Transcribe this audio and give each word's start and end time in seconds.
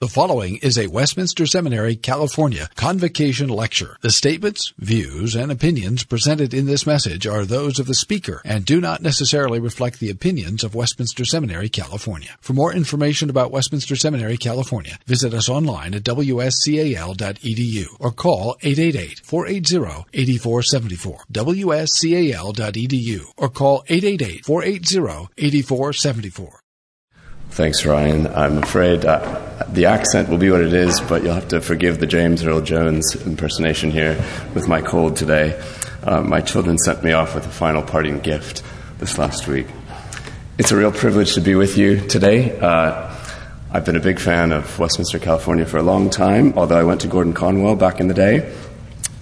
The 0.00 0.08
following 0.08 0.56
is 0.62 0.78
a 0.78 0.86
Westminster 0.86 1.44
Seminary, 1.44 1.94
California 1.94 2.70
convocation 2.74 3.50
lecture. 3.50 3.98
The 4.00 4.10
statements, 4.10 4.72
views, 4.78 5.36
and 5.36 5.52
opinions 5.52 6.04
presented 6.04 6.54
in 6.54 6.64
this 6.64 6.86
message 6.86 7.26
are 7.26 7.44
those 7.44 7.78
of 7.78 7.86
the 7.86 7.92
speaker 7.92 8.40
and 8.42 8.64
do 8.64 8.80
not 8.80 9.02
necessarily 9.02 9.60
reflect 9.60 10.00
the 10.00 10.08
opinions 10.08 10.64
of 10.64 10.74
Westminster 10.74 11.26
Seminary, 11.26 11.68
California. 11.68 12.34
For 12.40 12.54
more 12.54 12.72
information 12.72 13.28
about 13.28 13.50
Westminster 13.50 13.94
Seminary, 13.94 14.38
California, 14.38 14.98
visit 15.06 15.34
us 15.34 15.50
online 15.50 15.94
at 15.94 16.04
wscal.edu 16.04 17.84
or 17.98 18.10
call 18.10 18.56
888-480-8474. 18.62 21.18
wscal.edu 21.30 23.24
or 23.36 23.50
call 23.50 23.82
888-480-8474. 23.82 26.60
Thanks, 27.50 27.84
Ryan. 27.84 28.28
I'm 28.28 28.58
afraid 28.58 29.04
uh, 29.04 29.64
the 29.68 29.86
accent 29.86 30.28
will 30.28 30.38
be 30.38 30.50
what 30.50 30.60
it 30.60 30.72
is, 30.72 31.00
but 31.00 31.24
you'll 31.24 31.34
have 31.34 31.48
to 31.48 31.60
forgive 31.60 31.98
the 31.98 32.06
James 32.06 32.44
Earl 32.44 32.60
Jones 32.60 33.16
impersonation 33.26 33.90
here 33.90 34.14
with 34.54 34.68
my 34.68 34.80
cold 34.80 35.16
today. 35.16 35.60
Uh, 36.04 36.22
my 36.22 36.40
children 36.40 36.78
sent 36.78 37.02
me 37.02 37.12
off 37.12 37.34
with 37.34 37.44
a 37.44 37.50
final 37.50 37.82
parting 37.82 38.20
gift 38.20 38.62
this 38.98 39.18
last 39.18 39.48
week. 39.48 39.66
It's 40.58 40.70
a 40.70 40.76
real 40.76 40.92
privilege 40.92 41.34
to 41.34 41.40
be 41.40 41.56
with 41.56 41.76
you 41.76 42.06
today. 42.06 42.56
Uh, 42.56 43.12
I've 43.72 43.84
been 43.84 43.96
a 43.96 44.00
big 44.00 44.20
fan 44.20 44.52
of 44.52 44.78
Westminster, 44.78 45.18
California 45.18 45.66
for 45.66 45.78
a 45.78 45.82
long 45.82 46.08
time, 46.08 46.56
although 46.56 46.78
I 46.78 46.84
went 46.84 47.00
to 47.00 47.08
Gordon 47.08 47.32
Conwell 47.32 47.74
back 47.74 47.98
in 47.98 48.06
the 48.06 48.14
day. 48.14 48.54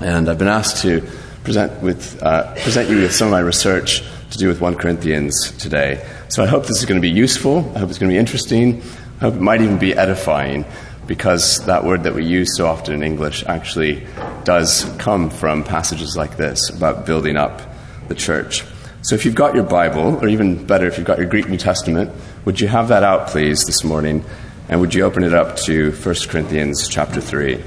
And 0.00 0.28
I've 0.28 0.38
been 0.38 0.48
asked 0.48 0.82
to 0.82 1.00
present, 1.44 1.82
with, 1.82 2.22
uh, 2.22 2.54
present 2.56 2.90
you 2.90 2.98
with 2.98 3.14
some 3.14 3.28
of 3.28 3.32
my 3.32 3.40
research 3.40 4.02
to 4.30 4.38
do 4.38 4.48
with 4.48 4.60
1 4.60 4.74
Corinthians 4.76 5.52
today. 5.58 6.06
So 6.28 6.42
I 6.42 6.46
hope 6.46 6.66
this 6.66 6.78
is 6.78 6.84
going 6.84 7.00
to 7.00 7.06
be 7.06 7.10
useful. 7.10 7.58
I 7.74 7.78
hope 7.78 7.88
it's 7.88 7.98
going 7.98 8.10
to 8.10 8.14
be 8.14 8.18
interesting. 8.18 8.82
I 9.16 9.20
hope 9.20 9.34
it 9.34 9.40
might 9.40 9.62
even 9.62 9.78
be 9.78 9.94
edifying 9.94 10.64
because 11.06 11.64
that 11.64 11.84
word 11.84 12.02
that 12.04 12.14
we 12.14 12.24
use 12.24 12.56
so 12.56 12.66
often 12.66 12.94
in 12.94 13.02
English 13.02 13.42
actually 13.46 14.06
does 14.44 14.84
come 14.98 15.30
from 15.30 15.64
passages 15.64 16.16
like 16.16 16.36
this 16.36 16.68
about 16.68 17.06
building 17.06 17.36
up 17.36 17.62
the 18.08 18.14
church. 18.14 18.64
So 19.02 19.14
if 19.14 19.24
you've 19.24 19.34
got 19.34 19.54
your 19.54 19.64
Bible, 19.64 20.18
or 20.20 20.28
even 20.28 20.66
better, 20.66 20.86
if 20.86 20.98
you've 20.98 21.06
got 21.06 21.18
your 21.18 21.28
Greek 21.28 21.48
New 21.48 21.56
Testament, 21.56 22.12
would 22.44 22.60
you 22.60 22.68
have 22.68 22.88
that 22.88 23.02
out, 23.02 23.28
please, 23.28 23.64
this 23.64 23.82
morning? 23.82 24.24
And 24.68 24.80
would 24.80 24.92
you 24.94 25.04
open 25.04 25.24
it 25.24 25.32
up 25.32 25.56
to 25.64 25.92
1 25.92 26.14
Corinthians 26.28 26.88
chapter 26.88 27.20
3? 27.20 27.54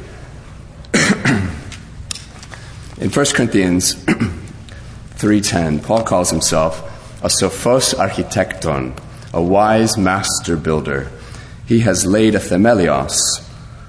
in 3.00 3.10
1 3.10 3.26
Corinthians 3.34 4.06
3.10, 5.22 5.84
Paul 5.84 6.02
calls 6.02 6.32
himself 6.32 6.82
a 7.22 7.28
sophos 7.28 7.94
architecton, 7.94 9.00
a 9.32 9.40
wise 9.40 9.96
master 9.96 10.58
builder. 10.58 11.12
He 11.68 11.82
has 11.82 12.08
laid 12.08 12.34
a 12.34 12.40
themelios, 12.40 13.20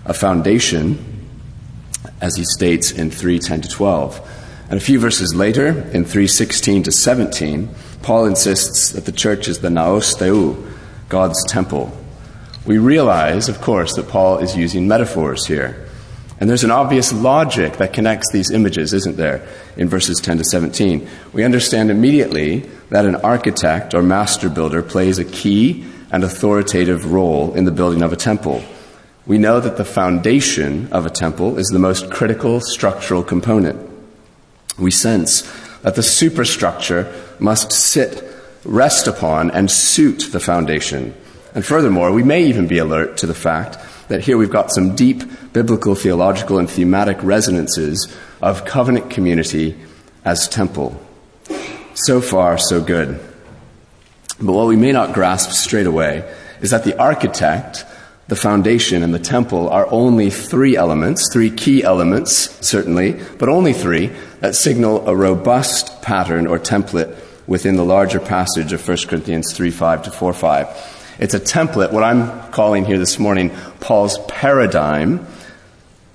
a 0.05 0.13
foundation, 0.13 0.99
as 2.21 2.37
he 2.37 2.45
states 2.45 2.91
in 2.91 3.11
3:10 3.11 3.63
to 3.63 3.69
12. 3.71 4.21
And 4.69 4.79
a 4.79 4.85
few 4.85 5.01
verses 5.01 5.35
later, 5.35 5.87
in 5.95 6.05
3:16 6.05 6.83
to 6.83 6.93
17, 6.93 7.71
Paul 8.03 8.27
insists 8.27 8.91
that 8.91 9.07
the 9.07 9.13
church 9.13 9.49
is 9.49 9.61
the 9.61 9.71
naos 9.71 10.15
theou, 10.15 10.57
God's 11.09 11.43
temple. 11.47 11.97
We 12.67 12.77
realize, 12.77 13.49
of 13.49 13.63
course, 13.63 13.95
that 13.95 14.09
Paul 14.09 14.37
is 14.39 14.55
using 14.55 14.87
metaphors 14.87 15.47
here. 15.47 15.77
And 16.43 16.51
there's 16.51 16.65
an 16.65 16.73
obvious 16.73 17.13
logic 17.13 17.77
that 17.77 17.93
connects 17.93 18.33
these 18.33 18.51
images, 18.51 18.93
isn't 18.93 19.17
there, 19.17 19.47
in 19.77 19.89
verses 19.89 20.19
10 20.19 20.39
to 20.39 20.45
17. 20.45 21.09
We 21.33 21.45
understand 21.45 21.89
immediately 21.89 22.69
that 22.91 23.05
an 23.05 23.15
architect 23.15 23.95
or 23.95 24.03
master 24.03 24.51
builder 24.51 24.83
plays 24.83 25.21
a 25.21 25.25
key 25.25 25.85
and 26.11 26.25
authoritative 26.25 27.13
role 27.13 27.55
in 27.55 27.65
the 27.65 27.71
building 27.71 28.03
of 28.03 28.13
a 28.13 28.17
temple. 28.17 28.61
We 29.25 29.39
know 29.39 29.61
that 29.61 29.77
the 29.77 29.85
foundation 29.85 30.93
of 30.93 31.07
a 31.07 31.11
temple 31.11 31.59
is 31.59 31.69
the 31.69 31.79
most 31.79 32.11
critical 32.11 32.61
structural 32.61 33.23
component. 33.23 33.79
We 34.77 34.91
sense 34.91 35.43
that 35.83 35.95
the 35.95 36.03
superstructure 36.03 37.15
must 37.39 37.71
sit, 37.71 38.21
rest 38.65 39.07
upon, 39.07 39.53
and 39.53 39.71
suit 39.71 40.31
the 40.33 40.41
foundation. 40.41 41.15
And 41.55 41.65
furthermore, 41.65 42.11
we 42.11 42.25
may 42.25 42.43
even 42.47 42.67
be 42.67 42.79
alert 42.79 43.19
to 43.19 43.29
the 43.29 43.33
fact 43.33 43.79
that 44.09 44.21
here 44.23 44.37
we've 44.37 44.51
got 44.51 44.73
some 44.73 44.95
deep 44.95 45.23
biblical, 45.53 45.95
theological, 45.95 46.59
and 46.59 46.69
thematic 46.69 47.23
resonances 47.23 48.15
of 48.41 48.65
covenant 48.65 49.11
community 49.11 49.77
as 50.25 50.49
temple. 50.49 51.01
So 51.95 52.21
far, 52.21 52.59
so 52.59 52.81
good. 52.81 53.21
But 54.41 54.53
what 54.53 54.67
we 54.67 54.77
may 54.77 54.93
not 54.93 55.13
grasp 55.13 55.51
straight 55.51 55.87
away 55.87 56.29
is 56.61 56.71
that 56.71 56.85
the 56.85 56.99
architect, 56.99 57.85
the 58.29 58.37
foundation, 58.37 59.03
and 59.03 59.13
the 59.13 59.19
temple 59.19 59.69
are 59.69 59.87
only 59.91 60.31
three 60.31 60.77
elements, 60.77 61.33
three 61.33 61.51
key 61.51 61.85
elements, 61.85 62.33
certainly, 62.67 63.21
but 63.39 63.49
only 63.49 63.73
three, 63.73 64.11
that 64.41 64.55
signal 64.55 65.07
a 65.09 65.15
robust 65.15 66.03
pattern 66.03 66.47
or 66.47 66.59
template 66.59 67.17
within 67.47 67.77
the 67.77 67.85
larger 67.85 68.21
passage 68.21 68.73
of 68.73 68.87
1 68.87 68.97
Corinthians 69.09 69.53
3 69.53 69.71
5 69.71 70.03
to 70.05 70.11
4 70.11 70.33
5. 70.33 71.02
It's 71.23 71.35
a 71.35 71.39
template, 71.39 71.93
what 71.93 72.03
I'm 72.03 72.51
calling 72.51 72.85
here 72.85 72.99
this 72.99 73.17
morning 73.21 73.51
Paul's 73.79 74.19
paradigm 74.27 75.25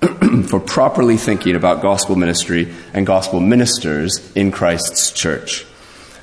for 0.48 0.60
properly 0.60 1.16
thinking 1.16 1.56
about 1.56 1.80
gospel 1.80 2.14
ministry 2.14 2.74
and 2.92 3.06
gospel 3.06 3.40
ministers 3.40 4.20
in 4.34 4.50
Christ's 4.50 5.10
church. 5.10 5.64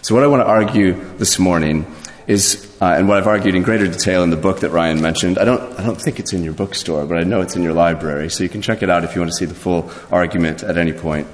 So, 0.04 0.14
what 0.14 0.24
I 0.24 0.28
want 0.28 0.42
to 0.42 0.48
argue 0.48 1.04
this 1.18 1.40
morning 1.40 1.92
is, 2.28 2.78
uh, 2.80 2.94
and 2.96 3.08
what 3.08 3.18
I've 3.18 3.26
argued 3.26 3.56
in 3.56 3.64
greater 3.64 3.88
detail 3.88 4.22
in 4.22 4.30
the 4.30 4.38
book 4.38 4.60
that 4.60 4.70
Ryan 4.70 5.02
mentioned. 5.02 5.40
I 5.40 5.46
don't, 5.46 5.80
I 5.80 5.84
don't 5.84 6.00
think 6.00 6.20
it's 6.20 6.32
in 6.34 6.44
your 6.44 6.54
bookstore, 6.54 7.08
but 7.08 7.18
I 7.18 7.24
know 7.24 7.42
it's 7.42 7.56
in 7.56 7.64
your 7.64 7.74
library, 7.74 8.30
so 8.30 8.44
you 8.44 8.50
can 8.50 8.62
check 8.62 8.84
it 8.84 8.90
out 8.92 9.04
if 9.04 9.16
you 9.16 9.22
want 9.22 9.32
to 9.32 9.38
see 9.38 9.46
the 9.46 9.56
full 9.56 9.90
argument 10.12 10.62
at 10.62 10.78
any 10.78 10.94
point. 10.94 11.28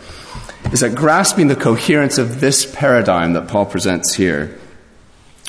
Is 0.72 0.79
that 0.79 0.95
grasping 0.95 1.50
the 1.50 1.57
coherence 1.57 2.17
of 2.17 2.40
this 2.40 2.66
paradigm 2.66 3.34
that 3.34 3.50
Paul 3.50 3.66
presents 3.66 4.13
here 4.13 4.57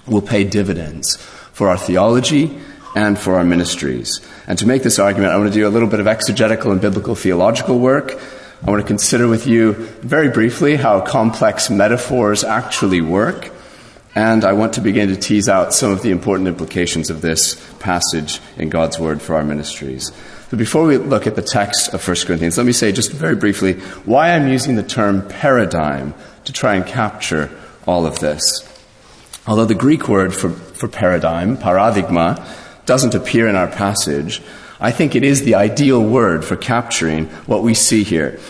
will 0.08 0.20
pay 0.20 0.42
dividends 0.42 1.16
for 1.62 1.68
our 1.68 1.78
theology 1.78 2.58
and 2.96 3.16
for 3.16 3.36
our 3.36 3.44
ministries. 3.44 4.20
And 4.48 4.58
to 4.58 4.66
make 4.66 4.82
this 4.82 4.98
argument, 4.98 5.32
I 5.32 5.36
want 5.36 5.52
to 5.52 5.56
do 5.56 5.68
a 5.68 5.70
little 5.70 5.86
bit 5.86 6.00
of 6.00 6.08
exegetical 6.08 6.72
and 6.72 6.80
biblical 6.80 7.14
theological 7.14 7.78
work. 7.78 8.20
I 8.66 8.68
want 8.68 8.82
to 8.82 8.86
consider 8.86 9.28
with 9.28 9.46
you 9.46 9.74
very 10.02 10.28
briefly 10.28 10.74
how 10.74 11.02
complex 11.02 11.70
metaphors 11.70 12.42
actually 12.42 13.00
work. 13.00 13.52
And 14.16 14.44
I 14.44 14.54
want 14.54 14.72
to 14.72 14.80
begin 14.80 15.08
to 15.10 15.16
tease 15.16 15.48
out 15.48 15.72
some 15.72 15.92
of 15.92 16.02
the 16.02 16.10
important 16.10 16.48
implications 16.48 17.10
of 17.10 17.20
this 17.20 17.54
passage 17.78 18.40
in 18.56 18.68
God's 18.68 18.98
Word 18.98 19.22
for 19.22 19.36
our 19.36 19.44
ministries. 19.44 20.10
But 20.50 20.58
before 20.58 20.84
we 20.84 20.96
look 20.96 21.28
at 21.28 21.36
the 21.36 21.42
text 21.42 21.94
of 21.94 22.04
1 22.04 22.16
Corinthians, 22.26 22.58
let 22.58 22.66
me 22.66 22.72
say 22.72 22.90
just 22.90 23.12
very 23.12 23.36
briefly 23.36 23.74
why 24.04 24.32
I'm 24.32 24.48
using 24.48 24.74
the 24.74 24.82
term 24.82 25.28
paradigm 25.28 26.14
to 26.44 26.52
try 26.52 26.74
and 26.74 26.84
capture 26.84 27.56
all 27.86 28.04
of 28.04 28.18
this. 28.18 28.68
Although 29.46 29.64
the 29.64 29.74
Greek 29.74 30.08
word 30.08 30.32
for, 30.32 30.50
for 30.82 30.88
paradigm, 30.88 31.56
paradigma, 31.56 32.44
doesn't 32.86 33.14
appear 33.14 33.46
in 33.46 33.54
our 33.54 33.68
passage, 33.68 34.42
I 34.80 34.90
think 34.90 35.14
it 35.14 35.22
is 35.22 35.44
the 35.44 35.54
ideal 35.54 36.02
word 36.02 36.44
for 36.44 36.56
capturing 36.56 37.26
what 37.46 37.62
we 37.62 37.72
see 37.72 38.02
here. 38.02 38.40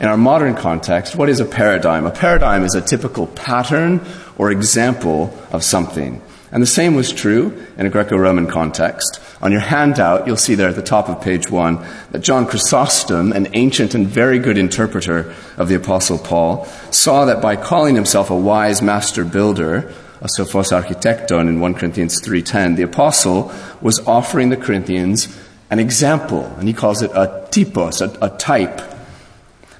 In 0.00 0.08
our 0.08 0.16
modern 0.16 0.54
context, 0.54 1.16
what 1.16 1.28
is 1.28 1.38
a 1.38 1.44
paradigm? 1.44 2.06
A 2.06 2.10
paradigm 2.10 2.64
is 2.64 2.74
a 2.74 2.80
typical 2.80 3.26
pattern 3.26 4.00
or 4.38 4.50
example 4.50 5.38
of 5.50 5.62
something. 5.62 6.22
And 6.50 6.62
the 6.62 6.66
same 6.66 6.94
was 6.94 7.12
true 7.12 7.62
in 7.76 7.84
a 7.84 7.90
Greco 7.90 8.16
Roman 8.16 8.46
context. 8.46 9.20
On 9.42 9.52
your 9.52 9.60
handout, 9.60 10.26
you'll 10.26 10.38
see 10.38 10.54
there 10.54 10.70
at 10.70 10.76
the 10.76 10.82
top 10.82 11.10
of 11.10 11.20
page 11.20 11.50
one 11.50 11.84
that 12.12 12.22
John 12.22 12.46
Chrysostom, 12.46 13.32
an 13.32 13.48
ancient 13.52 13.94
and 13.94 14.06
very 14.06 14.38
good 14.38 14.56
interpreter 14.56 15.34
of 15.58 15.68
the 15.68 15.74
Apostle 15.74 16.18
Paul, 16.18 16.64
saw 16.90 17.26
that 17.26 17.42
by 17.42 17.54
calling 17.56 17.96
himself 17.96 18.30
a 18.30 18.34
wise 18.34 18.80
master 18.80 19.26
builder, 19.26 19.92
a 20.22 20.26
sophos 20.26 20.70
architecton 20.70 21.48
in 21.48 21.58
1 21.58 21.74
Corinthians 21.74 22.22
3.10, 22.22 22.76
the 22.76 22.84
apostle 22.84 23.52
was 23.80 23.98
offering 24.06 24.50
the 24.50 24.56
Corinthians 24.56 25.36
an 25.68 25.80
example, 25.80 26.44
and 26.58 26.68
he 26.68 26.74
calls 26.74 27.02
it 27.02 27.10
a 27.12 27.48
typos, 27.50 28.00
a, 28.00 28.16
a 28.22 28.30
type. 28.30 28.80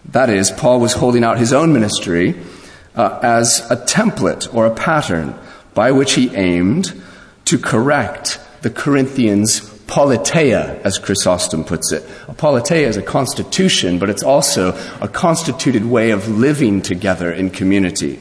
That 0.07 0.31
is, 0.31 0.51
Paul 0.51 0.81
was 0.81 0.95
holding 0.95 1.23
out 1.23 1.39
his 1.39 1.53
own 1.53 1.73
ministry 1.73 2.35
uh, 2.97 3.21
as 3.23 3.61
a 3.71 3.77
template 3.77 4.53
or 4.53 4.67
a 4.67 4.75
pattern 4.75 5.39
by 5.75 5.93
which 5.93 6.15
he 6.15 6.35
aimed 6.35 7.01
to 7.45 7.57
correct 7.57 8.41
the 8.63 8.71
Corinthians' 8.71 9.61
politeia, 9.87 10.81
as 10.81 10.99
Chrysostom 10.99 11.65
puts 11.65 11.93
it. 11.93 12.03
A 12.27 12.35
politeia 12.35 12.89
is 12.89 12.97
a 12.97 13.03
constitution, 13.03 14.01
but 14.01 14.11
it's 14.11 14.25
also 14.25 14.73
a 15.01 15.07
constituted 15.07 15.85
way 15.85 16.11
of 16.11 16.29
living 16.29 16.83
together 16.83 17.31
in 17.31 17.51
community. 17.51 18.19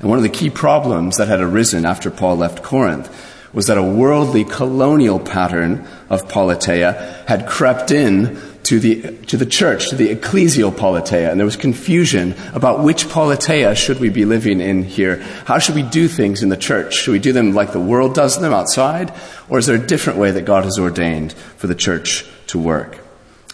And 0.00 0.08
one 0.08 0.18
of 0.18 0.22
the 0.22 0.28
key 0.28 0.50
problems 0.50 1.16
that 1.16 1.28
had 1.28 1.40
arisen 1.40 1.84
after 1.84 2.10
Paul 2.10 2.36
left 2.36 2.62
Corinth 2.62 3.10
was 3.52 3.68
that 3.68 3.78
a 3.78 3.82
worldly 3.82 4.44
colonial 4.44 5.20
pattern 5.20 5.86
of 6.10 6.26
politeia 6.28 7.24
had 7.26 7.46
crept 7.46 7.90
in 7.92 8.40
to 8.64 8.80
the, 8.80 9.16
to 9.26 9.36
the 9.36 9.46
church, 9.46 9.90
to 9.90 9.96
the 9.96 10.14
ecclesial 10.14 10.72
politeia, 10.72 11.30
and 11.30 11.38
there 11.38 11.44
was 11.44 11.56
confusion 11.56 12.34
about 12.54 12.82
which 12.82 13.04
politeia 13.04 13.76
should 13.76 14.00
we 14.00 14.08
be 14.08 14.24
living 14.24 14.60
in 14.60 14.82
here. 14.82 15.16
How 15.44 15.58
should 15.58 15.74
we 15.74 15.82
do 15.82 16.08
things 16.08 16.42
in 16.42 16.48
the 16.48 16.56
church? 16.56 16.94
Should 16.94 17.12
we 17.12 17.18
do 17.18 17.32
them 17.32 17.52
like 17.52 17.72
the 17.72 17.80
world 17.80 18.14
does 18.14 18.40
them 18.40 18.52
outside? 18.52 19.12
Or 19.48 19.58
is 19.58 19.66
there 19.66 19.76
a 19.76 19.86
different 19.86 20.18
way 20.18 20.30
that 20.32 20.46
God 20.46 20.64
has 20.64 20.78
ordained 20.78 21.32
for 21.32 21.66
the 21.66 21.74
church 21.74 22.26
to 22.48 22.58
work? 22.58 23.03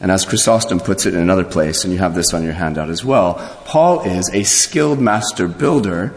And 0.00 0.10
as 0.10 0.24
Chrysostom 0.24 0.80
puts 0.80 1.04
it 1.04 1.14
in 1.14 1.20
another 1.20 1.44
place, 1.44 1.84
and 1.84 1.92
you 1.92 1.98
have 1.98 2.14
this 2.14 2.32
on 2.32 2.42
your 2.42 2.54
handout 2.54 2.88
as 2.88 3.04
well, 3.04 3.34
Paul 3.66 4.00
is 4.00 4.30
a 4.32 4.44
skilled 4.44 4.98
master 4.98 5.46
builder, 5.46 6.14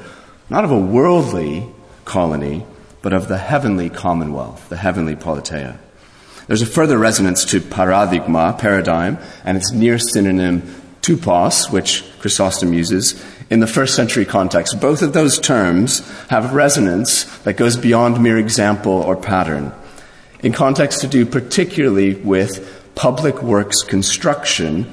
not 0.49 0.63
of 0.63 0.71
a 0.71 0.79
worldly 0.79 1.67
colony, 2.05 2.65
but 3.01 3.11
of 3.11 3.27
the 3.27 3.37
heavenly 3.37 3.89
commonwealth, 3.89 4.69
the 4.69 4.77
heavenly 4.77 5.15
politeia. 5.15 5.77
There's 6.47 6.61
a 6.61 6.65
further 6.65 6.97
resonance 6.97 7.43
to 7.45 7.59
paradigma, 7.59 8.55
paradigm, 8.57 9.17
and 9.43 9.57
its 9.57 9.71
near 9.71 9.99
synonym 9.99 10.61
tupos, 11.01 11.69
which 11.71 12.05
Chrysostom 12.19 12.73
uses, 12.73 13.21
in 13.49 13.59
the 13.59 13.67
first 13.67 13.95
century 13.95 14.25
context. 14.25 14.79
Both 14.79 15.01
of 15.01 15.11
those 15.11 15.37
terms 15.37 15.99
have 16.29 16.51
a 16.51 16.55
resonance 16.55 17.25
that 17.39 17.57
goes 17.57 17.75
beyond 17.75 18.21
mere 18.21 18.37
example 18.37 18.93
or 18.93 19.17
pattern. 19.17 19.73
In 20.39 20.53
context 20.53 21.01
to 21.01 21.07
do 21.07 21.25
particularly 21.25 22.15
with 22.15 22.82
public 22.95 23.41
works 23.41 23.81
construction, 23.83 24.85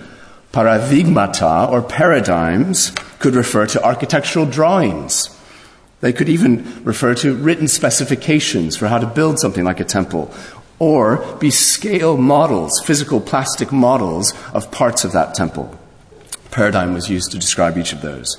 paradigmata 0.52 1.70
or 1.70 1.82
paradigms 1.82 2.92
could 3.18 3.34
refer 3.34 3.66
to 3.66 3.84
architectural 3.84 4.46
drawings. 4.46 5.36
They 6.00 6.12
could 6.12 6.28
even 6.28 6.82
refer 6.82 7.14
to 7.16 7.34
written 7.34 7.68
specifications 7.68 8.76
for 8.76 8.88
how 8.88 8.98
to 8.98 9.06
build 9.06 9.38
something 9.38 9.64
like 9.64 9.80
a 9.80 9.84
temple, 9.84 10.32
or 10.78 11.18
be 11.38 11.50
scale 11.50 12.16
models, 12.16 12.80
physical 12.84 13.20
plastic 13.20 13.70
models 13.70 14.32
of 14.54 14.70
parts 14.70 15.04
of 15.04 15.12
that 15.12 15.34
temple. 15.34 15.78
Paradigm 16.50 16.94
was 16.94 17.10
used 17.10 17.30
to 17.32 17.38
describe 17.38 17.76
each 17.76 17.92
of 17.92 18.00
those. 18.00 18.38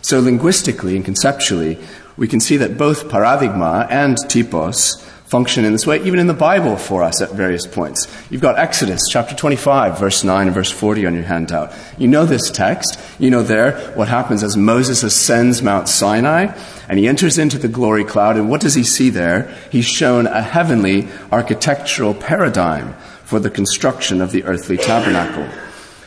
So, 0.00 0.18
linguistically 0.18 0.96
and 0.96 1.04
conceptually, 1.04 1.78
we 2.16 2.26
can 2.26 2.40
see 2.40 2.56
that 2.56 2.76
both 2.76 3.08
paradigma 3.08 3.86
and 3.90 4.16
typos 4.28 4.96
function 5.32 5.64
in 5.64 5.72
this 5.72 5.86
way, 5.86 5.96
even 6.04 6.20
in 6.20 6.26
the 6.26 6.34
Bible 6.34 6.76
for 6.76 7.02
us 7.02 7.22
at 7.22 7.30
various 7.30 7.66
points. 7.66 8.06
You've 8.28 8.42
got 8.42 8.58
Exodus 8.58 9.00
chapter 9.08 9.34
25, 9.34 9.98
verse 9.98 10.22
9 10.22 10.48
and 10.48 10.54
verse 10.54 10.70
40 10.70 11.06
on 11.06 11.14
your 11.14 11.22
handout. 11.22 11.72
You 11.96 12.06
know 12.06 12.26
this 12.26 12.50
text. 12.50 13.00
You 13.18 13.30
know 13.30 13.42
there 13.42 13.80
what 13.94 14.08
happens 14.08 14.42
as 14.42 14.58
Moses 14.58 15.02
ascends 15.02 15.62
Mount 15.62 15.88
Sinai 15.88 16.54
and 16.86 16.98
he 16.98 17.08
enters 17.08 17.38
into 17.38 17.56
the 17.56 17.66
glory 17.66 18.04
cloud. 18.04 18.36
And 18.36 18.50
what 18.50 18.60
does 18.60 18.74
he 18.74 18.84
see 18.84 19.08
there? 19.08 19.50
He's 19.70 19.86
shown 19.86 20.26
a 20.26 20.42
heavenly 20.42 21.08
architectural 21.30 22.12
paradigm 22.12 22.92
for 23.24 23.40
the 23.40 23.48
construction 23.48 24.20
of 24.20 24.32
the 24.32 24.44
earthly 24.44 24.76
tabernacle. 24.76 25.48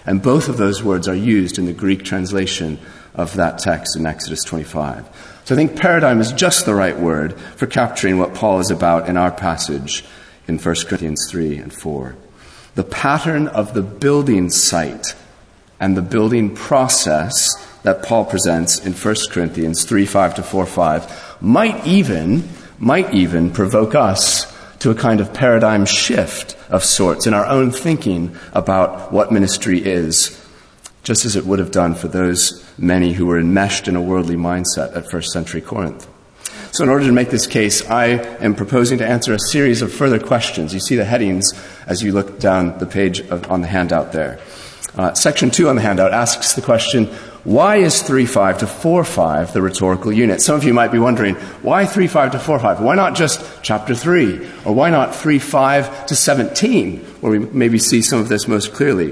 And 0.05 0.21
both 0.21 0.49
of 0.49 0.57
those 0.57 0.83
words 0.83 1.07
are 1.07 1.15
used 1.15 1.57
in 1.57 1.65
the 1.65 1.73
Greek 1.73 2.03
translation 2.03 2.79
of 3.13 3.35
that 3.35 3.59
text 3.59 3.95
in 3.95 4.05
Exodus 4.05 4.43
25. 4.43 5.41
So 5.45 5.55
I 5.55 5.57
think 5.57 5.79
paradigm 5.79 6.19
is 6.19 6.31
just 6.31 6.65
the 6.65 6.75
right 6.75 6.97
word 6.97 7.39
for 7.55 7.65
capturing 7.65 8.17
what 8.17 8.33
Paul 8.33 8.59
is 8.59 8.71
about 8.71 9.07
in 9.07 9.17
our 9.17 9.31
passage 9.31 10.03
in 10.47 10.57
1 10.57 10.75
Corinthians 10.87 11.27
3 11.29 11.57
and 11.57 11.73
4. 11.73 12.15
The 12.75 12.83
pattern 12.83 13.47
of 13.47 13.73
the 13.73 13.81
building 13.81 14.49
site 14.49 15.15
and 15.79 15.95
the 15.95 16.01
building 16.01 16.53
process 16.55 17.55
that 17.83 18.03
Paul 18.03 18.25
presents 18.25 18.79
in 18.85 18.93
1 18.93 19.15
Corinthians 19.31 19.83
3 19.85 20.05
5 20.05 20.35
to 20.35 20.43
4 20.43 20.65
5 20.65 21.41
might 21.41 21.85
even, 21.85 22.49
might 22.79 23.13
even 23.13 23.51
provoke 23.51 23.95
us 23.95 24.51
to 24.85 24.91
a 24.91 24.93
kind 24.93 25.19
of 25.19 25.33
paradigm 25.33 25.83
shift 25.83 26.55
of 26.69 26.83
sorts 26.83 27.25
in 27.25 27.33
our 27.33 27.47
own 27.47 27.71
thinking 27.71 28.35
about 28.53 29.11
what 29.11 29.31
ministry 29.31 29.83
is 29.83 30.39
just 31.01 31.25
as 31.25 31.35
it 31.35 31.43
would 31.43 31.57
have 31.57 31.71
done 31.71 31.95
for 31.95 32.07
those 32.07 32.63
many 32.77 33.11
who 33.11 33.25
were 33.25 33.39
enmeshed 33.39 33.87
in 33.87 33.95
a 33.95 34.01
worldly 34.01 34.35
mindset 34.35 34.95
at 34.95 35.09
first 35.09 35.31
century 35.31 35.59
Corinth. 35.59 36.07
So, 36.71 36.83
in 36.83 36.91
order 36.91 37.03
to 37.07 37.11
make 37.11 37.31
this 37.31 37.47
case, 37.47 37.89
I 37.89 38.09
am 38.43 38.53
proposing 38.53 38.99
to 38.99 39.07
answer 39.07 39.33
a 39.33 39.39
series 39.39 39.81
of 39.81 39.91
further 39.91 40.19
questions. 40.19 40.71
You 40.71 40.79
see 40.79 40.95
the 40.95 41.05
headings 41.05 41.51
as 41.87 42.03
you 42.03 42.11
look 42.11 42.37
down 42.39 42.77
the 42.77 42.85
page 42.85 43.21
of, 43.21 43.49
on 43.49 43.61
the 43.61 43.67
handout 43.67 44.11
there. 44.11 44.39
Uh, 44.93 45.15
section 45.15 45.49
2 45.49 45.67
on 45.67 45.77
the 45.77 45.81
handout 45.81 46.13
asks 46.13 46.53
the 46.53 46.61
question 46.61 47.09
why 47.45 47.75
is 47.75 48.01
3 48.01 48.25
5 48.25 48.57
to 48.57 48.67
4 48.67 49.03
5 49.03 49.53
the 49.53 49.61
rhetorical 49.61 50.11
unit? 50.11 50.41
Some 50.41 50.55
of 50.55 50.63
you 50.63 50.73
might 50.73 50.91
be 50.91 50.97
wondering, 50.97 51.35
why 51.61 51.85
3 51.85 52.07
5 52.07 52.31
to 52.31 52.39
4 52.39 52.59
5? 52.59 52.81
Why 52.81 52.95
not 52.95 53.15
just 53.15 53.39
chapter 53.61 53.93
3? 53.93 54.49
Or 54.65 54.73
why 54.73 54.89
not 54.89 55.15
3 55.15 55.37
5 55.37 56.07
to 56.07 56.15
17, 56.15 56.99
where 57.21 57.31
we 57.31 57.37
maybe 57.37 57.77
see 57.77 58.01
some 58.01 58.19
of 58.19 58.29
this 58.29 58.47
most 58.47 58.73
clearly? 58.73 59.11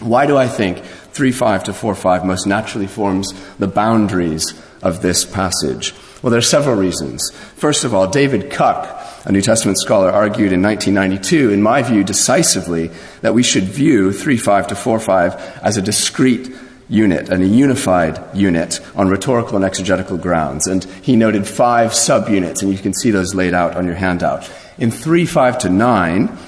Why 0.00 0.24
do 0.24 0.38
I 0.38 0.48
think 0.48 0.78
3 0.78 1.30
5 1.30 1.64
to 1.64 1.74
4 1.74 1.94
5 1.94 2.24
most 2.24 2.46
naturally 2.46 2.86
forms 2.86 3.34
the 3.58 3.68
boundaries 3.68 4.54
of 4.80 5.02
this 5.02 5.26
passage? 5.26 5.92
Well, 6.22 6.30
there 6.30 6.38
are 6.38 6.42
several 6.42 6.76
reasons. 6.76 7.30
First 7.56 7.84
of 7.84 7.94
all, 7.94 8.06
David 8.06 8.50
Kuck, 8.50 8.98
a 9.26 9.30
New 9.30 9.42
Testament 9.42 9.78
scholar, 9.78 10.10
argued 10.10 10.54
in 10.54 10.62
1992, 10.62 11.50
in 11.50 11.62
my 11.62 11.82
view, 11.82 12.02
decisively, 12.02 12.90
that 13.20 13.34
we 13.34 13.42
should 13.42 13.64
view 13.64 14.10
3 14.10 14.38
5 14.38 14.68
to 14.68 14.74
4 14.74 15.00
5 15.00 15.60
as 15.62 15.76
a 15.76 15.82
discrete 15.82 16.50
unit 16.88 17.28
and 17.28 17.42
a 17.42 17.46
unified 17.46 18.18
unit 18.34 18.80
on 18.96 19.08
rhetorical 19.08 19.56
and 19.56 19.64
exegetical 19.64 20.16
grounds. 20.16 20.66
And 20.66 20.84
he 21.02 21.16
noted 21.16 21.46
five 21.46 21.92
subunits, 21.92 22.62
and 22.62 22.72
you 22.72 22.78
can 22.78 22.94
see 22.94 23.10
those 23.10 23.34
laid 23.34 23.54
out 23.54 23.76
on 23.76 23.86
your 23.86 23.94
handout. 23.94 24.50
In 24.78 24.90
3 24.90 25.26
5 25.26 25.58
to 25.58 25.68
9, 25.68 26.38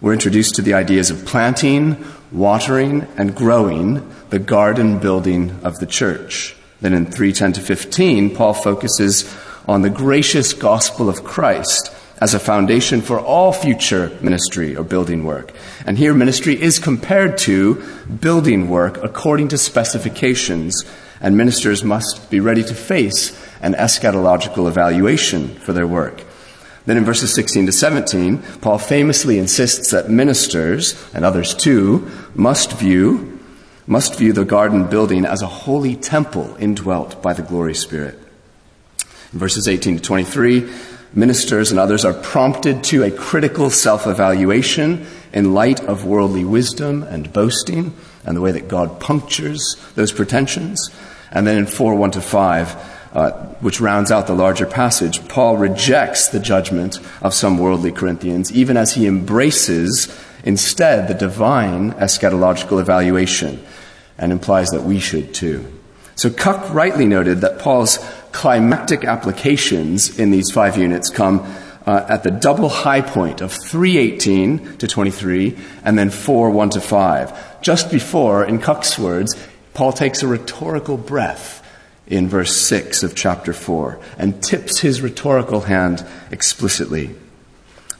we're 0.00 0.12
introduced 0.12 0.54
to 0.56 0.62
the 0.62 0.74
ideas 0.74 1.10
of 1.10 1.26
planting, 1.26 2.04
watering, 2.32 3.06
and 3.16 3.34
growing 3.34 4.08
the 4.30 4.38
garden 4.38 4.98
building 4.98 5.58
of 5.62 5.78
the 5.78 5.86
church. 5.86 6.56
Then 6.80 6.94
in 6.94 7.06
310 7.06 7.54
to 7.54 7.60
15, 7.60 8.34
Paul 8.34 8.54
focuses 8.54 9.36
on 9.68 9.82
the 9.82 9.90
gracious 9.90 10.52
gospel 10.52 11.08
of 11.08 11.24
Christ 11.24 11.92
as 12.20 12.34
a 12.34 12.38
foundation 12.38 13.00
for 13.00 13.18
all 13.18 13.52
future 13.52 14.16
ministry 14.20 14.76
or 14.76 14.84
building 14.84 15.24
work. 15.24 15.52
And 15.86 15.96
here, 15.96 16.12
ministry 16.12 16.60
is 16.60 16.78
compared 16.78 17.38
to 17.38 17.82
building 18.20 18.68
work 18.68 19.02
according 19.02 19.48
to 19.48 19.58
specifications, 19.58 20.84
and 21.20 21.36
ministers 21.36 21.82
must 21.82 22.30
be 22.30 22.40
ready 22.40 22.62
to 22.62 22.74
face 22.74 23.36
an 23.62 23.74
eschatological 23.74 24.68
evaluation 24.68 25.48
for 25.56 25.72
their 25.72 25.86
work. 25.86 26.24
Then 26.86 26.96
in 26.96 27.04
verses 27.04 27.34
16 27.34 27.66
to 27.66 27.72
17, 27.72 28.38
Paul 28.60 28.78
famously 28.78 29.38
insists 29.38 29.90
that 29.90 30.10
ministers, 30.10 30.94
and 31.14 31.24
others 31.24 31.54
too, 31.54 32.10
must 32.34 32.72
view, 32.72 33.38
must 33.86 34.16
view 34.16 34.32
the 34.32 34.44
garden 34.44 34.88
building 34.88 35.24
as 35.24 35.42
a 35.42 35.46
holy 35.46 35.94
temple 35.96 36.56
indwelt 36.58 37.22
by 37.22 37.32
the 37.32 37.42
glory 37.42 37.74
spirit. 37.74 38.18
In 39.32 39.38
verses 39.38 39.68
18 39.68 39.96
to 39.96 40.02
23, 40.02 40.68
ministers 41.12 41.70
and 41.70 41.80
others 41.80 42.04
are 42.04 42.14
prompted 42.14 42.84
to 42.84 43.02
a 43.02 43.10
critical 43.10 43.70
self 43.70 44.06
evaluation 44.06 45.06
in 45.32 45.54
light 45.54 45.80
of 45.84 46.04
worldly 46.04 46.44
wisdom 46.44 47.02
and 47.02 47.32
boasting 47.32 47.94
and 48.24 48.36
the 48.36 48.40
way 48.40 48.52
that 48.52 48.68
God 48.68 49.00
punctures 49.00 49.76
those 49.94 50.12
pretensions. 50.12 50.90
And 51.30 51.46
then 51.46 51.56
in 51.56 51.66
4 51.66 51.94
1 51.94 52.10
to 52.12 52.20
5, 52.20 52.98
uh, 53.12 53.30
which 53.60 53.80
rounds 53.80 54.10
out 54.10 54.26
the 54.26 54.34
larger 54.34 54.66
passage, 54.66 55.26
Paul 55.28 55.56
rejects 55.56 56.28
the 56.28 56.40
judgment 56.40 56.98
of 57.22 57.34
some 57.34 57.58
worldly 57.58 57.92
Corinthians, 57.92 58.52
even 58.52 58.76
as 58.76 58.94
he 58.94 59.06
embraces 59.06 60.16
instead 60.44 61.08
the 61.08 61.14
divine 61.14 61.92
eschatological 61.94 62.80
evaluation 62.80 63.64
and 64.18 64.32
implies 64.32 64.68
that 64.68 64.82
we 64.82 64.98
should 65.00 65.34
too. 65.34 65.79
So 66.20 66.28
Kuck 66.28 66.74
rightly 66.74 67.06
noted 67.06 67.40
that 67.40 67.60
Paul's 67.60 67.96
climactic 68.30 69.06
applications 69.06 70.18
in 70.18 70.30
these 70.30 70.50
five 70.50 70.76
units 70.76 71.08
come 71.08 71.40
uh, 71.86 72.04
at 72.10 72.24
the 72.24 72.30
double 72.30 72.68
high 72.68 73.00
point 73.00 73.40
of 73.40 73.50
318 73.50 74.76
to 74.76 74.86
23 74.86 75.56
and 75.82 75.98
then 75.98 76.10
4 76.10 76.50
1 76.50 76.70
to 76.70 76.80
5. 76.82 77.62
Just 77.62 77.90
before, 77.90 78.44
in 78.44 78.58
Kuck's 78.58 78.98
words, 78.98 79.34
Paul 79.72 79.94
takes 79.94 80.22
a 80.22 80.26
rhetorical 80.26 80.98
breath 80.98 81.66
in 82.06 82.28
verse 82.28 82.54
6 82.54 83.02
of 83.02 83.14
chapter 83.14 83.54
4 83.54 83.98
and 84.18 84.42
tips 84.42 84.80
his 84.80 85.00
rhetorical 85.00 85.62
hand 85.62 86.04
explicitly. 86.30 87.14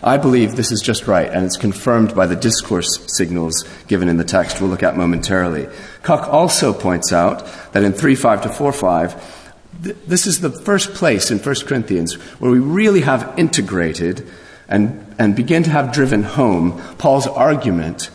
I 0.02 0.16
believe 0.16 0.57
this 0.57 0.73
is 0.73 0.80
just 0.80 1.07
right, 1.07 1.28
and 1.28 1.45
it's 1.45 1.59
confirmed 1.59 2.14
by 2.14 2.26
the 2.26 2.37
discourse 2.37 3.04
signals 3.14 3.64
given 3.87 4.09
in 4.09 4.16
the 4.16 4.25
text 4.25 4.61
we'll 4.61 4.71
look 4.71 4.83
at 4.83 4.97
momentarily. 4.97 5.69
Kuck 6.02 6.26
also 6.28 6.73
points 6.73 7.12
out 7.12 7.47
that 7.73 7.83
in 7.83 7.92
3 7.92 8.14
5 8.14 8.42
to 8.42 8.49
4 8.49 8.73
5, 8.73 9.83
th- 9.85 9.97
this 10.07 10.26
is 10.26 10.40
the 10.40 10.50
first 10.50 10.95
place 10.95 11.30
in 11.30 11.38
1 11.38 11.54
Corinthians 11.66 12.14
where 12.40 12.50
we 12.50 12.59
really 12.59 13.02
have 13.02 13.35
integrated 13.37 14.26
and, 14.69 15.14
and 15.19 15.37
begin 15.37 15.64
to 15.64 15.71
have 15.71 15.92
driven 15.92 16.23
home 16.23 16.80
Paul's 16.97 17.26
argument 17.26 18.11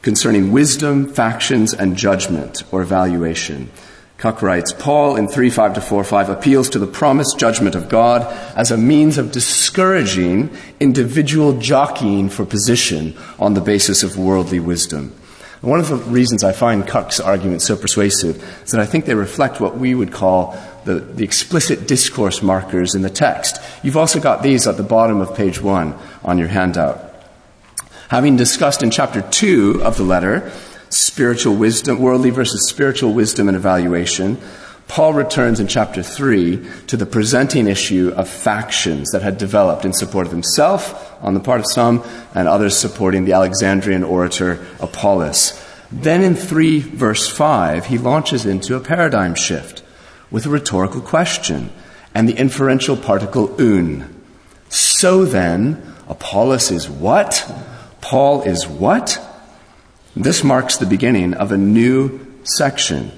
concerning 0.00 0.52
wisdom, 0.52 1.12
factions, 1.12 1.74
and 1.74 1.96
judgment 1.96 2.62
or 2.72 2.80
evaluation. 2.80 3.70
Kuck 4.18 4.40
writes 4.40 4.72
Paul 4.72 5.16
in 5.16 5.28
3 5.28 5.50
5 5.50 5.74
to 5.74 5.80
4 5.80 6.02
5 6.02 6.30
appeals 6.30 6.70
to 6.70 6.78
the 6.78 6.86
promised 6.86 7.38
judgment 7.38 7.74
of 7.74 7.88
God 7.88 8.22
as 8.56 8.70
a 8.70 8.78
means 8.78 9.18
of 9.18 9.30
discouraging 9.30 10.56
individual 10.80 11.58
jockeying 11.58 12.30
for 12.30 12.46
position 12.46 13.14
on 13.38 13.54
the 13.54 13.60
basis 13.60 14.02
of 14.02 14.16
worldly 14.16 14.58
wisdom. 14.58 15.14
And 15.60 15.70
one 15.70 15.80
of 15.80 15.88
the 15.88 15.96
reasons 15.96 16.44
I 16.44 16.52
find 16.52 16.86
Kuck's 16.86 17.20
arguments 17.20 17.66
so 17.66 17.76
persuasive 17.76 18.42
is 18.64 18.70
that 18.70 18.80
I 18.80 18.86
think 18.86 19.04
they 19.04 19.14
reflect 19.14 19.60
what 19.60 19.76
we 19.76 19.94
would 19.94 20.12
call 20.12 20.56
the, 20.84 20.94
the 20.94 21.24
explicit 21.24 21.86
discourse 21.86 22.42
markers 22.42 22.94
in 22.94 23.02
the 23.02 23.10
text. 23.10 23.58
You've 23.82 23.96
also 23.96 24.20
got 24.20 24.42
these 24.42 24.66
at 24.66 24.78
the 24.78 24.82
bottom 24.82 25.20
of 25.20 25.36
page 25.36 25.60
one 25.60 25.98
on 26.24 26.38
your 26.38 26.48
handout. 26.48 27.02
Having 28.08 28.36
discussed 28.36 28.82
in 28.82 28.90
chapter 28.90 29.20
2 29.20 29.82
of 29.82 29.96
the 29.96 30.04
letter 30.04 30.52
spiritual 30.88 31.56
wisdom, 31.56 32.00
worldly 32.00 32.30
versus 32.30 32.68
spiritual 32.68 33.12
wisdom 33.12 33.48
and 33.48 33.56
evaluation, 33.56 34.38
Paul 34.88 35.14
returns 35.14 35.58
in 35.58 35.66
chapter 35.66 36.02
3 36.02 36.64
to 36.86 36.96
the 36.96 37.06
presenting 37.06 37.66
issue 37.66 38.12
of 38.14 38.28
factions 38.28 39.10
that 39.10 39.22
had 39.22 39.36
developed 39.36 39.84
in 39.84 39.92
support 39.92 40.26
of 40.26 40.32
himself 40.32 41.12
on 41.22 41.34
the 41.34 41.40
part 41.40 41.60
of 41.60 41.66
some 41.66 42.04
and 42.34 42.46
others 42.46 42.76
supporting 42.76 43.24
the 43.24 43.32
Alexandrian 43.32 44.04
orator 44.04 44.64
Apollos. 44.78 45.60
Then 45.90 46.22
in 46.22 46.36
3 46.36 46.80
verse 46.80 47.28
5, 47.28 47.86
he 47.86 47.98
launches 47.98 48.46
into 48.46 48.76
a 48.76 48.80
paradigm 48.80 49.34
shift 49.34 49.82
with 50.30 50.46
a 50.46 50.50
rhetorical 50.50 51.00
question 51.00 51.70
and 52.14 52.28
the 52.28 52.38
inferential 52.38 52.96
particle 52.96 53.54
oun. 53.60 54.12
So 54.68 55.24
then, 55.24 55.94
Apollos 56.08 56.70
is 56.70 56.88
what? 56.88 57.52
Paul 58.00 58.42
is 58.42 58.66
what? 58.68 59.20
This 60.18 60.42
marks 60.42 60.78
the 60.78 60.86
beginning 60.86 61.34
of 61.34 61.52
a 61.52 61.58
new 61.58 62.26
section 62.42 63.12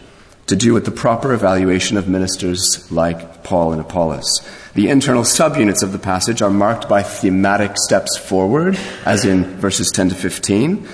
to 0.49 0.57
do 0.57 0.75
with 0.75 0.85
the 0.85 0.90
proper 0.90 1.33
evaluation 1.33 1.97
of 1.97 2.09
ministers 2.09 2.90
like 2.90 3.45
Paul 3.45 3.71
and 3.71 3.81
Apollos. 3.81 4.43
The 4.75 4.88
internal 4.88 5.23
subunits 5.23 5.85
of 5.85 5.93
the 5.93 6.00
passage 6.00 6.43
are 6.43 6.50
marked 6.50 6.88
by 6.88 7.05
thematic 7.05 7.76
steps 7.76 8.19
forward, 8.19 8.76
as 9.05 9.25
in 9.25 9.45
verses 9.61 9.93
10 9.93 10.09
to 10.09 10.17
15, 10.17 10.88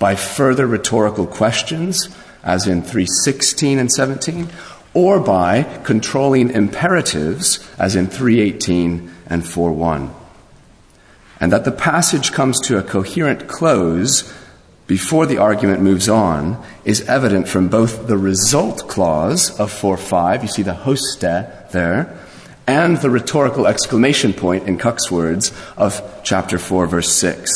by 0.00 0.16
further 0.16 0.66
rhetorical 0.66 1.24
questions, 1.24 2.08
as 2.42 2.66
in 2.66 2.82
316 2.82 3.78
and 3.78 3.92
17, 3.92 4.48
or 4.92 5.20
by 5.20 5.62
controlling 5.84 6.50
imperatives, 6.50 7.64
as 7.78 7.94
in 7.94 8.08
318 8.08 9.08
and 9.28 9.46
41 9.46 10.12
and 11.40 11.52
that 11.52 11.64
the 11.64 11.72
passage 11.72 12.32
comes 12.32 12.60
to 12.60 12.78
a 12.78 12.82
coherent 12.82 13.48
close 13.48 14.32
before 14.86 15.24
the 15.24 15.38
argument 15.38 15.80
moves 15.80 16.08
on 16.08 16.62
is 16.84 17.08
evident 17.08 17.48
from 17.48 17.68
both 17.68 18.06
the 18.06 18.18
result 18.18 18.86
clause 18.86 19.58
of 19.58 19.72
4 19.72 19.96
5, 19.96 20.42
you 20.42 20.48
see 20.48 20.62
the 20.62 20.74
hoste 20.74 21.20
there, 21.20 22.18
and 22.66 22.98
the 22.98 23.10
rhetorical 23.10 23.66
exclamation 23.66 24.32
point 24.34 24.68
in 24.68 24.78
Kuck's 24.78 25.10
words 25.10 25.52
of 25.76 26.02
chapter 26.22 26.58
4, 26.58 26.86
verse 26.86 27.12
6. 27.12 27.50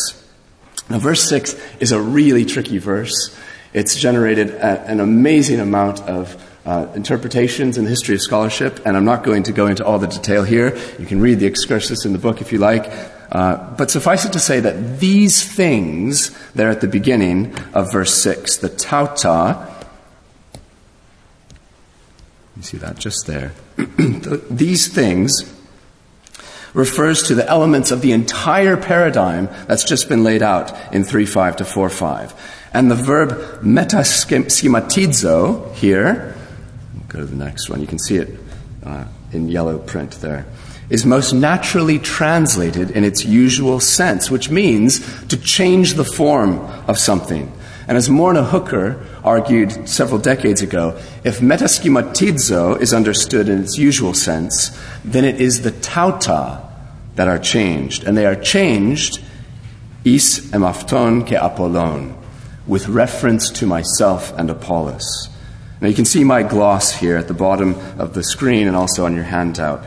Now, 0.88 0.99
verse 0.99 1.28
6 1.28 1.54
is 1.80 1.92
a 1.92 2.00
really 2.00 2.47
tricky 2.47 2.78
verse. 2.78 3.37
It's 3.75 3.94
generated 3.94 4.50
a, 4.50 4.80
an 4.87 5.00
amazing 5.00 5.61
amount 5.61 6.00
of 6.00 6.42
uh, 6.64 6.87
interpretations 6.94 7.76
in 7.76 7.85
the 7.85 7.90
history 7.90 8.14
of 8.14 8.23
scholarship, 8.23 8.80
and 8.87 8.97
I'm 8.97 9.04
not 9.04 9.23
going 9.23 9.42
to 9.44 9.52
go 9.52 9.66
into 9.66 9.85
all 9.85 9.99
the 9.99 10.06
detail 10.06 10.44
here. 10.44 10.76
You 10.99 11.04
can 11.04 11.20
read 11.20 11.40
the 11.40 11.47
excursus 11.47 12.06
in 12.06 12.12
the 12.12 12.18
book 12.18 12.40
if 12.40 12.52
you 12.52 12.58
like. 12.58 12.90
Uh, 13.30 13.75
but 13.76 13.90
suffice 13.90 14.25
it 14.25 14.32
to 14.32 14.40
say 14.40 14.58
that 14.61 15.00
these 15.00 15.44
things, 15.44 16.30
there 16.54 16.70
at 16.70 16.80
the 16.80 16.88
beginning 16.88 17.54
of 17.75 17.92
verse 17.92 18.14
6, 18.14 18.56
the 18.58 18.70
tauta, 18.70 19.70
you 22.56 22.62
see 22.62 22.78
that 22.78 22.99
just 22.99 23.26
there, 23.26 23.52
these 24.50 24.88
things 24.88 25.52
refers 26.73 27.23
to 27.25 27.35
the 27.35 27.47
elements 27.49 27.90
of 27.90 28.00
the 28.00 28.12
entire 28.12 28.78
paradigm 28.78 29.50
that's 29.66 29.85
just 29.85 30.08
been 30.08 30.25
laid 30.25 30.42
out 30.42 30.73
in 30.94 31.02
3.5 31.02 31.56
to 31.56 31.64
4.5. 31.64 32.32
And 32.73 32.90
the 32.90 32.94
verb 32.94 33.32
metaschematizo 33.62 35.75
here, 35.75 36.35
go 37.08 37.18
to 37.18 37.26
the 37.26 37.37
next 37.37 37.68
one, 37.68 37.80
you 37.80 37.87
can 37.87 37.99
see 37.99 38.16
it 38.16 38.40
uh, 38.85 39.04
in 39.32 39.49
yellow 39.49 39.78
print 39.78 40.12
there 40.20 40.47
is 40.90 41.04
most 41.04 41.33
naturally 41.33 41.99
translated 41.99 42.90
in 42.90 43.04
its 43.04 43.25
usual 43.25 43.80
sense, 43.80 44.30
which 44.30 44.50
means 44.50 45.26
to 45.26 45.37
change 45.37 45.95
the 45.95 46.04
form 46.04 46.59
of 46.88 46.99
something. 46.99 47.52
And 47.87 47.97
as 47.97 48.11
Morna 48.11 48.45
Hooker 48.45 49.02
argued 49.25 49.88
several 49.88 50.21
decades 50.21 50.61
ago, 50.61 50.99
if 51.25 51.40
metaschematizo 51.40 52.80
is 52.80 52.92
understood 52.92 53.49
in 53.49 53.62
its 53.62 53.78
usual 53.78 54.12
sense, 54.12 54.78
then 55.04 55.25
it 55.25 55.40
is 55.40 55.62
the 55.62 55.73
tauta 55.73 56.64
that 57.14 57.28
are 57.28 57.38
changed. 57.38 58.04
And 58.04 58.16
they 58.16 58.26
are 58.26 58.37
changed 58.37 59.21
is 60.04 60.50
emafton 60.52 61.26
ke 61.26 61.33
apollon, 61.33 62.14
with 62.66 62.88
reference 62.88 63.50
to 63.50 63.66
myself 63.66 64.33
and 64.38 64.50
Apollos. 64.50 65.28
Now 65.80 65.88
you 65.88 65.95
can 65.95 66.04
see 66.04 66.25
my 66.25 66.42
gloss 66.42 66.92
here 66.92 67.16
at 67.16 67.28
the 67.28 67.35
bottom 67.35 67.75
of 67.99 68.14
the 68.14 68.23
screen 68.23 68.66
and 68.66 68.76
also 68.76 69.04
on 69.04 69.14
your 69.14 69.25
handout. 69.25 69.85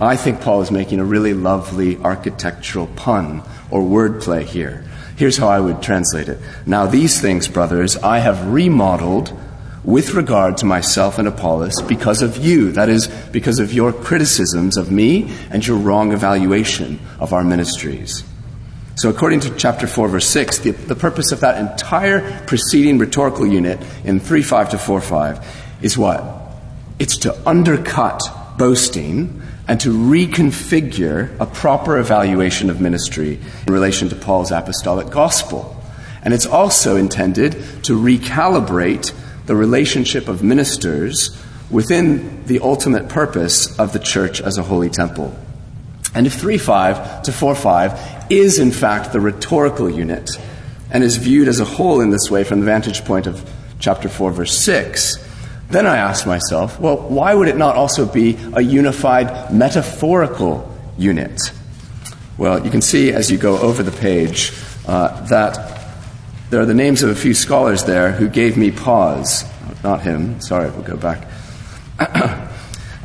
I 0.00 0.16
think 0.16 0.40
Paul 0.40 0.60
is 0.60 0.70
making 0.70 1.00
a 1.00 1.04
really 1.04 1.34
lovely 1.34 1.96
architectural 1.98 2.86
pun 2.86 3.42
or 3.70 3.82
wordplay 3.82 4.44
here. 4.44 4.84
Here's 5.16 5.36
how 5.36 5.48
I 5.48 5.58
would 5.58 5.82
translate 5.82 6.28
it. 6.28 6.38
Now, 6.66 6.86
these 6.86 7.20
things, 7.20 7.48
brothers, 7.48 7.96
I 7.96 8.20
have 8.20 8.52
remodeled 8.52 9.36
with 9.82 10.14
regard 10.14 10.56
to 10.58 10.66
myself 10.66 11.18
and 11.18 11.26
Apollos 11.26 11.82
because 11.82 12.22
of 12.22 12.36
you. 12.36 12.70
That 12.70 12.88
is, 12.88 13.08
because 13.32 13.58
of 13.58 13.72
your 13.72 13.92
criticisms 13.92 14.76
of 14.76 14.92
me 14.92 15.34
and 15.50 15.66
your 15.66 15.78
wrong 15.78 16.12
evaluation 16.12 17.00
of 17.18 17.32
our 17.32 17.42
ministries. 17.42 18.22
So, 18.94 19.10
according 19.10 19.40
to 19.40 19.54
chapter 19.56 19.88
4, 19.88 20.08
verse 20.08 20.26
6, 20.28 20.58
the, 20.58 20.70
the 20.70 20.94
purpose 20.94 21.32
of 21.32 21.40
that 21.40 21.58
entire 21.58 22.44
preceding 22.46 22.98
rhetorical 22.98 23.46
unit 23.46 23.80
in 24.04 24.20
3 24.20 24.42
5 24.42 24.70
to 24.70 24.78
4 24.78 25.00
5 25.00 25.64
is 25.82 25.98
what? 25.98 26.22
It's 27.00 27.16
to 27.18 27.48
undercut 27.48 28.22
boasting 28.58 29.42
and 29.68 29.78
to 29.80 29.90
reconfigure 29.90 31.38
a 31.38 31.46
proper 31.46 31.98
evaluation 31.98 32.70
of 32.70 32.80
ministry 32.80 33.38
in 33.66 33.72
relation 33.72 34.08
to 34.08 34.16
Paul's 34.16 34.50
apostolic 34.50 35.10
gospel. 35.10 35.76
And 36.22 36.32
it's 36.32 36.46
also 36.46 36.96
intended 36.96 37.52
to 37.84 37.98
recalibrate 37.98 39.14
the 39.46 39.54
relationship 39.54 40.26
of 40.26 40.42
ministers 40.42 41.38
within 41.70 42.44
the 42.46 42.60
ultimate 42.60 43.10
purpose 43.10 43.78
of 43.78 43.92
the 43.92 43.98
church 43.98 44.40
as 44.40 44.56
a 44.56 44.62
holy 44.62 44.88
temple. 44.88 45.36
And 46.14 46.26
if 46.26 46.40
3.5 46.40 47.24
to 47.24 47.30
4.5 47.30 48.30
is 48.30 48.58
in 48.58 48.72
fact 48.72 49.12
the 49.12 49.20
rhetorical 49.20 49.90
unit 49.90 50.30
and 50.90 51.04
is 51.04 51.18
viewed 51.18 51.48
as 51.48 51.60
a 51.60 51.64
whole 51.66 52.00
in 52.00 52.10
this 52.10 52.30
way 52.30 52.42
from 52.44 52.60
the 52.60 52.66
vantage 52.66 53.04
point 53.04 53.26
of 53.26 53.48
chapter 53.78 54.08
4, 54.08 54.32
verse 54.32 54.58
6, 54.58 55.27
then 55.70 55.86
I 55.86 55.98
asked 55.98 56.26
myself, 56.26 56.80
well, 56.80 56.96
why 56.96 57.34
would 57.34 57.48
it 57.48 57.56
not 57.56 57.76
also 57.76 58.06
be 58.06 58.38
a 58.54 58.60
unified 58.62 59.52
metaphorical 59.52 60.74
unit? 60.96 61.40
Well, 62.38 62.64
you 62.64 62.70
can 62.70 62.80
see 62.80 63.12
as 63.12 63.30
you 63.30 63.36
go 63.36 63.58
over 63.58 63.82
the 63.82 63.92
page 63.92 64.52
uh, 64.86 65.20
that 65.26 65.78
there 66.50 66.60
are 66.60 66.66
the 66.66 66.74
names 66.74 67.02
of 67.02 67.10
a 67.10 67.14
few 67.14 67.34
scholars 67.34 67.84
there 67.84 68.12
who 68.12 68.28
gave 68.28 68.56
me 68.56 68.70
pause. 68.70 69.44
Not 69.84 70.00
him, 70.00 70.40
sorry, 70.40 70.70
we'll 70.70 70.82
go 70.82 70.96
back. 70.96 71.28
uh, 71.98 72.48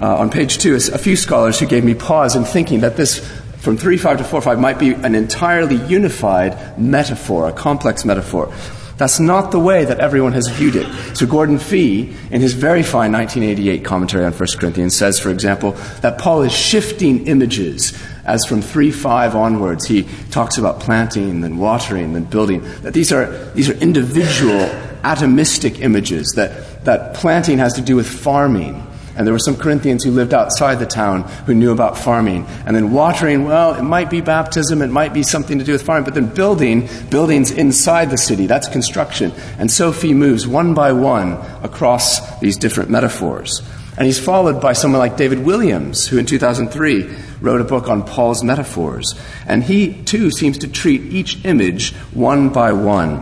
on 0.02 0.30
page 0.30 0.60
two, 0.60 0.76
a 0.76 0.98
few 0.98 1.18
scholars 1.18 1.60
who 1.60 1.66
gave 1.66 1.84
me 1.84 1.94
pause 1.94 2.36
in 2.36 2.46
thinking 2.46 2.82
that 2.82 2.96
this 2.96 3.20
from 3.58 3.78
3 3.78 3.98
5 3.98 4.20
to 4.20 4.24
4 4.24 4.42
5 4.42 4.60
might 4.60 4.80
be 4.80 4.94
an 4.94 5.16
entirely 5.16 5.76
unified 5.76 6.78
metaphor, 6.78 7.50
a 7.50 7.54
complex 7.54 8.06
metaphor. 8.06 8.54
That's 8.98 9.20
not 9.20 9.52
the 9.52 9.60
way 9.60 9.86
that 9.86 10.00
everyone 10.00 10.34
has 10.34 10.48
viewed 10.48 10.76
it. 10.76 10.88
So 11.16 11.26
Gordon 11.26 11.58
Fee, 11.58 12.16
in 12.32 12.42
his 12.42 12.54
very 12.54 12.84
fine 12.84 13.12
1988 13.12 13.84
commentary 13.84 14.26
on 14.26 14.34
1 14.34 14.48
Corinthians, 14.60 14.96
says, 14.96 15.20
for 15.20 15.30
example, 15.30 15.72
that 16.02 16.20
Paul 16.20 16.44
is 16.44 16.54
shifting 16.54 17.28
images 17.28 18.00
as 18.26 18.46
from 18.46 18.62
3.5 18.62 19.34
onwards. 19.34 19.86
He 19.86 20.04
talks 20.30 20.58
about 20.58 20.80
planting, 20.80 21.42
then 21.42 21.58
watering, 21.58 22.14
then 22.14 22.26
building. 22.26 22.62
That 22.82 22.94
these 22.94 23.12
are, 23.12 23.32
these 23.54 23.70
are 23.70 23.74
individual, 23.74 24.68
atomistic 25.02 25.80
images, 25.80 26.34
that, 26.36 26.86
that 26.86 27.16
planting 27.16 27.58
has 27.58 27.74
to 27.74 27.82
do 27.82 27.96
with 27.96 28.08
farming 28.08 28.86
and 29.16 29.28
there 29.28 29.34
were 29.34 29.40
some 29.40 29.56
Corinthians 29.56 30.04
who 30.04 30.12
lived 30.12 30.34
outside 30.34 30.76
the 30.76 30.86
town 30.86 31.24
who 31.46 31.54
knew 31.54 31.72
about 31.72 31.98
farming. 31.98 32.46
And 32.66 32.76
then 32.76 32.92
watering, 32.92 33.46
well, 33.46 33.76
it 33.76 33.84
might 33.84 34.10
be 34.10 34.22
baptism, 34.22 34.82
it 34.82 34.88
might 34.88 35.14
be 35.14 35.24
something 35.24 35.60
to 35.60 35.66
do 35.66 35.74
with 35.74 35.84
farming, 35.84 36.06
but 36.06 36.14
then 36.14 36.34
building, 36.34 36.90
buildings 37.10 37.52
inside 37.52 38.10
the 38.10 38.18
city, 38.18 38.48
that's 38.48 38.68
construction. 38.68 39.32
And 39.58 39.70
so 39.70 39.92
Fee 39.92 40.14
moves 40.14 40.48
one 40.48 40.74
by 40.74 40.92
one 40.92 41.34
across 41.64 42.40
these 42.40 42.58
different 42.58 42.90
metaphors. 42.90 43.62
And 43.96 44.08
he's 44.08 44.20
followed 44.20 44.60
by 44.60 44.74
someone 44.74 45.00
like 45.00 45.18
David 45.18 45.46
Williams, 45.46 46.08
who 46.08 46.18
in 46.18 46.26
2003 46.26 47.16
wrote 47.42 47.62
a 47.62 47.64
book 47.64 47.90
on 47.90 48.04
Paul's 48.04 48.44
metaphors. 48.44 49.14
And 49.46 49.64
he, 49.64 50.02
too, 50.04 50.32
seems 50.32 50.58
to 50.60 50.68
treat 50.68 51.02
each 51.14 51.46
image 51.46 51.94
one 52.12 52.50
by 52.50 52.74
one, 52.74 53.22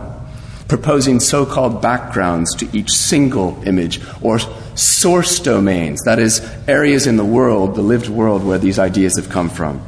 proposing 0.68 1.20
so 1.20 1.44
called 1.44 1.82
backgrounds 1.82 2.54
to 2.56 2.68
each 2.76 2.90
single 2.90 3.62
image, 3.66 4.00
or 4.22 4.38
source 4.74 5.38
domains, 5.38 6.00
that 6.04 6.18
is, 6.18 6.40
areas 6.66 7.06
in 7.06 7.16
the 7.16 7.24
world, 7.24 7.74
the 7.74 7.82
lived 7.82 8.08
world, 8.08 8.44
where 8.44 8.58
these 8.58 8.78
ideas 8.78 9.16
have 9.16 9.28
come 9.28 9.48
from. 9.48 9.82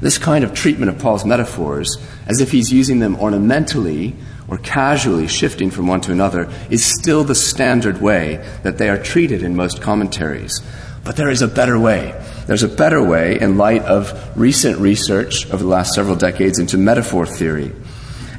This 0.00 0.18
kind 0.18 0.44
of 0.44 0.54
treatment 0.54 0.90
of 0.90 0.98
Paul's 0.98 1.24
metaphors, 1.24 1.96
as 2.26 2.40
if 2.40 2.52
he's 2.52 2.72
using 2.72 3.00
them 3.00 3.16
ornamentally 3.16 4.14
or 4.46 4.58
casually 4.58 5.26
shifting 5.26 5.70
from 5.70 5.86
one 5.86 6.00
to 6.02 6.12
another, 6.12 6.50
is 6.70 6.84
still 6.84 7.24
the 7.24 7.34
standard 7.34 8.00
way 8.00 8.36
that 8.62 8.78
they 8.78 8.88
are 8.88 9.02
treated 9.02 9.42
in 9.42 9.56
most 9.56 9.82
commentaries. 9.82 10.62
But 11.04 11.16
there 11.16 11.30
is 11.30 11.42
a 11.42 11.48
better 11.48 11.78
way. 11.78 12.14
There's 12.46 12.62
a 12.62 12.68
better 12.68 13.02
way 13.02 13.40
in 13.40 13.56
light 13.56 13.82
of 13.82 14.38
recent 14.38 14.78
research 14.78 15.46
over 15.46 15.62
the 15.62 15.68
last 15.68 15.94
several 15.94 16.16
decades 16.16 16.58
into 16.58 16.78
metaphor 16.78 17.26
theory. 17.26 17.72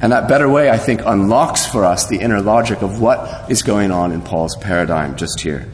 And 0.02 0.12
that 0.12 0.28
better 0.28 0.48
way, 0.48 0.70
I 0.70 0.78
think, 0.78 1.02
unlocks 1.04 1.66
for 1.66 1.84
us 1.84 2.06
the 2.06 2.20
inner 2.20 2.40
logic 2.40 2.82
of 2.82 3.00
what 3.00 3.50
is 3.50 3.62
going 3.62 3.90
on 3.90 4.12
in 4.12 4.22
Paul's 4.22 4.56
paradigm 4.56 5.16
just 5.16 5.40
here. 5.40 5.68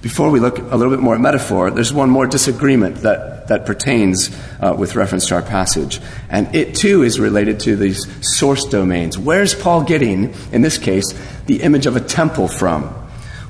Before 0.00 0.30
we 0.30 0.40
look 0.40 0.58
a 0.58 0.76
little 0.76 0.90
bit 0.90 1.00
more 1.00 1.14
at 1.14 1.20
metaphor, 1.20 1.70
there's 1.70 1.92
one 1.92 2.10
more 2.10 2.26
disagreement 2.26 2.96
that, 2.98 3.48
that 3.48 3.66
pertains 3.66 4.36
uh, 4.60 4.74
with 4.76 4.96
reference 4.96 5.28
to 5.28 5.36
our 5.36 5.42
passage. 5.42 6.00
And 6.28 6.54
it 6.54 6.74
too 6.74 7.02
is 7.02 7.18
related 7.18 7.60
to 7.60 7.76
these 7.76 8.06
source 8.36 8.64
domains. 8.64 9.18
Where's 9.18 9.54
Paul 9.54 9.84
getting, 9.84 10.34
in 10.52 10.62
this 10.62 10.78
case, 10.78 11.12
the 11.46 11.62
image 11.62 11.86
of 11.86 11.96
a 11.96 12.00
temple 12.00 12.48
from? 12.48 12.94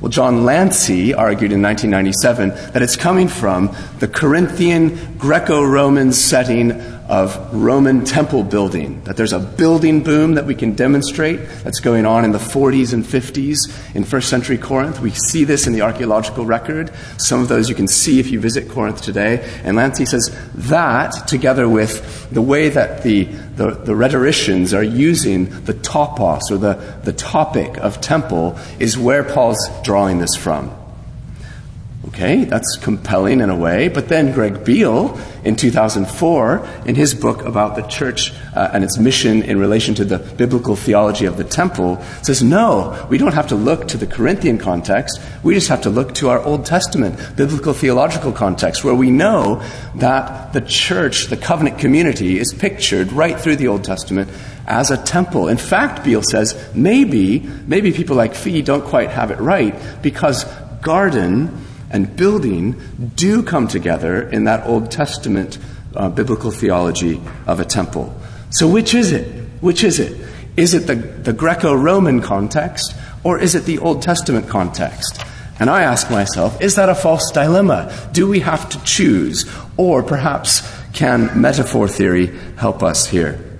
Well, 0.02 0.10
John 0.10 0.40
Lanci 0.40 1.16
argued 1.16 1.52
in 1.52 1.62
1997 1.62 2.72
that 2.72 2.82
it's 2.82 2.96
coming 2.96 3.28
from 3.28 3.74
the 4.00 4.08
Corinthian 4.08 5.16
Greco 5.16 5.62
Roman 5.62 6.12
setting 6.12 6.70
of 7.12 7.52
Roman 7.52 8.06
temple 8.06 8.42
building, 8.42 9.04
that 9.04 9.18
there's 9.18 9.34
a 9.34 9.38
building 9.38 10.02
boom 10.02 10.32
that 10.36 10.46
we 10.46 10.54
can 10.54 10.72
demonstrate 10.72 11.40
that's 11.62 11.78
going 11.78 12.06
on 12.06 12.24
in 12.24 12.32
the 12.32 12.38
40s 12.38 12.94
and 12.94 13.04
50s 13.04 13.94
in 13.94 14.02
first 14.02 14.30
century 14.30 14.56
Corinth. 14.56 14.98
We 14.98 15.10
see 15.10 15.44
this 15.44 15.66
in 15.66 15.74
the 15.74 15.82
archaeological 15.82 16.46
record. 16.46 16.90
Some 17.18 17.42
of 17.42 17.48
those 17.48 17.68
you 17.68 17.74
can 17.74 17.86
see 17.86 18.18
if 18.18 18.30
you 18.30 18.40
visit 18.40 18.66
Corinth 18.70 19.02
today. 19.02 19.46
And 19.62 19.76
Lanci 19.76 20.08
says 20.08 20.34
that, 20.54 21.28
together 21.28 21.68
with 21.68 22.30
the 22.30 22.40
way 22.40 22.70
that 22.70 23.02
the, 23.02 23.24
the, 23.24 23.72
the 23.72 23.94
rhetoricians 23.94 24.72
are 24.72 24.82
using 24.82 25.50
the 25.64 25.74
topos 25.74 26.50
or 26.50 26.56
the, 26.56 26.98
the 27.04 27.12
topic 27.12 27.76
of 27.76 28.00
temple, 28.00 28.58
is 28.78 28.96
where 28.96 29.22
Paul's 29.22 29.60
drawing 29.82 30.18
this 30.18 30.34
from. 30.34 30.74
Okay, 32.08 32.42
that's 32.44 32.76
compelling 32.78 33.40
in 33.40 33.48
a 33.48 33.54
way. 33.54 33.86
But 33.86 34.08
then 34.08 34.32
Greg 34.32 34.64
Beale, 34.64 35.20
in 35.44 35.54
2004, 35.54 36.68
in 36.84 36.96
his 36.96 37.14
book 37.14 37.42
about 37.42 37.76
the 37.76 37.82
church 37.82 38.32
uh, 38.56 38.70
and 38.72 38.82
its 38.82 38.98
mission 38.98 39.42
in 39.42 39.56
relation 39.56 39.94
to 39.94 40.04
the 40.04 40.18
biblical 40.18 40.74
theology 40.74 41.26
of 41.26 41.36
the 41.36 41.44
temple, 41.44 42.02
says, 42.22 42.42
no, 42.42 43.06
we 43.08 43.18
don't 43.18 43.34
have 43.34 43.46
to 43.48 43.54
look 43.54 43.86
to 43.88 43.96
the 43.96 44.06
Corinthian 44.08 44.58
context. 44.58 45.20
We 45.44 45.54
just 45.54 45.68
have 45.68 45.82
to 45.82 45.90
look 45.90 46.12
to 46.16 46.28
our 46.28 46.40
Old 46.40 46.66
Testament 46.66 47.36
biblical 47.36 47.72
theological 47.72 48.32
context, 48.32 48.82
where 48.82 48.96
we 48.96 49.10
know 49.12 49.62
that 49.94 50.52
the 50.52 50.60
church, 50.60 51.26
the 51.26 51.36
covenant 51.36 51.78
community, 51.78 52.40
is 52.40 52.52
pictured 52.52 53.12
right 53.12 53.38
through 53.38 53.56
the 53.56 53.68
Old 53.68 53.84
Testament 53.84 54.28
as 54.66 54.90
a 54.90 54.96
temple. 54.96 55.46
In 55.46 55.56
fact, 55.56 56.02
Beale 56.02 56.24
says, 56.24 56.68
maybe, 56.74 57.38
maybe 57.38 57.92
people 57.92 58.16
like 58.16 58.34
Fee 58.34 58.60
don't 58.60 58.84
quite 58.84 59.10
have 59.10 59.30
it 59.30 59.38
right 59.38 59.76
because 60.02 60.44
garden 60.82 61.64
and 61.92 62.16
building 62.16 62.80
do 63.14 63.42
come 63.42 63.68
together 63.68 64.28
in 64.28 64.44
that 64.44 64.66
Old 64.66 64.90
Testament 64.90 65.58
uh, 65.94 66.08
biblical 66.08 66.50
theology 66.50 67.20
of 67.46 67.60
a 67.60 67.64
temple. 67.64 68.14
So, 68.50 68.68
which 68.68 68.94
is 68.94 69.12
it? 69.12 69.26
Which 69.60 69.84
is 69.84 69.98
it? 70.00 70.26
Is 70.56 70.74
it 70.74 70.86
the, 70.86 70.96
the 70.96 71.32
Greco 71.32 71.74
Roman 71.74 72.20
context 72.20 72.94
or 73.24 73.38
is 73.38 73.54
it 73.54 73.64
the 73.64 73.78
Old 73.78 74.02
Testament 74.02 74.48
context? 74.48 75.24
And 75.60 75.70
I 75.70 75.82
ask 75.82 76.10
myself, 76.10 76.60
is 76.60 76.74
that 76.74 76.88
a 76.88 76.94
false 76.94 77.30
dilemma? 77.30 78.10
Do 78.12 78.26
we 78.26 78.40
have 78.40 78.68
to 78.70 78.82
choose? 78.84 79.50
Or 79.76 80.02
perhaps 80.02 80.68
can 80.92 81.40
metaphor 81.40 81.88
theory 81.88 82.36
help 82.56 82.82
us 82.82 83.06
here? 83.06 83.51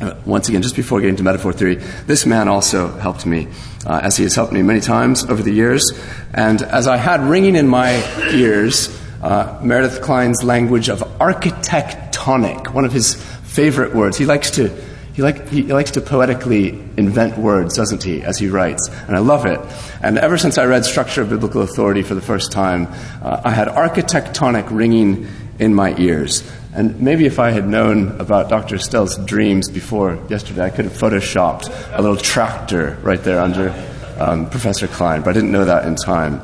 Uh, 0.00 0.14
once 0.26 0.48
again, 0.48 0.60
just 0.60 0.76
before 0.76 1.00
getting 1.00 1.16
to 1.16 1.22
metaphor 1.22 1.52
theory, 1.52 1.76
this 2.06 2.26
man 2.26 2.48
also 2.48 2.88
helped 2.98 3.24
me, 3.24 3.48
uh, 3.86 4.00
as 4.02 4.16
he 4.16 4.24
has 4.24 4.34
helped 4.34 4.52
me 4.52 4.62
many 4.62 4.80
times 4.80 5.24
over 5.24 5.42
the 5.42 5.52
years. 5.52 5.92
And 6.34 6.60
as 6.60 6.86
I 6.86 6.98
had 6.98 7.20
ringing 7.22 7.56
in 7.56 7.66
my 7.66 8.02
ears 8.32 8.90
uh, 9.22 9.58
Meredith 9.62 10.02
Kline's 10.02 10.42
language 10.44 10.88
of 10.88 11.00
architectonic, 11.18 12.72
one 12.72 12.84
of 12.84 12.92
his 12.92 13.14
favorite 13.14 13.94
words. 13.94 14.18
He 14.18 14.26
likes 14.26 14.50
to 14.52 14.68
he, 15.14 15.22
like, 15.22 15.48
he 15.48 15.62
likes 15.62 15.92
to 15.92 16.02
poetically 16.02 16.68
invent 16.98 17.38
words, 17.38 17.74
doesn't 17.74 18.02
he, 18.02 18.22
as 18.22 18.36
he 18.36 18.50
writes? 18.50 18.90
And 19.08 19.16
I 19.16 19.20
love 19.20 19.46
it. 19.46 19.58
And 20.02 20.18
ever 20.18 20.36
since 20.36 20.58
I 20.58 20.66
read 20.66 20.84
Structure 20.84 21.22
of 21.22 21.30
Biblical 21.30 21.62
Authority 21.62 22.02
for 22.02 22.14
the 22.14 22.20
first 22.20 22.52
time, 22.52 22.86
uh, 23.22 23.40
I 23.42 23.50
had 23.50 23.68
architectonic 23.68 24.68
ringing 24.70 25.26
in 25.58 25.74
my 25.74 25.96
ears. 25.96 26.42
And 26.76 27.00
maybe 27.00 27.24
if 27.24 27.38
I 27.38 27.52
had 27.52 27.66
known 27.66 28.20
about 28.20 28.50
Dr. 28.50 28.76
Stell's 28.76 29.16
dreams 29.24 29.70
before 29.70 30.22
yesterday, 30.28 30.66
I 30.66 30.68
could 30.68 30.84
have 30.84 30.92
photoshopped 30.92 31.72
a 31.96 32.02
little 32.02 32.18
tractor 32.18 32.98
right 33.02 33.22
there 33.24 33.40
under 33.40 33.70
um, 34.18 34.50
Professor 34.50 34.86
Kline, 34.86 35.22
but 35.22 35.30
I 35.30 35.32
didn't 35.32 35.52
know 35.52 35.64
that 35.64 35.86
in 35.86 35.96
time. 35.96 36.42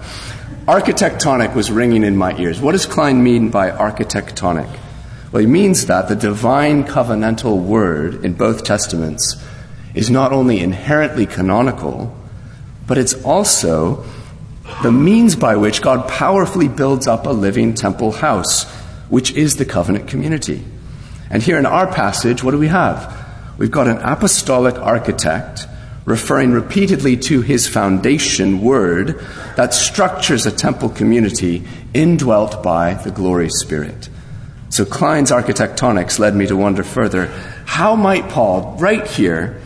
Architectonic 0.66 1.54
was 1.54 1.70
ringing 1.70 2.02
in 2.02 2.16
my 2.16 2.34
ears. 2.38 2.62
What 2.62 2.72
does 2.72 2.86
Kline 2.86 3.22
mean 3.22 3.50
by 3.50 3.72
architectonic? 3.72 4.74
Well, 5.32 5.40
he 5.40 5.46
means 5.46 5.84
that 5.84 6.08
the 6.08 6.16
divine 6.16 6.84
covenantal 6.84 7.62
word 7.62 8.24
in 8.24 8.32
both 8.32 8.64
testaments 8.64 9.36
is 9.94 10.08
not 10.08 10.32
only 10.32 10.60
inherently 10.60 11.26
canonical, 11.26 12.16
but 12.86 12.96
it's 12.96 13.22
also 13.22 14.02
the 14.82 14.92
means 14.92 15.36
by 15.36 15.56
which 15.56 15.82
God 15.82 16.08
powerfully 16.08 16.68
builds 16.68 17.06
up 17.06 17.26
a 17.26 17.30
living 17.30 17.74
temple 17.74 18.12
house 18.12 18.64
which 19.12 19.31
is 19.33 19.57
the 19.57 19.64
covenant 19.66 20.09
community. 20.09 20.64
And 21.29 21.42
here 21.42 21.59
in 21.59 21.66
our 21.66 21.87
passage, 21.87 22.42
what 22.42 22.53
do 22.53 22.59
we 22.59 22.68
have? 22.68 23.14
We've 23.59 23.70
got 23.70 23.87
an 23.87 23.98
apostolic 23.98 24.75
architect 24.77 25.66
referring 26.07 26.53
repeatedly 26.53 27.18
to 27.18 27.42
his 27.42 27.68
foundation 27.68 28.62
word 28.62 29.20
that 29.57 29.75
structures 29.75 30.46
a 30.46 30.51
temple 30.51 30.88
community 30.88 31.62
indwelt 31.92 32.62
by 32.62 32.94
the 32.94 33.11
glory 33.11 33.51
spirit. 33.51 34.09
So 34.70 34.87
Kline's 34.87 35.31
architectonics 35.31 36.18
led 36.18 36.35
me 36.35 36.46
to 36.46 36.57
wonder 36.57 36.83
further 36.83 37.27
how 37.66 37.94
might 37.94 38.31
Paul, 38.31 38.79
right 38.79 39.07
here, 39.07 39.61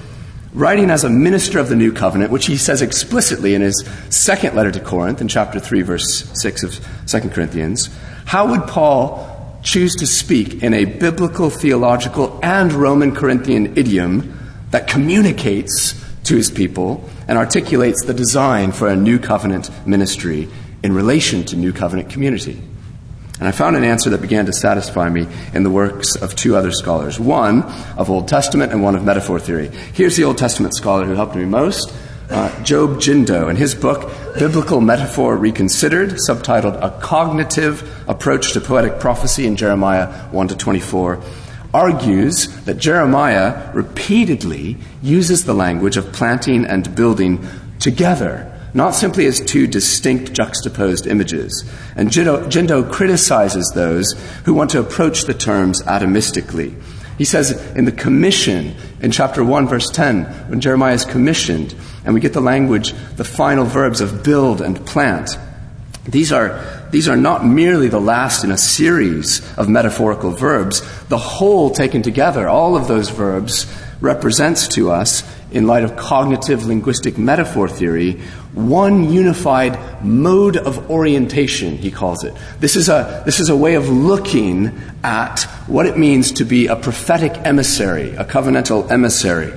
writing 0.54 0.90
as 0.90 1.04
a 1.04 1.08
minister 1.08 1.60
of 1.60 1.68
the 1.68 1.76
new 1.76 1.92
covenant, 1.92 2.32
which 2.32 2.46
he 2.46 2.56
says 2.56 2.82
explicitly 2.82 3.54
in 3.54 3.62
his 3.62 3.88
second 4.10 4.56
letter 4.56 4.72
to 4.72 4.80
Corinth 4.80 5.20
in 5.20 5.28
chapter 5.28 5.60
3, 5.60 5.82
verse 5.82 6.28
6 6.34 6.64
of 6.64 6.86
2 7.06 7.28
Corinthians, 7.28 7.96
how 8.24 8.50
would 8.50 8.62
Paul 8.66 9.35
choose 9.66 9.96
to 9.96 10.06
speak 10.06 10.62
in 10.62 10.72
a 10.72 10.84
biblical, 10.84 11.50
theological, 11.50 12.38
and 12.42 12.72
Roman 12.72 13.14
Corinthian 13.14 13.76
idiom 13.76 14.32
that 14.70 14.86
communicates 14.86 16.00
to 16.24 16.36
his 16.36 16.50
people 16.50 17.08
and 17.26 17.36
articulates 17.36 18.04
the 18.04 18.14
design 18.14 18.70
for 18.70 18.88
a 18.88 18.96
new 18.96 19.18
covenant 19.18 19.70
ministry 19.86 20.48
in 20.84 20.94
relation 20.94 21.44
to 21.44 21.56
new 21.56 21.72
covenant 21.72 22.08
community. 22.08 22.62
And 23.40 23.48
I 23.48 23.50
found 23.50 23.76
an 23.76 23.84
answer 23.84 24.08
that 24.10 24.22
began 24.22 24.46
to 24.46 24.52
satisfy 24.52 25.10
me 25.10 25.26
in 25.52 25.64
the 25.64 25.70
works 25.70 26.14
of 26.14 26.36
two 26.36 26.56
other 26.56 26.70
scholars 26.70 27.18
one 27.18 27.64
of 27.98 28.08
Old 28.08 28.28
Testament 28.28 28.72
and 28.72 28.82
one 28.82 28.94
of 28.94 29.04
metaphor 29.04 29.40
theory. 29.40 29.68
Here's 29.92 30.16
the 30.16 30.24
Old 30.24 30.38
Testament 30.38 30.74
scholar 30.74 31.04
who 31.04 31.14
helped 31.14 31.34
me 31.34 31.44
most 31.44 31.92
uh, 32.30 32.62
Job 32.62 32.98
Jindo, 33.00 33.48
in 33.48 33.56
his 33.56 33.74
book, 33.74 34.10
Biblical 34.38 34.80
Metaphor 34.80 35.36
Reconsidered, 35.36 36.18
subtitled 36.28 36.82
A 36.82 36.98
Cognitive 37.00 37.88
Approach 38.08 38.52
to 38.52 38.60
Poetic 38.60 38.98
Prophecy 38.98 39.46
in 39.46 39.56
Jeremiah 39.56 40.06
1 40.30 40.48
to 40.48 40.56
24, 40.56 41.22
argues 41.72 42.48
that 42.64 42.78
Jeremiah 42.78 43.70
repeatedly 43.74 44.76
uses 45.02 45.44
the 45.44 45.54
language 45.54 45.96
of 45.96 46.12
planting 46.12 46.64
and 46.64 46.94
building 46.94 47.46
together, 47.78 48.52
not 48.74 48.94
simply 48.94 49.26
as 49.26 49.40
two 49.40 49.66
distinct 49.66 50.32
juxtaposed 50.32 51.06
images. 51.06 51.68
And 51.94 52.10
Jindo, 52.10 52.46
Jindo 52.46 52.90
criticizes 52.90 53.70
those 53.74 54.12
who 54.44 54.54
want 54.54 54.70
to 54.70 54.80
approach 54.80 55.24
the 55.24 55.34
terms 55.34 55.82
atomistically. 55.82 56.80
He 57.18 57.24
says 57.24 57.52
in 57.74 57.86
the 57.86 57.92
commission, 57.92 58.74
in 59.00 59.10
chapter 59.10 59.42
1, 59.42 59.68
verse 59.68 59.88
10, 59.90 60.24
when 60.48 60.60
Jeremiah 60.60 60.94
is 60.94 61.04
commissioned, 61.04 61.74
and 62.06 62.14
we 62.14 62.20
get 62.20 62.32
the 62.32 62.40
language, 62.40 62.94
the 63.16 63.24
final 63.24 63.64
verbs 63.64 64.00
of 64.00 64.22
build 64.24 64.62
and 64.62 64.86
plant. 64.86 65.36
These 66.04 66.32
are, 66.32 66.88
these 66.92 67.08
are 67.08 67.16
not 67.16 67.44
merely 67.44 67.88
the 67.88 68.00
last 68.00 68.44
in 68.44 68.52
a 68.52 68.56
series 68.56 69.42
of 69.58 69.68
metaphorical 69.68 70.30
verbs. 70.30 70.80
The 71.08 71.18
whole 71.18 71.70
taken 71.70 72.02
together, 72.02 72.48
all 72.48 72.76
of 72.76 72.86
those 72.86 73.10
verbs, 73.10 73.66
represents 74.00 74.68
to 74.68 74.90
us, 74.90 75.24
in 75.50 75.66
light 75.66 75.84
of 75.84 75.96
cognitive 75.96 76.66
linguistic 76.66 77.16
metaphor 77.16 77.68
theory, 77.68 78.12
one 78.52 79.10
unified 79.12 80.04
mode 80.04 80.56
of 80.56 80.90
orientation, 80.90 81.76
he 81.76 81.90
calls 81.90 82.24
it. 82.24 82.34
This 82.60 82.76
is 82.76 82.88
a, 82.88 83.22
this 83.24 83.40
is 83.40 83.48
a 83.48 83.56
way 83.56 83.74
of 83.74 83.88
looking 83.88 84.78
at 85.02 85.42
what 85.66 85.86
it 85.86 85.96
means 85.96 86.32
to 86.32 86.44
be 86.44 86.66
a 86.66 86.76
prophetic 86.76 87.32
emissary, 87.46 88.10
a 88.16 88.24
covenantal 88.24 88.90
emissary. 88.90 89.52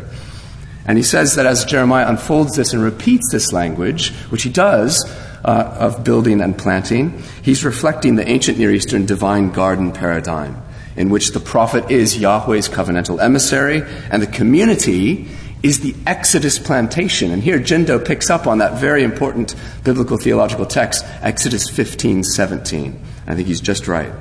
And 0.89 0.97
he 0.97 1.04
says 1.04 1.36
that 1.36 1.45
as 1.45 1.65
Jeremiah 1.65 2.10
unfolds 2.10 2.56
this 2.56 2.73
and 2.73 2.82
repeats 2.82 3.32
this 3.32 3.54
language, 3.54 4.12
which 4.32 4.41
he 4.41 4.49
does, 4.49 5.08
uh, 5.45 5.78
of 5.80 6.04
building 6.04 6.41
and 6.41 6.58
planting, 6.58 7.21
he's 7.43 7.63
reflecting 7.63 8.15
the 8.15 8.28
ancient 8.28 8.58
Near 8.58 8.71
Eastern 8.71 9.06
divine 9.06 9.52
garden 9.52 9.91
paradigm, 9.91 10.60
in 10.95 11.12
which 11.12 11.34
the 11.34 11.39
prophet 11.39 11.91
is 11.91 12.17
Yahweh's 12.17 12.67
covenantal 12.67 13.21
emissary, 13.21 13.84
and 14.10 14.19
the 14.19 14.28
community 14.28 15.28
is 15.62 15.82
the 15.82 15.93
Exodus 16.08 16.58
plantation. 16.58 17.30
And 17.30 17.43
here 17.43 17.60
Jindo 17.60 18.04
picks 18.04 18.32
up 18.32 18.47
on 18.47 18.58
that 18.58 18.80
very 18.80 19.04
important 19.04 19.54
biblical 19.84 20.17
theological 20.17 20.65
text, 20.65 21.06
Exodus 21.21 21.69
15 21.69 22.23
17. 22.23 22.99
I 23.28 23.36
think 23.36 23.47
he's 23.47 23.62
just 23.62 23.88
right. 23.88 24.12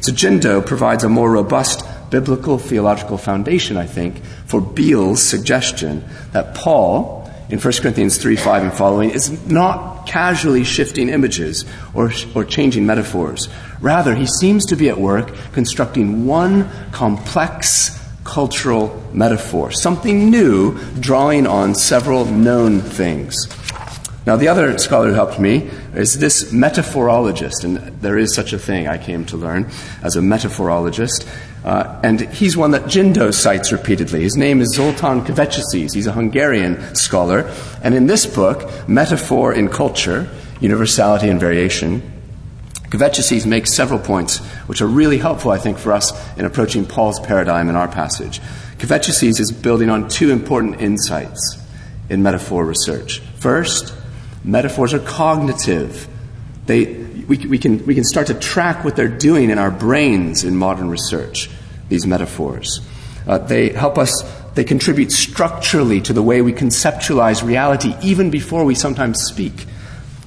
So 0.00 0.12
Jindo 0.12 0.64
provides 0.64 1.02
a 1.02 1.08
more 1.08 1.32
robust 1.32 1.84
biblical 2.14 2.58
theological 2.58 3.18
foundation, 3.18 3.76
I 3.76 3.86
think, 3.86 4.22
for 4.46 4.60
Beale's 4.60 5.20
suggestion 5.20 6.04
that 6.30 6.54
Paul, 6.54 7.28
in 7.48 7.58
1 7.58 7.72
Corinthians 7.82 8.18
3 8.18 8.36
5 8.36 8.62
and 8.62 8.72
following, 8.72 9.10
is 9.10 9.44
not 9.48 10.06
casually 10.06 10.62
shifting 10.62 11.08
images 11.08 11.64
or, 11.92 12.12
or 12.36 12.44
changing 12.44 12.86
metaphors. 12.86 13.48
Rather, 13.80 14.14
he 14.14 14.26
seems 14.26 14.64
to 14.66 14.76
be 14.76 14.88
at 14.88 14.96
work 14.96 15.34
constructing 15.52 16.24
one 16.24 16.70
complex 16.92 18.00
cultural 18.22 19.02
metaphor, 19.12 19.72
something 19.72 20.30
new 20.30 20.78
drawing 21.00 21.48
on 21.48 21.74
several 21.74 22.26
known 22.26 22.80
things. 22.80 23.48
Now, 24.24 24.36
the 24.36 24.46
other 24.46 24.78
scholar 24.78 25.08
who 25.08 25.14
helped 25.14 25.40
me 25.40 25.68
is 25.94 26.20
this 26.20 26.52
metaphorologist, 26.52 27.64
and 27.64 27.76
there 28.00 28.16
is 28.16 28.36
such 28.36 28.52
a 28.52 28.58
thing 28.58 28.86
I 28.86 28.98
came 28.98 29.24
to 29.26 29.36
learn 29.36 29.68
as 30.00 30.14
a 30.14 30.22
metaphorologist. 30.22 31.26
Uh, 31.64 31.98
and 32.02 32.20
he's 32.20 32.56
one 32.56 32.72
that 32.72 32.82
Jindo 32.82 33.32
cites 33.32 33.72
repeatedly. 33.72 34.22
His 34.22 34.36
name 34.36 34.60
is 34.60 34.74
Zoltan 34.74 35.22
Kövecses. 35.22 35.94
He's 35.94 36.06
a 36.06 36.12
Hungarian 36.12 36.94
scholar. 36.94 37.50
And 37.82 37.94
in 37.94 38.06
this 38.06 38.26
book, 38.26 38.70
Metaphor 38.86 39.54
in 39.54 39.68
Culture, 39.70 40.28
Universality 40.60 41.30
and 41.30 41.40
Variation, 41.40 42.02
Kövecses 42.90 43.46
makes 43.46 43.72
several 43.72 43.98
points 43.98 44.38
which 44.66 44.82
are 44.82 44.86
really 44.86 45.18
helpful, 45.18 45.50
I 45.50 45.58
think, 45.58 45.78
for 45.78 45.92
us 45.92 46.12
in 46.36 46.44
approaching 46.44 46.84
Paul's 46.84 47.18
paradigm 47.18 47.70
in 47.70 47.76
our 47.76 47.88
passage. 47.88 48.40
Kövecses 48.76 49.40
is 49.40 49.50
building 49.50 49.88
on 49.88 50.08
two 50.08 50.30
important 50.30 50.82
insights 50.82 51.58
in 52.10 52.22
metaphor 52.22 52.66
research. 52.66 53.20
First, 53.36 53.94
metaphors 54.44 54.92
are 54.92 54.98
cognitive. 54.98 56.06
They 56.66 57.04
we, 57.28 57.38
we, 57.38 57.58
can, 57.58 57.84
we 57.86 57.94
can 57.94 58.04
start 58.04 58.28
to 58.28 58.34
track 58.34 58.84
what 58.84 58.96
they're 58.96 59.08
doing 59.08 59.50
in 59.50 59.58
our 59.58 59.70
brains 59.70 60.44
in 60.44 60.56
modern 60.56 60.88
research, 60.88 61.50
these 61.88 62.06
metaphors. 62.06 62.80
Uh, 63.26 63.38
they 63.38 63.70
help 63.70 63.98
us, 63.98 64.22
they 64.54 64.64
contribute 64.64 65.10
structurally 65.10 66.00
to 66.02 66.12
the 66.12 66.22
way 66.22 66.42
we 66.42 66.52
conceptualize 66.52 67.42
reality, 67.42 67.94
even 68.02 68.30
before 68.30 68.64
we 68.64 68.74
sometimes 68.74 69.22
speak 69.22 69.66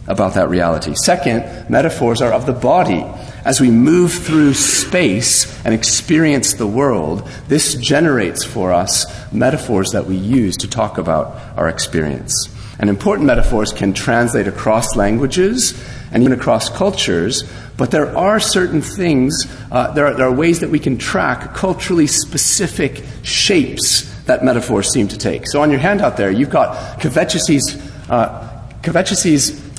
about 0.08 0.36
that 0.36 0.50
reality. 0.50 0.94
Second, 0.96 1.70
metaphors 1.70 2.22
are 2.22 2.32
of 2.32 2.46
the 2.46 2.54
body. 2.54 3.06
As 3.46 3.62
we 3.62 3.70
move 3.70 4.14
through 4.14 4.54
space 4.54 5.64
and 5.66 5.74
experience 5.74 6.54
the 6.54 6.68
world, 6.68 7.28
this 7.48 7.76
generates 7.76 8.44
for 8.44 8.74
us 8.74 9.06
metaphors 9.32 9.92
that 9.92 10.06
we 10.06 10.16
use 10.16 10.58
to 10.58 10.68
talk 10.68 10.98
about 10.98 11.58
our 11.58 11.68
experience. 11.68 12.50
And 12.80 12.90
important 12.90 13.26
metaphors 13.26 13.74
can 13.74 13.94
translate 13.94 14.48
across 14.48 14.96
languages 14.96 15.74
and 16.12 16.24
even 16.24 16.38
across 16.38 16.70
cultures, 16.70 17.44
but 17.76 17.92
there 17.92 18.16
are 18.16 18.40
certain 18.40 18.82
things, 18.82 19.46
uh, 19.72 19.92
there, 19.92 20.08
are, 20.08 20.14
there, 20.14 20.28
are, 20.28 20.32
ways 20.32 20.60
that 20.60 20.70
we 20.70 20.80
can 20.80 20.98
track 20.98 21.54
culturally 21.54 22.08
specific 22.08 23.04
shapes 23.24 24.04
that 24.26 24.44
metaphors 24.44 24.92
seem 24.92 25.08
to 25.08 25.18
take. 25.18 25.48
So 25.48 25.62
on 25.62 25.72
your 25.72 25.80
handout 25.80 26.18
there, 26.18 26.32
you've 26.32 26.50
got 26.50 27.00
Kövecses' 27.00 27.80
uh, 28.10 28.54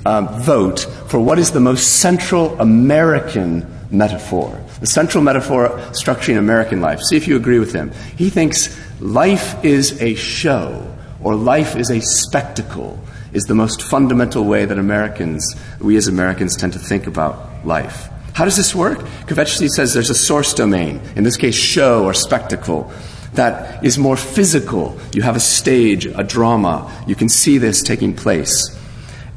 um, 0.07 0.29
vote 0.43 0.81
for 1.09 1.21
what 1.21 1.39
is 1.39 1.53
the 1.53 1.61
most 1.61 2.01
central 2.01 2.59
American 2.61 3.67
metaphor, 3.91 4.61
the 4.81 4.87
central 4.87 5.23
metaphor 5.23 5.71
structuring 5.93 6.39
American 6.39 6.81
life. 6.81 7.01
See 7.01 7.17
if 7.17 7.27
you 7.27 7.37
agree 7.37 7.59
with 7.59 7.73
him. 7.73 7.91
He 8.17 8.31
thinks 8.31 8.79
life 9.01 9.65
is 9.65 10.01
a 10.03 10.15
show 10.15 10.98
or 11.23 11.35
life 11.35 11.77
is 11.77 11.91
a 11.91 12.01
spectacle 12.01 12.99
is 13.33 13.45
the 13.45 13.55
most 13.55 13.83
fundamental 13.83 14.45
way 14.45 14.65
that 14.65 14.79
Americans, 14.79 15.55
we 15.81 15.97
as 15.97 16.09
Americans, 16.09 16.57
tend 16.57 16.73
to 16.73 16.79
think 16.79 17.07
about 17.07 17.67
life. 17.67 18.09
How 18.35 18.45
does 18.45 18.57
this 18.57 18.75
work? 18.75 18.99
Kövecses 19.27 19.71
says 19.71 19.93
there's 19.93 20.11
a 20.11 20.15
source 20.15 20.55
domain, 20.55 21.01
in 21.17 21.25
this 21.25 21.37
case, 21.37 21.55
show 21.55 22.05
or 22.05 22.15
spectacle, 22.15 22.93
that 23.35 23.85
is 23.85 23.99
more 23.99 24.17
physical. 24.17 24.99
You 25.13 25.23
have 25.23 25.37
a 25.37 25.41
stage, 25.41 26.07
a 26.07 26.25
drama. 26.25 26.91
You 27.07 27.15
can 27.15 27.29
see 27.29 27.59
this 27.59 27.83
taking 27.83 28.15
place. 28.15 28.77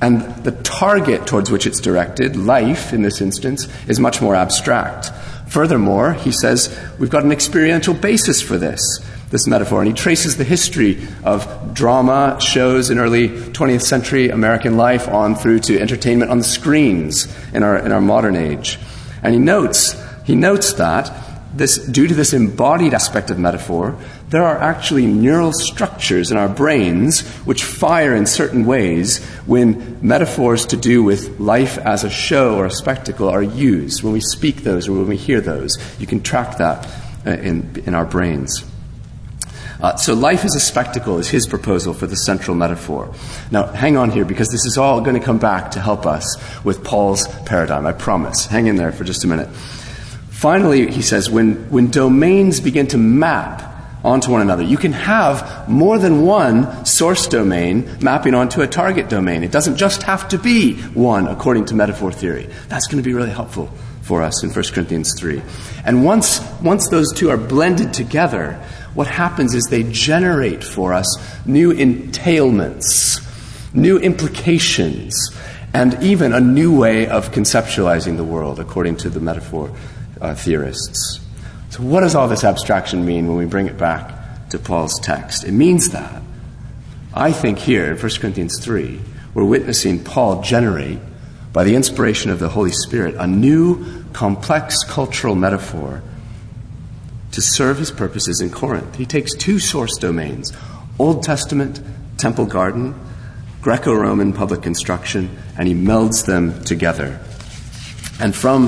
And 0.02 0.22
the 0.44 0.52
target 0.52 1.28
towards 1.28 1.52
which 1.52 1.68
it's 1.68 1.80
directed, 1.80 2.36
life 2.36 2.94
in 2.94 3.02
this 3.02 3.22
instance, 3.22 3.68
is 3.88 4.00
much 4.00 4.22
more 4.22 4.36
abstract. 4.36 5.12
Furthermore, 5.48 6.14
he 6.14 6.32
says 6.32 6.76
we've 6.98 7.10
got 7.10 7.24
an 7.24 7.32
experiential 7.32 7.94
basis 7.94 8.42
for 8.42 8.58
this 8.58 8.82
this 9.32 9.48
metaphor. 9.48 9.80
And 9.82 9.88
he 9.88 9.94
traces 9.94 10.38
the 10.38 10.44
history 10.44 11.08
of 11.24 11.74
drama 11.74 12.38
shows 12.40 12.90
in 12.90 13.00
early 13.00 13.30
20th 13.30 13.82
century 13.82 14.30
American 14.30 14.78
life 14.78 15.08
on 15.08 15.36
through 15.36 15.62
to 15.62 15.80
entertainment 15.80 16.30
on 16.30 16.38
the 16.38 16.44
screens 16.44 17.34
in 17.54 17.64
our, 17.64 17.78
in 17.78 17.92
our 17.92 18.02
modern 18.02 18.36
age. 18.36 18.78
And 19.24 19.34
he 19.34 19.40
notes, 19.40 19.96
he 20.26 20.36
notes 20.36 20.74
that 20.74 21.12
this, 21.54 21.78
due 21.78 22.08
to 22.08 22.14
this 22.14 22.34
embodied 22.34 22.94
aspect 22.94 23.30
of 23.30 23.38
metaphor, 23.38 23.98
there 24.30 24.44
are 24.44 24.58
actually 24.58 25.06
neural 25.06 25.52
structures 25.52 26.32
in 26.32 26.38
our 26.38 26.48
brains 26.48 27.28
which 27.46 27.64
fire 27.64 28.16
in 28.16 28.26
certain 28.26 28.66
ways 28.66 29.24
when 29.46 30.00
metaphors 30.02 30.66
to 30.68 30.78
do 30.78 31.04
with 31.04 31.40
life 31.40 31.78
as 31.80 32.06
a 32.06 32.10
show 32.10 32.56
or 32.56 32.66
a 32.66 32.72
spectacle 32.72 33.28
are 33.28 33.44
used. 33.44 34.04
When 34.04 34.14
we 34.14 34.22
speak 34.22 34.58
those 34.58 34.88
or 34.88 34.94
when 34.94 35.08
we 35.08 35.18
hear 35.18 35.42
those, 35.42 35.78
you 36.00 36.08
can 36.08 36.22
track 36.22 36.58
that 36.58 36.88
uh, 37.26 37.32
in, 37.32 37.84
in 37.86 37.94
our 37.94 38.06
brains. 38.06 38.64
Uh, 39.82 39.96
so, 39.96 40.14
life 40.14 40.46
is 40.46 40.56
a 40.56 40.60
spectacle 40.60 41.18
is 41.18 41.28
his 41.28 41.48
proposal 41.48 41.94
for 41.94 42.06
the 42.06 42.16
central 42.16 42.56
metaphor. 42.56 43.12
Now, 43.50 43.66
hang 43.66 43.98
on 43.98 44.12
here 44.12 44.26
because 44.26 44.50
this 44.50 44.66
is 44.66 44.78
all 44.78 45.02
going 45.02 45.20
to 45.20 45.26
come 45.26 45.40
back 45.40 45.72
to 45.72 45.80
help 45.80 46.06
us 46.06 46.38
with 46.64 46.84
Paul's 46.84 47.28
paradigm. 47.46 47.88
I 47.88 47.94
promise. 47.94 48.46
Hang 48.46 48.68
in 48.68 48.76
there 48.76 48.92
for 48.92 49.04
just 49.04 49.24
a 49.24 49.28
minute. 49.28 49.50
Finally, 50.30 50.92
he 50.92 51.02
says, 51.02 51.30
when, 51.30 51.70
when 51.70 51.90
domains 51.90 52.60
begin 52.60 52.88
to 52.88 52.98
map 52.98 53.72
onto 54.04 54.32
one 54.32 54.42
another, 54.42 54.64
you 54.64 54.78
can 54.78 54.92
have 54.92 55.68
more 55.70 55.98
than 55.98 56.24
one 56.24 56.86
source 56.86 57.28
domain 57.28 57.90
mapping 58.02 58.34
onto 58.34 58.62
a 58.62 58.68
target 58.68 59.10
domain. 59.10 59.44
It 59.44 59.52
doesn't 59.52 59.78
just 59.78 60.04
have 60.04 60.28
to 60.30 60.38
be 60.38 60.76
one 60.94 61.28
according 61.28 61.66
to 61.66 61.76
metaphor 61.76 62.12
theory. 62.12 62.50
That's 62.70 62.88
going 62.88 63.02
to 63.02 63.08
be 63.08 63.14
really 63.14 63.30
helpful 63.30 63.70
for 64.02 64.24
us 64.24 64.44
in 64.44 64.50
1 64.50 64.66
Corinthians 64.74 65.14
3. 65.20 65.42
And 65.86 66.04
once, 66.04 66.42
once 66.62 66.90
those 66.90 67.14
two 67.14 67.30
are 67.30 67.38
blended 67.38 67.94
together, 67.94 68.60
what 68.94 69.08
happens 69.08 69.54
is 69.54 69.66
they 69.66 69.84
generate 69.84 70.64
for 70.64 70.94
us 70.94 71.08
new 71.46 71.74
entailments, 71.74 73.26
new 73.74 73.98
implications, 73.98 75.16
and 75.74 76.02
even 76.04 76.34
a 76.34 76.42
new 76.42 76.78
way 76.78 77.08
of 77.08 77.32
conceptualizing 77.32 78.18
the 78.18 78.24
world, 78.24 78.60
according 78.60 78.98
to 78.98 79.10
the 79.10 79.20
metaphor 79.20 79.72
uh, 80.20 80.36
theorists. 80.36 81.20
So, 81.70 81.84
what 81.84 82.02
does 82.02 82.16
all 82.16 82.28
this 82.28 82.44
abstraction 82.44 83.06
mean 83.06 83.28
when 83.28 83.38
we 83.38 83.46
bring 83.46 83.68
it 83.68 83.78
back 83.78 84.50
to 84.50 84.60
Paul's 84.60 85.00
text? 85.00 85.46
It 85.46 85.54
means 85.54 85.92
that, 85.92 86.22
I 87.14 87.32
think, 87.32 87.60
here 87.60 87.92
in 87.92 87.98
1 87.98 88.12
Corinthians 88.20 88.60
3, 88.62 89.00
we're 89.34 89.46
witnessing 89.46 90.04
Paul 90.04 90.42
generate, 90.42 91.00
by 91.54 91.64
the 91.64 91.76
inspiration 91.76 92.30
of 92.30 92.40
the 92.40 92.50
Holy 92.50 92.72
Spirit, 92.72 93.16
a 93.16 93.28
new, 93.28 94.04
complex 94.12 94.84
cultural 94.84 95.36
metaphor 95.36 96.04
to 97.32 97.42
serve 97.42 97.78
his 97.78 97.92
purposes 97.92 98.42
in 98.42 98.50
Corinth. 98.50 98.96
He 98.96 99.06
takes 99.06 99.34
two 99.34 99.60
source 99.60 99.98
domains 99.98 100.52
Old 101.00 101.24
Testament 101.24 101.82
temple 102.18 102.46
garden, 102.46 102.94
Greco 103.62 103.94
Roman 103.94 104.34
public 104.34 104.62
construction, 104.62 105.36
and 105.58 105.68
he 105.68 105.74
melds 105.74 106.26
them 106.26 106.64
together. 106.64 107.20
And 108.20 108.36
from 108.36 108.66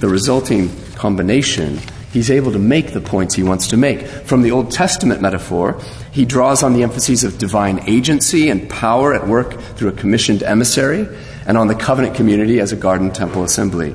the 0.00 0.08
resulting 0.08 0.70
combination, 0.94 1.78
he's 2.12 2.30
able 2.30 2.50
to 2.52 2.58
make 2.58 2.92
the 2.92 3.00
points 3.00 3.34
he 3.34 3.42
wants 3.42 3.68
to 3.68 3.76
make. 3.76 4.06
From 4.06 4.42
the 4.42 4.50
Old 4.50 4.70
Testament 4.70 5.20
metaphor, 5.20 5.80
he 6.10 6.24
draws 6.24 6.62
on 6.62 6.72
the 6.72 6.82
emphases 6.82 7.22
of 7.22 7.38
divine 7.38 7.80
agency 7.88 8.48
and 8.48 8.68
power 8.68 9.14
at 9.14 9.28
work 9.28 9.60
through 9.76 9.90
a 9.90 9.92
commissioned 9.92 10.42
emissary, 10.42 11.06
and 11.46 11.56
on 11.56 11.68
the 11.68 11.74
covenant 11.74 12.16
community 12.16 12.58
as 12.58 12.72
a 12.72 12.76
garden 12.76 13.12
temple 13.12 13.44
assembly. 13.44 13.94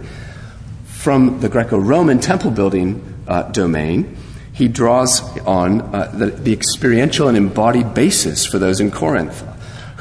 From 0.86 1.40
the 1.42 1.50
Greco 1.50 1.78
Roman 1.78 2.20
temple 2.20 2.52
building 2.52 3.21
uh, 3.28 3.44
domain, 3.52 4.18
he 4.54 4.68
draws 4.68 5.22
on 5.40 5.82
uh, 5.82 6.12
the, 6.14 6.28
the 6.28 6.54
experiential 6.54 7.28
and 7.28 7.38
embodied 7.38 7.94
basis 7.94 8.46
for 8.46 8.60
those 8.60 8.80
in 8.80 8.92
Corinth 8.92 9.44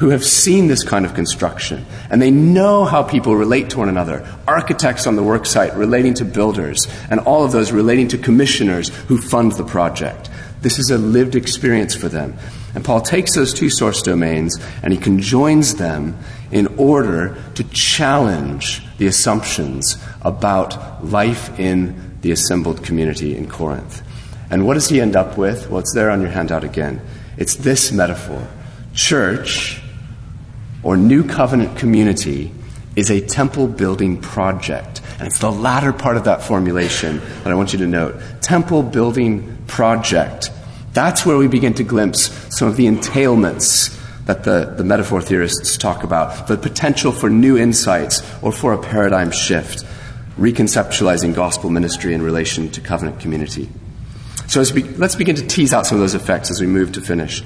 who 0.01 0.09
have 0.09 0.25
seen 0.25 0.67
this 0.67 0.83
kind 0.83 1.05
of 1.05 1.13
construction 1.13 1.85
and 2.09 2.19
they 2.19 2.31
know 2.31 2.85
how 2.85 3.03
people 3.03 3.35
relate 3.35 3.69
to 3.69 3.77
one 3.77 3.87
another. 3.87 4.27
Architects 4.47 5.05
on 5.05 5.15
the 5.15 5.21
worksite 5.21 5.77
relating 5.77 6.15
to 6.15 6.25
builders, 6.25 6.87
and 7.11 7.19
all 7.19 7.45
of 7.45 7.51
those 7.51 7.71
relating 7.71 8.07
to 8.07 8.17
commissioners 8.17 8.89
who 8.89 9.19
fund 9.19 9.51
the 9.51 9.63
project. 9.63 10.31
This 10.61 10.79
is 10.79 10.89
a 10.89 10.97
lived 10.97 11.35
experience 11.35 11.95
for 11.95 12.09
them. 12.09 12.35
And 12.73 12.83
Paul 12.83 13.01
takes 13.01 13.35
those 13.35 13.53
two 13.53 13.69
source 13.69 14.01
domains 14.01 14.57
and 14.81 14.91
he 14.91 14.97
conjoins 14.97 15.75
them 15.75 16.17
in 16.51 16.65
order 16.77 17.37
to 17.53 17.63
challenge 17.65 18.81
the 18.97 19.05
assumptions 19.05 19.97
about 20.23 21.05
life 21.05 21.59
in 21.59 22.10
the 22.21 22.31
assembled 22.31 22.83
community 22.83 23.35
in 23.35 23.47
Corinth. 23.47 24.01
And 24.49 24.65
what 24.65 24.75
does 24.75 24.89
he 24.89 24.99
end 24.99 25.15
up 25.15 25.37
with? 25.37 25.69
Well, 25.69 25.79
it's 25.79 25.93
there 25.93 26.09
on 26.11 26.21
your 26.21 26.29
handout 26.29 26.63
again. 26.63 27.01
It's 27.37 27.55
this 27.55 27.91
metaphor 27.91 28.47
church 28.93 29.81
or 30.83 30.97
new 30.97 31.23
covenant 31.23 31.77
community 31.77 32.51
is 32.95 33.09
a 33.09 33.21
temple 33.21 33.67
building 33.67 34.19
project. 34.19 35.01
And 35.17 35.27
it's 35.27 35.39
the 35.39 35.51
latter 35.51 35.93
part 35.93 36.17
of 36.17 36.25
that 36.25 36.41
formulation 36.41 37.19
that 37.43 37.47
I 37.47 37.55
want 37.55 37.73
you 37.73 37.79
to 37.79 37.87
note. 37.87 38.19
Temple 38.41 38.83
building 38.83 39.57
project. 39.67 40.51
That's 40.93 41.25
where 41.25 41.37
we 41.37 41.47
begin 41.47 41.73
to 41.75 41.83
glimpse 41.83 42.29
some 42.55 42.67
of 42.67 42.75
the 42.75 42.87
entailments 42.87 43.97
that 44.25 44.43
the, 44.43 44.73
the 44.77 44.83
metaphor 44.83 45.21
theorists 45.21 45.77
talk 45.77 46.03
about, 46.03 46.47
the 46.47 46.57
potential 46.57 47.11
for 47.11 47.29
new 47.29 47.57
insights 47.57 48.21
or 48.41 48.51
for 48.51 48.73
a 48.73 48.77
paradigm 48.81 49.31
shift, 49.31 49.85
reconceptualizing 50.37 51.35
gospel 51.35 51.69
ministry 51.69 52.13
in 52.13 52.21
relation 52.21 52.69
to 52.71 52.81
covenant 52.81 53.19
community. 53.19 53.69
So 54.47 54.63
be, 54.73 54.83
let's 54.83 55.15
begin 55.15 55.35
to 55.35 55.47
tease 55.47 55.73
out 55.73 55.85
some 55.85 55.97
of 55.97 56.01
those 56.01 56.13
effects 56.13 56.51
as 56.51 56.59
we 56.59 56.67
move 56.67 56.91
to 56.93 57.01
finish 57.01 57.43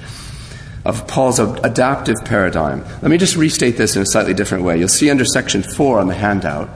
of 0.86 1.06
Paul's 1.08 1.40
adaptive 1.40 2.16
paradigm. 2.24 2.82
Let 3.02 3.10
me 3.10 3.18
just 3.18 3.36
restate 3.36 3.76
this 3.76 3.96
in 3.96 4.02
a 4.02 4.06
slightly 4.06 4.34
different 4.34 4.62
way. 4.62 4.78
You'll 4.78 4.88
see 4.88 5.10
under 5.10 5.24
section 5.24 5.62
4 5.62 5.98
on 5.98 6.06
the 6.06 6.14
handout 6.14 6.70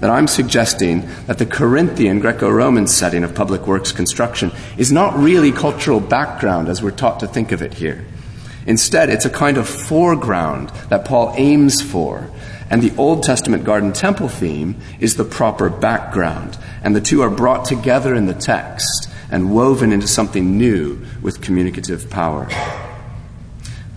that 0.00 0.08
I'm 0.08 0.26
suggesting 0.26 1.06
that 1.26 1.36
the 1.36 1.44
Corinthian 1.44 2.20
Greco 2.20 2.48
Roman 2.48 2.86
setting 2.86 3.22
of 3.22 3.34
public 3.34 3.66
works 3.66 3.92
construction 3.92 4.50
is 4.78 4.90
not 4.90 5.14
really 5.14 5.52
cultural 5.52 6.00
background 6.00 6.70
as 6.70 6.82
we're 6.82 6.90
taught 6.90 7.20
to 7.20 7.26
think 7.26 7.52
of 7.52 7.60
it 7.60 7.74
here. 7.74 8.06
Instead, 8.66 9.10
it's 9.10 9.26
a 9.26 9.30
kind 9.30 9.58
of 9.58 9.68
foreground 9.68 10.70
that 10.88 11.04
Paul 11.04 11.34
aims 11.36 11.82
for. 11.82 12.30
And 12.70 12.80
the 12.80 12.96
Old 12.96 13.24
Testament 13.24 13.64
garden 13.64 13.92
temple 13.92 14.28
theme 14.28 14.76
is 15.00 15.16
the 15.16 15.24
proper 15.24 15.68
background. 15.68 16.56
And 16.82 16.94
the 16.94 17.00
two 17.00 17.20
are 17.20 17.30
brought 17.30 17.64
together 17.64 18.14
in 18.14 18.26
the 18.26 18.34
text 18.34 19.10
and 19.30 19.52
woven 19.52 19.92
into 19.92 20.06
something 20.06 20.56
new 20.56 21.04
with 21.20 21.40
communicative 21.40 22.08
power. 22.08 22.48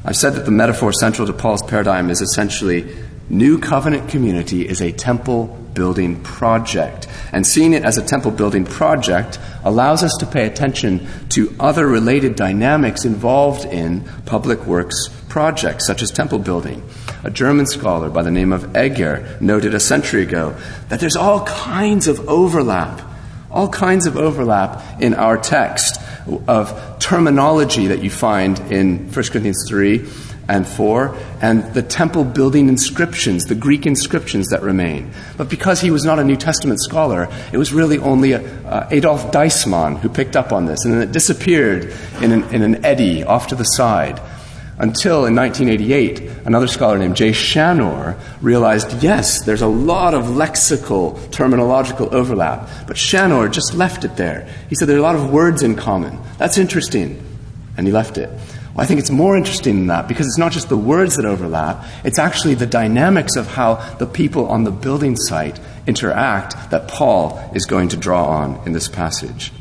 I've 0.04 0.18
said 0.18 0.34
that 0.34 0.46
the 0.46 0.52
metaphor 0.52 0.92
central 0.92 1.28
to 1.28 1.34
Paul's 1.34 1.62
paradigm 1.62 2.10
is 2.10 2.22
essentially 2.22 2.94
new 3.30 3.58
covenant 3.60 4.10
community 4.10 4.68
is 4.68 4.82
a 4.82 4.92
temple 4.92 5.46
building 5.74 6.22
project. 6.24 7.08
And 7.32 7.46
seeing 7.46 7.74
it 7.74 7.84
as 7.84 7.98
a 7.98 8.06
temple 8.06 8.32
building 8.32 8.66
project 8.66 9.40
allows 9.64 10.04
us 10.04 10.16
to 10.20 10.26
pay 10.26 10.46
attention 10.46 11.08
to 11.30 11.56
other 11.60 11.88
related 11.88 12.36
dynamics 12.36 13.06
involved 13.06 13.66
in 13.66 14.04
public 14.26 14.66
works 14.66 15.10
projects, 15.30 15.88
such 15.88 16.02
as 16.02 16.12
temple 16.12 16.40
building. 16.40 16.84
A 17.24 17.32
German 17.32 17.66
scholar 17.66 18.10
by 18.10 18.22
the 18.22 18.32
name 18.32 18.52
of 18.52 18.76
Egger 18.76 19.38
noted 19.40 19.74
a 19.74 19.80
century 19.80 20.24
ago 20.24 20.56
that 20.90 21.00
there's 21.00 21.16
all 21.16 21.46
kinds 21.46 22.08
of 22.08 22.28
overlap, 22.28 23.02
all 23.50 23.70
kinds 23.70 24.06
of 24.06 24.18
overlap 24.18 25.02
in 25.02 25.14
our 25.14 25.38
text 25.38 26.02
of 26.48 27.00
terminology 27.00 27.88
that 27.88 28.04
you 28.04 28.10
find 28.10 28.60
in 28.72 29.12
1 29.12 29.14
Corinthians 29.14 29.64
3 29.70 30.06
and 30.50 30.68
4, 30.68 31.16
and 31.42 31.64
the 31.74 31.82
temple 31.82 32.26
building 32.26 32.68
inscriptions, 32.68 33.46
the 33.46 33.56
Greek 33.56 33.86
inscriptions 33.86 34.50
that 34.50 34.62
remain. 34.62 35.12
But 35.38 35.50
because 35.50 35.80
he 35.80 35.92
was 35.92 36.04
not 36.04 36.20
a 36.20 36.24
New 36.26 36.36
Testament 36.36 36.82
scholar, 36.82 37.30
it 37.54 37.58
was 37.58 37.72
really 37.72 38.00
only 38.00 38.34
uh, 38.34 38.88
Adolf 38.92 39.32
Deissmann 39.32 40.00
who 40.00 40.10
picked 40.10 40.36
up 40.36 40.52
on 40.52 40.66
this, 40.66 40.84
and 40.84 40.94
then 40.94 41.02
it 41.02 41.14
disappeared 41.14 41.94
in 42.22 42.34
an, 42.34 42.44
in 42.54 42.62
an 42.62 42.84
eddy 42.84 43.24
off 43.24 43.48
to 43.48 43.56
the 43.56 43.64
side. 43.64 44.20
Until 44.80 45.26
in 45.26 45.36
1988, 45.36 46.46
another 46.46 46.68
scholar 46.68 46.98
named 46.98 47.16
Jay 47.16 47.30
Shanor 47.30 48.20
realized 48.42 49.04
yes, 49.04 49.44
there's 49.44 49.62
a 49.62 49.68
lot 49.68 50.16
of 50.16 50.26
lexical, 50.26 51.18
terminological 51.30 52.12
overlap. 52.12 52.68
But 52.88 52.98
Shanor 52.98 53.52
just 53.52 53.76
left 53.76 54.04
it 54.04 54.18
there. 54.18 54.50
He 54.70 54.76
said 54.76 54.88
there 54.88 54.96
are 54.96 55.00
a 55.00 55.04
lot 55.04 55.16
of 55.16 55.32
words 55.32 55.62
in 55.62 55.76
common. 55.76 56.20
That's 56.38 56.58
interesting. 56.58 57.24
And 57.78 57.86
he 57.86 57.94
left 57.94 58.18
it. 58.18 58.30
Well, 58.74 58.84
I 58.84 58.88
think 58.88 59.00
it's 59.00 59.12
more 59.12 59.38
interesting 59.38 59.78
than 59.78 59.88
that 59.88 60.08
because 60.08 60.26
it's 60.26 60.40
not 60.40 60.52
just 60.52 60.70
the 60.70 60.78
words 60.78 61.18
that 61.18 61.26
overlap, 61.26 61.86
it's 62.04 62.18
actually 62.18 62.56
the 62.56 62.66
dynamics 62.66 63.36
of 63.36 63.46
how 63.46 63.76
the 63.98 64.08
people 64.08 64.48
on 64.48 64.64
the 64.64 64.72
building 64.72 65.16
site 65.16 65.60
interact 65.86 66.72
that 66.72 66.88
Paul 66.88 67.52
is 67.54 67.66
going 67.66 67.90
to 67.90 67.98
draw 67.98 68.26
on 68.26 68.60
in 68.66 68.74
this 68.74 68.88
passage. 68.88 69.52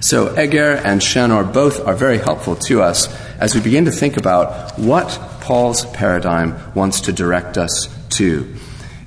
So 0.00 0.34
Egger 0.34 0.80
and 0.84 1.00
Shanor 1.00 1.52
both 1.52 1.86
are 1.86 1.94
very 1.94 2.18
helpful 2.18 2.56
to 2.56 2.82
us 2.82 3.06
as 3.42 3.56
we 3.56 3.60
begin 3.60 3.86
to 3.86 3.90
think 3.90 4.16
about 4.16 4.78
what 4.78 5.08
Paul's 5.40 5.84
paradigm 5.86 6.56
wants 6.76 7.00
to 7.00 7.12
direct 7.12 7.58
us 7.58 7.88
to. 8.10 8.54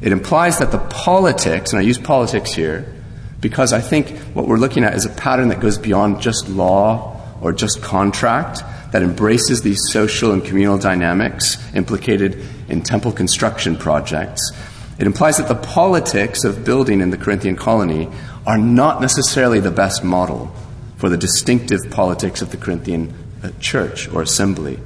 It 0.02 0.12
implies 0.12 0.60
that 0.60 0.74
the 0.74 0.78
politics, 0.78 1.72
and 1.72 1.80
I 1.80 1.84
use 1.84 1.98
politics 1.98 2.52
here 2.52 2.94
because 3.40 3.72
I 3.72 3.80
think 3.80 4.10
what 4.34 4.46
we're 4.46 4.58
looking 4.58 4.84
at 4.84 4.94
is 4.94 5.06
a 5.06 5.10
pattern 5.10 5.48
that 5.48 5.62
goes 5.62 5.78
beyond 5.78 6.22
just 6.22 6.50
law 6.50 7.18
or 7.40 7.54
just 7.54 7.82
contract, 7.82 8.62
that 8.92 9.02
embraces 9.02 9.62
these 9.62 9.80
social 9.90 10.34
and 10.34 10.44
communal 10.44 10.78
dynamics 10.78 11.58
implicated 11.74 12.44
in 12.68 12.82
temple 12.82 13.14
construction 13.14 13.78
projects. 13.78 14.52
It 15.00 15.08
implies 15.08 15.38
that 15.38 15.48
the 15.48 15.56
politics 15.56 16.44
of 16.44 16.66
building 16.66 17.00
in 17.00 17.10
the 17.10 17.18
Corinthian 17.18 17.56
colony 17.56 18.10
are 18.46 18.58
not 18.58 19.00
necessarily 19.00 19.62
the 19.62 19.72
best 19.72 20.04
model 20.04 20.54
for 20.98 21.08
the 21.08 21.18
distinctive 21.18 21.90
politics 21.90 22.42
of 22.42 22.52
the 22.52 22.58
Corinthian 22.58 23.14
church 23.60 24.08
or 24.10 24.22
assembly, 24.22 24.80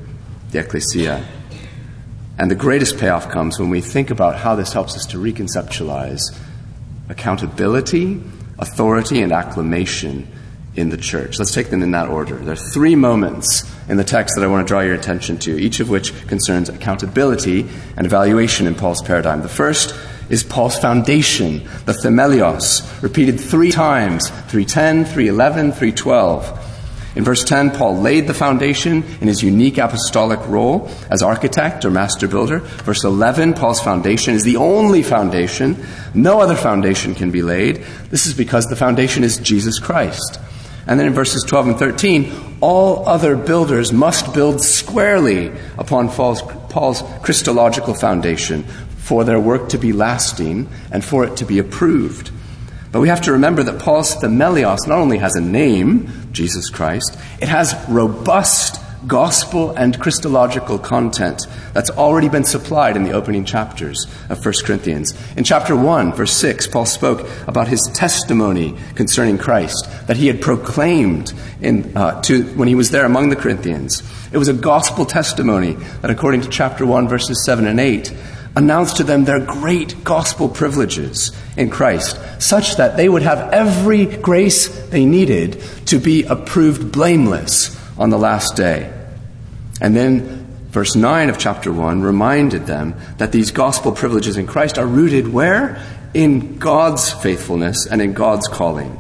the 0.51 0.59
ecclesia. 0.59 1.25
And 2.37 2.49
the 2.49 2.55
greatest 2.55 2.97
payoff 2.97 3.29
comes 3.29 3.59
when 3.59 3.69
we 3.69 3.81
think 3.81 4.11
about 4.11 4.37
how 4.37 4.55
this 4.55 4.73
helps 4.73 4.95
us 4.95 5.05
to 5.07 5.17
reconceptualize 5.17 6.21
accountability, 7.09 8.21
authority, 8.59 9.21
and 9.21 9.31
acclamation 9.31 10.27
in 10.75 10.89
the 10.89 10.97
church. 10.97 11.39
Let's 11.39 11.53
take 11.53 11.69
them 11.69 11.83
in 11.83 11.91
that 11.91 12.07
order. 12.07 12.35
There 12.35 12.53
are 12.53 12.73
three 12.73 12.95
moments 12.95 13.69
in 13.89 13.97
the 13.97 14.03
text 14.03 14.35
that 14.35 14.43
I 14.43 14.47
want 14.47 14.65
to 14.65 14.71
draw 14.71 14.81
your 14.81 14.93
attention 14.93 15.37
to, 15.39 15.59
each 15.59 15.79
of 15.79 15.89
which 15.89 16.13
concerns 16.27 16.69
accountability 16.69 17.67
and 17.97 18.05
evaluation 18.05 18.67
in 18.67 18.75
Paul's 18.75 19.01
paradigm. 19.01 19.41
The 19.41 19.49
first 19.49 19.95
is 20.29 20.43
Paul's 20.43 20.77
foundation, 20.77 21.63
the 21.85 21.93
themelios, 21.93 23.01
repeated 23.01 23.39
three 23.39 23.71
times 23.71 24.29
310, 24.29 25.05
311, 25.05 25.71
312. 25.71 26.68
In 27.15 27.23
verse 27.23 27.43
10, 27.43 27.71
Paul 27.71 27.99
laid 28.01 28.27
the 28.27 28.33
foundation 28.33 29.03
in 29.19 29.27
his 29.27 29.41
unique 29.41 29.77
apostolic 29.77 30.39
role 30.47 30.89
as 31.09 31.23
architect 31.23 31.83
or 31.83 31.89
master 31.89 32.27
builder. 32.27 32.59
Verse 32.59 33.03
11, 33.03 33.55
Paul's 33.55 33.81
foundation 33.81 34.35
is 34.35 34.43
the 34.43 34.57
only 34.57 35.01
foundation. 35.01 35.83
No 36.13 36.39
other 36.39 36.55
foundation 36.55 37.15
can 37.15 37.31
be 37.31 37.41
laid. 37.41 37.77
This 38.11 38.27
is 38.27 38.35
because 38.35 38.67
the 38.67 38.75
foundation 38.75 39.23
is 39.23 39.39
Jesus 39.39 39.79
Christ. 39.79 40.39
And 40.85 40.99
then 40.99 41.07
in 41.07 41.13
verses 41.13 41.43
12 41.43 41.67
and 41.67 41.79
13, 41.79 42.57
all 42.61 43.07
other 43.07 43.35
builders 43.35 43.91
must 43.91 44.33
build 44.33 44.61
squarely 44.61 45.51
upon 45.77 46.09
Paul's, 46.09 47.03
Christological 47.23 47.93
foundation 47.95 48.63
for 48.97 49.23
their 49.23 49.39
work 49.39 49.69
to 49.69 49.77
be 49.77 49.93
lasting 49.93 50.69
and 50.91 51.03
for 51.03 51.25
it 51.25 51.37
to 51.37 51.45
be 51.45 51.57
approved. 51.59 52.31
But 52.91 53.01
we 53.01 53.09
have 53.09 53.21
to 53.21 53.33
remember 53.33 53.61
that 53.63 53.79
Paul's 53.79 54.15
themelios 54.15 54.87
not 54.87 54.97
only 54.97 55.19
has 55.19 55.35
a 55.35 55.41
name, 55.41 56.18
Jesus 56.31 56.69
Christ, 56.69 57.17
it 57.41 57.47
has 57.47 57.75
robust 57.89 58.79
gospel 59.07 59.71
and 59.71 59.99
Christological 59.99 60.77
content 60.77 61.47
that's 61.73 61.89
already 61.89 62.27
been 62.27 62.43
supplied 62.43 62.97
in 62.97 63.03
the 63.03 63.11
opening 63.11 63.45
chapters 63.45 64.07
of 64.29 64.43
1 64.43 64.53
Corinthians. 64.65 65.13
In 65.37 65.43
chapter 65.43 65.75
1, 65.75 66.13
verse 66.13 66.33
6, 66.33 66.67
Paul 66.67 66.85
spoke 66.85 67.27
about 67.47 67.67
his 67.67 67.81
testimony 67.93 68.77
concerning 68.95 69.37
Christ 69.37 69.87
that 70.07 70.17
he 70.17 70.27
had 70.27 70.41
proclaimed 70.41 71.33
in, 71.61 71.95
uh, 71.95 72.21
to, 72.23 72.43
when 72.55 72.67
he 72.67 72.75
was 72.75 72.91
there 72.91 73.05
among 73.05 73.29
the 73.29 73.35
Corinthians. 73.35 74.03
It 74.31 74.37
was 74.37 74.47
a 74.47 74.53
gospel 74.53 75.05
testimony 75.05 75.73
that, 76.01 76.11
according 76.11 76.41
to 76.41 76.49
chapter 76.49 76.85
1, 76.85 77.07
verses 77.07 77.43
7 77.45 77.67
and 77.67 77.79
8, 77.79 78.13
announced 78.55 78.97
to 78.97 79.03
them 79.03 79.25
their 79.25 79.39
great 79.39 80.03
gospel 80.03 80.49
privileges 80.49 81.31
in 81.55 81.69
Christ, 81.69 82.19
such 82.41 82.77
that 82.77 82.97
they 82.97 83.07
would 83.07 83.21
have 83.21 83.53
every 83.53 84.05
grace 84.05 84.67
they 84.89 85.05
needed 85.05 85.61
to 85.87 85.99
be 85.99 86.23
approved 86.23 86.91
blameless 86.91 87.77
on 87.97 88.09
the 88.09 88.17
last 88.17 88.55
day. 88.55 88.91
And 89.81 89.95
then 89.95 90.47
verse 90.69 90.95
9 90.95 91.29
of 91.29 91.37
chapter 91.37 91.71
1 91.71 92.01
reminded 92.01 92.65
them 92.65 92.95
that 93.17 93.31
these 93.31 93.51
gospel 93.51 93.91
privileges 93.91 94.37
in 94.37 94.47
Christ 94.47 94.77
are 94.77 94.87
rooted 94.87 95.31
where? 95.31 95.83
In 96.13 96.57
God's 96.57 97.11
faithfulness 97.11 97.85
and 97.85 98.01
in 98.01 98.13
God's 98.13 98.47
calling. 98.47 98.99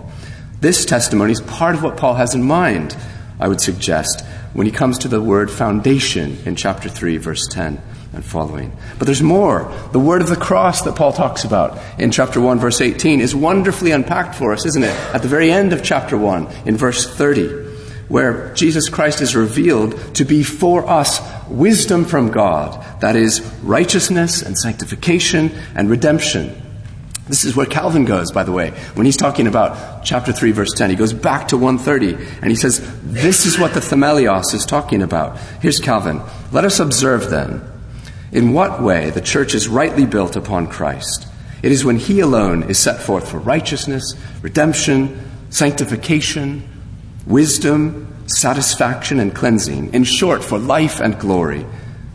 This 0.61 0.85
testimony 0.85 1.31
is 1.31 1.41
part 1.41 1.75
of 1.75 1.83
what 1.83 1.97
Paul 1.97 2.15
has 2.15 2.35
in 2.35 2.43
mind, 2.43 2.95
I 3.39 3.47
would 3.47 3.61
suggest, 3.61 4.25
when 4.53 4.65
he 4.65 4.71
comes 4.71 4.99
to 4.99 5.07
the 5.07 5.21
word 5.21 5.49
foundation 5.49 6.37
in 6.45 6.55
chapter 6.55 6.89
3, 6.89 7.17
verse 7.17 7.47
10 7.47 7.81
and 8.13 8.25
following. 8.25 8.75
But 8.97 9.05
there's 9.05 9.21
more. 9.21 9.71
The 9.91 9.99
word 9.99 10.21
of 10.21 10.29
the 10.29 10.35
cross 10.35 10.81
that 10.83 10.95
Paul 10.95 11.13
talks 11.13 11.43
about 11.43 11.79
in 11.99 12.11
chapter 12.11 12.41
1, 12.41 12.59
verse 12.59 12.81
18 12.81 13.21
is 13.21 13.35
wonderfully 13.35 13.91
unpacked 13.91 14.35
for 14.35 14.51
us, 14.51 14.65
isn't 14.65 14.83
it? 14.83 14.95
At 15.13 15.21
the 15.21 15.27
very 15.27 15.51
end 15.51 15.73
of 15.73 15.83
chapter 15.83 16.17
1, 16.17 16.47
in 16.65 16.77
verse 16.77 17.07
30 17.07 17.69
where 18.09 18.51
Jesus 18.55 18.89
Christ 18.89 19.21
is 19.21 19.35
revealed 19.35 20.15
to 20.15 20.25
be 20.25 20.43
for 20.43 20.89
us 20.89 21.21
wisdom 21.47 22.05
from 22.05 22.31
God, 22.31 22.83
that 23.01 23.15
is, 23.15 23.41
righteousness 23.61 24.41
and 24.41 24.57
sanctification 24.57 25.51
and 25.75 25.89
redemption. 25.89 26.59
This 27.27 27.45
is 27.45 27.55
where 27.55 27.67
Calvin 27.67 28.05
goes, 28.05 28.31
by 28.31 28.43
the 28.43 28.51
way, 28.51 28.71
when 28.95 29.05
he's 29.05 29.15
talking 29.15 29.45
about 29.45 30.03
chapter 30.03 30.33
3, 30.33 30.51
verse 30.51 30.73
10. 30.73 30.89
He 30.89 30.95
goes 30.95 31.13
back 31.13 31.49
to 31.49 31.57
130 31.57 32.15
and 32.41 32.49
he 32.49 32.55
says, 32.55 32.79
This 33.03 33.45
is 33.45 33.59
what 33.59 33.75
the 33.75 33.79
Themelios 33.79 34.55
is 34.55 34.65
talking 34.65 35.03
about. 35.03 35.37
Here's 35.61 35.79
Calvin. 35.79 36.23
Let 36.51 36.65
us 36.65 36.79
observe 36.79 37.29
then 37.29 37.61
in 38.31 38.53
what 38.53 38.81
way 38.81 39.09
the 39.09 39.21
church 39.21 39.53
is 39.55 39.67
rightly 39.67 40.05
built 40.05 40.35
upon 40.35 40.67
Christ. 40.67 41.27
It 41.61 41.71
is 41.71 41.83
when 41.83 41.97
he 41.97 42.19
alone 42.19 42.63
is 42.63 42.79
set 42.79 43.01
forth 43.01 43.29
for 43.29 43.39
righteousness, 43.39 44.13
redemption, 44.41 45.29
sanctification, 45.49 46.67
wisdom, 47.25 48.07
satisfaction, 48.27 49.19
and 49.19 49.35
cleansing. 49.35 49.93
In 49.93 50.03
short, 50.03 50.43
for 50.43 50.57
life 50.57 50.99
and 50.99 51.19
glory. 51.19 51.65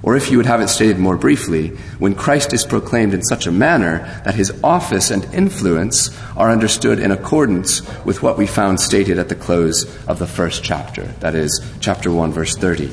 Or 0.03 0.17
if 0.17 0.31
you 0.31 0.37
would 0.37 0.47
have 0.47 0.61
it 0.61 0.69
stated 0.69 0.99
more 0.99 1.17
briefly, 1.17 1.69
when 1.99 2.15
Christ 2.15 2.53
is 2.53 2.67
proclaimed 2.67 3.15
in 3.15 3.23
such 3.23 3.47
a 3.47 3.53
manner 3.53 4.01
that 4.25 4.35
his 4.35 4.53
office 4.63 5.11
and 5.11 5.25
influence 5.33 6.11
are 6.37 6.51
understood 6.51 6.99
in 6.99 7.11
accordance 7.11 7.81
with 8.05 8.23
what 8.23 8.37
we 8.37 8.47
found 8.47 8.81
stated 8.81 9.19
at 9.19 9.31
the 9.31 9.35
close 9.35 9.85
of 10.07 10.19
the 10.19 10.27
first 10.27 10.63
chapter, 10.63 11.05
that 11.21 11.35
is, 11.35 11.67
chapter 11.81 12.11
1, 12.13 12.33
verse 12.33 12.55
30. 12.55 12.91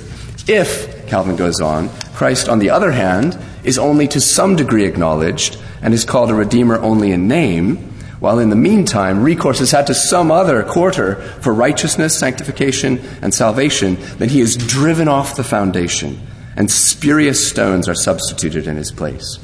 If, 0.47 1.00
Calvin 1.11 1.35
goes 1.35 1.59
on, 1.59 1.89
Christ, 2.13 2.47
on 2.47 2.59
the 2.59 2.69
other 2.69 2.93
hand, 2.93 3.37
is 3.65 3.77
only 3.77 4.07
to 4.07 4.21
some 4.21 4.55
degree 4.55 4.85
acknowledged 4.85 5.61
and 5.81 5.93
is 5.93 6.05
called 6.05 6.31
a 6.31 6.33
Redeemer 6.33 6.79
only 6.79 7.11
in 7.11 7.27
name, 7.27 7.75
while 8.21 8.39
in 8.39 8.49
the 8.49 8.55
meantime 8.55 9.21
recourse 9.21 9.59
is 9.59 9.71
had 9.71 9.87
to 9.87 9.93
some 9.93 10.31
other 10.31 10.63
quarter 10.63 11.15
for 11.41 11.53
righteousness, 11.53 12.17
sanctification, 12.17 13.01
and 13.21 13.33
salvation, 13.33 13.97
then 14.19 14.29
he 14.29 14.39
is 14.39 14.55
driven 14.55 15.09
off 15.09 15.35
the 15.35 15.43
foundation, 15.43 16.17
and 16.55 16.71
spurious 16.71 17.45
stones 17.45 17.89
are 17.89 17.93
substituted 17.93 18.65
in 18.65 18.77
his 18.77 18.93
place. 18.93 19.37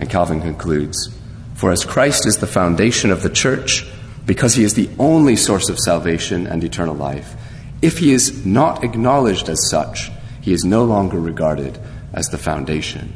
And 0.00 0.10
Calvin 0.10 0.40
concludes 0.40 1.16
For 1.54 1.70
as 1.70 1.84
Christ 1.84 2.26
is 2.26 2.38
the 2.38 2.48
foundation 2.48 3.12
of 3.12 3.22
the 3.22 3.30
church, 3.30 3.86
because 4.24 4.56
he 4.56 4.64
is 4.64 4.74
the 4.74 4.90
only 4.98 5.36
source 5.36 5.68
of 5.68 5.78
salvation 5.78 6.48
and 6.48 6.64
eternal 6.64 6.96
life, 6.96 7.36
if 7.80 7.98
he 7.98 8.10
is 8.10 8.44
not 8.44 8.82
acknowledged 8.82 9.48
as 9.48 9.70
such, 9.70 10.10
he 10.46 10.52
is 10.52 10.64
no 10.64 10.84
longer 10.84 11.18
regarded 11.18 11.76
as 12.14 12.28
the 12.28 12.38
foundation. 12.38 13.12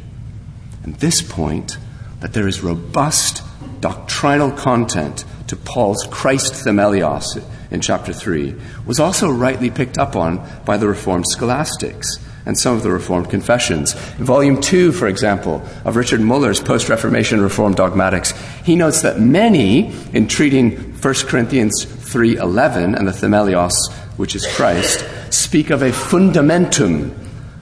And 0.82 0.96
this 0.96 1.22
point, 1.22 1.78
that 2.18 2.32
there 2.32 2.48
is 2.48 2.60
robust 2.60 3.44
doctrinal 3.80 4.50
content 4.50 5.24
to 5.46 5.54
Paul's 5.54 6.08
Christ 6.10 6.54
themelios 6.64 7.40
in 7.70 7.80
chapter 7.80 8.12
3 8.12 8.56
was 8.84 8.98
also 8.98 9.30
rightly 9.30 9.70
picked 9.70 9.96
up 9.96 10.16
on 10.16 10.44
by 10.64 10.76
the 10.76 10.88
Reformed 10.88 11.24
scholastics 11.28 12.18
and 12.46 12.58
some 12.58 12.74
of 12.74 12.82
the 12.82 12.90
Reformed 12.90 13.30
confessions. 13.30 13.94
In 14.18 14.24
volume 14.24 14.60
2, 14.60 14.90
for 14.90 15.06
example, 15.06 15.62
of 15.84 15.94
Richard 15.94 16.20
Muller's 16.20 16.60
post 16.60 16.88
Reformation 16.88 17.40
Reformed 17.40 17.76
dogmatics, 17.76 18.32
he 18.64 18.74
notes 18.74 19.02
that 19.02 19.20
many, 19.20 19.92
in 20.12 20.26
treating 20.26 20.72
1 20.72 21.14
Corinthians 21.28 21.86
3.11 21.86 22.98
and 22.98 23.06
the 23.06 23.12
themelios, 23.12 23.92
which 24.16 24.34
is 24.34 24.48
Christ, 24.56 25.04
speak 25.30 25.70
of 25.70 25.82
a 25.82 25.90
fundamentum, 25.90 27.16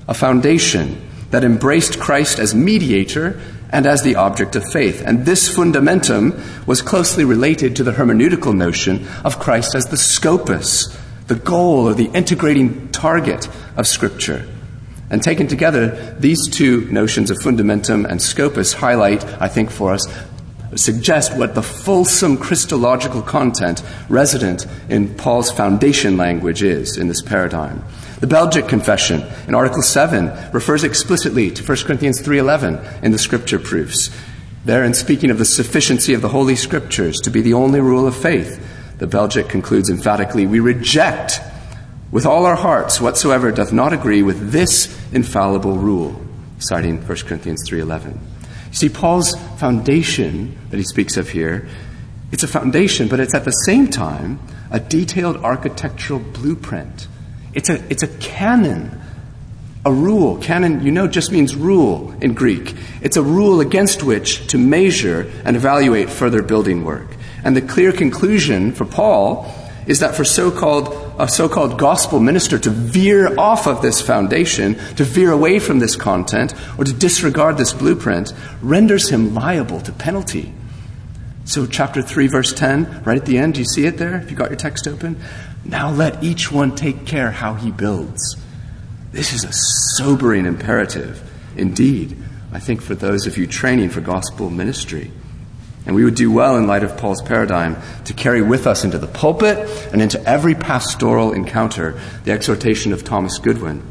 a 0.08 0.14
foundation 0.14 1.08
that 1.30 1.44
embraced 1.44 2.00
Christ 2.00 2.38
as 2.38 2.54
mediator 2.54 3.40
and 3.70 3.86
as 3.86 4.02
the 4.02 4.16
object 4.16 4.56
of 4.56 4.64
faith. 4.72 5.02
And 5.04 5.26
this 5.26 5.54
fundamentum 5.54 6.66
was 6.66 6.82
closely 6.82 7.24
related 7.24 7.76
to 7.76 7.84
the 7.84 7.92
hermeneutical 7.92 8.56
notion 8.56 9.06
of 9.24 9.38
Christ 9.38 9.74
as 9.74 9.86
the 9.86 9.96
scopus, 9.96 10.96
the 11.26 11.34
goal 11.34 11.86
or 11.86 11.94
the 11.94 12.10
integrating 12.14 12.88
target 12.90 13.48
of 13.76 13.86
Scripture. 13.86 14.48
And 15.10 15.22
taken 15.22 15.46
together, 15.46 16.16
these 16.18 16.48
two 16.48 16.90
notions 16.90 17.30
of 17.30 17.38
fundamentum 17.38 18.06
and 18.06 18.20
scopus 18.20 18.74
highlight, 18.74 19.24
I 19.40 19.48
think, 19.48 19.70
for 19.70 19.92
us, 19.92 20.06
suggest 20.76 21.36
what 21.36 21.54
the 21.54 21.62
fulsome 21.62 22.36
Christological 22.36 23.22
content 23.22 23.82
resident 24.08 24.66
in 24.88 25.14
Paul's 25.14 25.50
foundation 25.50 26.16
language 26.16 26.62
is 26.62 26.96
in 26.96 27.08
this 27.08 27.22
paradigm. 27.22 27.82
The 28.20 28.26
Belgic 28.26 28.68
Confession 28.68 29.24
in 29.46 29.54
Article 29.54 29.82
7 29.82 30.52
refers 30.52 30.84
explicitly 30.84 31.50
to 31.52 31.62
1 31.62 31.86
Corinthians 31.86 32.20
3:11 32.20 32.80
in 33.02 33.12
the 33.12 33.18
scripture 33.18 33.58
proofs. 33.58 34.10
There 34.64 34.84
in 34.84 34.92
speaking 34.92 35.30
of 35.30 35.38
the 35.38 35.44
sufficiency 35.44 36.14
of 36.14 36.20
the 36.20 36.28
holy 36.28 36.56
scriptures 36.56 37.20
to 37.20 37.30
be 37.30 37.40
the 37.40 37.54
only 37.54 37.80
rule 37.80 38.06
of 38.06 38.16
faith, 38.16 38.60
the 38.98 39.06
Belgic 39.06 39.48
concludes 39.48 39.88
emphatically, 39.88 40.46
we 40.46 40.60
reject 40.60 41.40
with 42.10 42.26
all 42.26 42.44
our 42.44 42.56
hearts 42.56 43.00
whatsoever 43.00 43.52
doth 43.52 43.72
not 43.72 43.92
agree 43.92 44.22
with 44.22 44.50
this 44.50 44.88
infallible 45.12 45.76
rule, 45.76 46.20
citing 46.58 47.00
1 47.00 47.26
Corinthians 47.26 47.62
3:11. 47.68 48.18
You 48.68 48.74
see 48.74 48.88
Paul's 48.88 49.34
foundation 49.58 50.58
that 50.70 50.76
he 50.76 50.84
speaks 50.84 51.16
of 51.16 51.30
here, 51.30 51.68
it's 52.30 52.42
a 52.42 52.48
foundation, 52.48 53.08
but 53.08 53.20
it's 53.20 53.34
at 53.34 53.44
the 53.44 53.50
same 53.50 53.88
time 53.88 54.38
a 54.70 54.78
detailed 54.78 55.38
architectural 55.38 56.20
blueprint 56.20 57.08
it's 57.54 57.70
a, 57.70 57.82
it's 57.90 58.02
a 58.02 58.08
canon, 58.18 59.00
a 59.84 59.92
rule. 59.92 60.38
Canon, 60.38 60.84
you 60.84 60.90
know, 60.90 61.08
just 61.08 61.32
means 61.32 61.56
rule 61.56 62.14
in 62.20 62.34
Greek. 62.34 62.74
It's 63.00 63.16
a 63.16 63.22
rule 63.22 63.60
against 63.60 64.02
which 64.02 64.46
to 64.48 64.58
measure 64.58 65.30
and 65.44 65.56
evaluate 65.56 66.10
further 66.10 66.42
building 66.42 66.84
work. 66.84 67.08
And 67.44 67.56
the 67.56 67.62
clear 67.62 67.92
conclusion 67.92 68.72
for 68.72 68.84
Paul 68.84 69.52
is 69.88 70.00
that 70.00 70.14
for 70.14 70.22
so-called 70.22 70.94
a 71.18 71.26
so-called 71.26 71.78
gospel 71.78 72.20
minister 72.20 72.58
to 72.58 72.70
veer 72.70 73.36
off 73.36 73.66
of 73.66 73.82
this 73.82 74.00
foundation, 74.00 74.74
to 74.94 75.02
veer 75.02 75.32
away 75.32 75.58
from 75.58 75.80
this 75.80 75.96
content, 75.96 76.54
or 76.78 76.84
to 76.84 76.92
disregard 76.92 77.56
this 77.56 77.72
blueprint, 77.72 78.32
renders 78.62 79.08
him 79.08 79.34
liable 79.34 79.80
to 79.80 79.90
penalty. 79.90 80.54
So, 81.44 81.66
chapter 81.66 82.02
3, 82.02 82.26
verse 82.26 82.52
10, 82.52 83.02
right 83.04 83.16
at 83.16 83.24
the 83.24 83.38
end, 83.38 83.54
do 83.54 83.60
you 83.60 83.66
see 83.66 83.86
it 83.86 83.96
there? 83.96 84.16
If 84.16 84.30
you 84.30 84.36
got 84.36 84.50
your 84.50 84.58
text 84.58 84.86
open? 84.86 85.18
Now 85.64 85.90
let 85.90 86.22
each 86.22 86.52
one 86.52 86.76
take 86.76 87.06
care 87.06 87.30
how 87.30 87.54
he 87.54 87.70
builds. 87.70 88.36
This 89.10 89.32
is 89.32 89.44
a 89.44 89.52
sobering 89.96 90.44
imperative 90.44 91.22
indeed, 91.56 92.16
I 92.52 92.60
think, 92.60 92.82
for 92.82 92.94
those 92.94 93.26
of 93.26 93.38
you 93.38 93.46
training 93.46 93.88
for 93.88 94.02
gospel 94.02 94.50
ministry. 94.50 95.10
And 95.88 95.96
we 95.96 96.04
would 96.04 96.14
do 96.14 96.30
well, 96.30 96.56
in 96.56 96.66
light 96.66 96.84
of 96.84 96.96
Paul's 96.96 97.22
paradigm, 97.22 97.76
to 98.04 98.12
carry 98.12 98.42
with 98.42 98.66
us 98.66 98.84
into 98.84 98.98
the 98.98 99.06
pulpit 99.06 99.58
and 99.90 100.00
into 100.00 100.22
every 100.28 100.54
pastoral 100.54 101.32
encounter 101.32 101.98
the 102.24 102.30
exhortation 102.30 102.92
of 102.92 103.02
Thomas 103.02 103.38
Goodwin, 103.38 103.82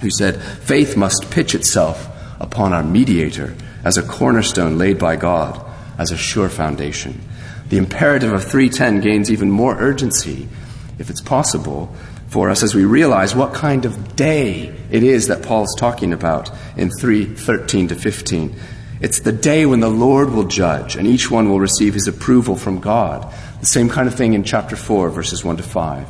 who 0.00 0.10
said, 0.10 0.42
Faith 0.42 0.96
must 0.96 1.30
pitch 1.30 1.54
itself 1.54 2.08
upon 2.40 2.72
our 2.72 2.82
mediator 2.82 3.54
as 3.84 3.98
a 3.98 4.02
cornerstone 4.02 4.78
laid 4.78 4.98
by 4.98 5.14
God, 5.14 5.62
as 5.98 6.10
a 6.10 6.16
sure 6.16 6.48
foundation. 6.48 7.20
The 7.68 7.78
imperative 7.78 8.32
of 8.32 8.42
310 8.42 9.00
gains 9.00 9.30
even 9.30 9.50
more 9.50 9.76
urgency 9.78 10.48
if 10.98 11.10
it's 11.10 11.20
possible, 11.20 11.94
for 12.28 12.50
us 12.50 12.62
as 12.62 12.74
we 12.74 12.84
realize 12.84 13.34
what 13.34 13.54
kind 13.54 13.84
of 13.84 14.16
day 14.16 14.74
it 14.90 15.02
is 15.02 15.28
that 15.28 15.42
Paul's 15.42 15.74
talking 15.76 16.12
about 16.12 16.50
in 16.76 16.90
3:13 16.90 17.88
to 17.88 17.94
15. 17.94 18.54
It's 19.00 19.20
the 19.20 19.32
day 19.32 19.66
when 19.66 19.80
the 19.80 19.90
Lord 19.90 20.30
will 20.30 20.44
judge 20.44 20.96
and 20.96 21.06
each 21.06 21.30
one 21.30 21.50
will 21.50 21.60
receive 21.60 21.94
his 21.94 22.08
approval 22.08 22.56
from 22.56 22.80
God. 22.80 23.32
The 23.60 23.66
same 23.66 23.88
kind 23.88 24.08
of 24.08 24.14
thing 24.14 24.32
in 24.32 24.44
chapter 24.44 24.76
4 24.76 25.10
verses 25.10 25.44
1 25.44 25.58
to 25.58 25.62
5. 25.62 26.08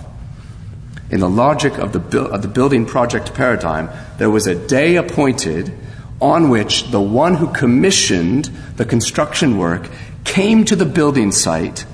In 1.11 1.20
the 1.20 1.29
logic 1.29 1.79
of 1.79 1.92
the, 1.92 2.22
of 2.22 2.42
the 2.42 2.49
building 2.49 2.87
project 2.87 3.35
paradigm, 3.35 3.88
there 4.18 4.31
was 4.31 4.46
a 4.46 4.55
day 4.55 4.96
appointed 4.96 5.72
on 6.20 6.49
which 6.49 6.90
the 6.90 7.01
one 7.01 7.35
who 7.35 7.53
commissioned 7.53 8.46
the 8.77 8.85
construction 8.85 9.59
work 9.59 9.88
came 10.25 10.64
to 10.64 10.77
the 10.77 10.87
building 10.87 11.31
site 11.31 11.85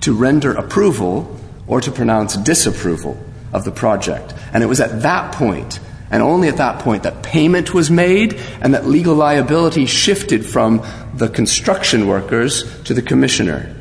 to 0.00 0.12
render 0.12 0.52
approval 0.52 1.38
or 1.66 1.80
to 1.80 1.90
pronounce 1.90 2.36
disapproval 2.36 3.18
of 3.52 3.64
the 3.64 3.70
project. 3.70 4.34
And 4.52 4.62
it 4.62 4.66
was 4.66 4.80
at 4.80 5.02
that 5.02 5.34
point, 5.34 5.80
and 6.10 6.22
only 6.22 6.48
at 6.48 6.56
that 6.56 6.80
point, 6.80 7.04
that 7.04 7.22
payment 7.22 7.72
was 7.72 7.90
made 7.90 8.34
and 8.60 8.74
that 8.74 8.86
legal 8.86 9.14
liability 9.14 9.86
shifted 9.86 10.44
from 10.44 10.84
the 11.14 11.28
construction 11.28 12.08
workers 12.08 12.82
to 12.82 12.94
the 12.94 13.02
commissioner. 13.02 13.74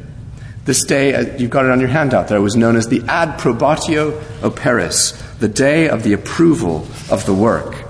This 0.65 0.83
day, 0.83 1.15
uh, 1.15 1.37
you've 1.37 1.49
got 1.49 1.65
it 1.65 1.71
on 1.71 1.79
your 1.79 1.89
handout 1.89 2.27
there, 2.27 2.39
was 2.41 2.55
known 2.55 2.75
as 2.75 2.87
the 2.87 3.01
ad 3.07 3.39
probatio 3.39 4.11
operis, 4.41 5.39
the 5.39 5.47
day 5.47 5.89
of 5.89 6.03
the 6.03 6.13
approval 6.13 6.87
of 7.09 7.25
the 7.25 7.33
work. 7.33 7.85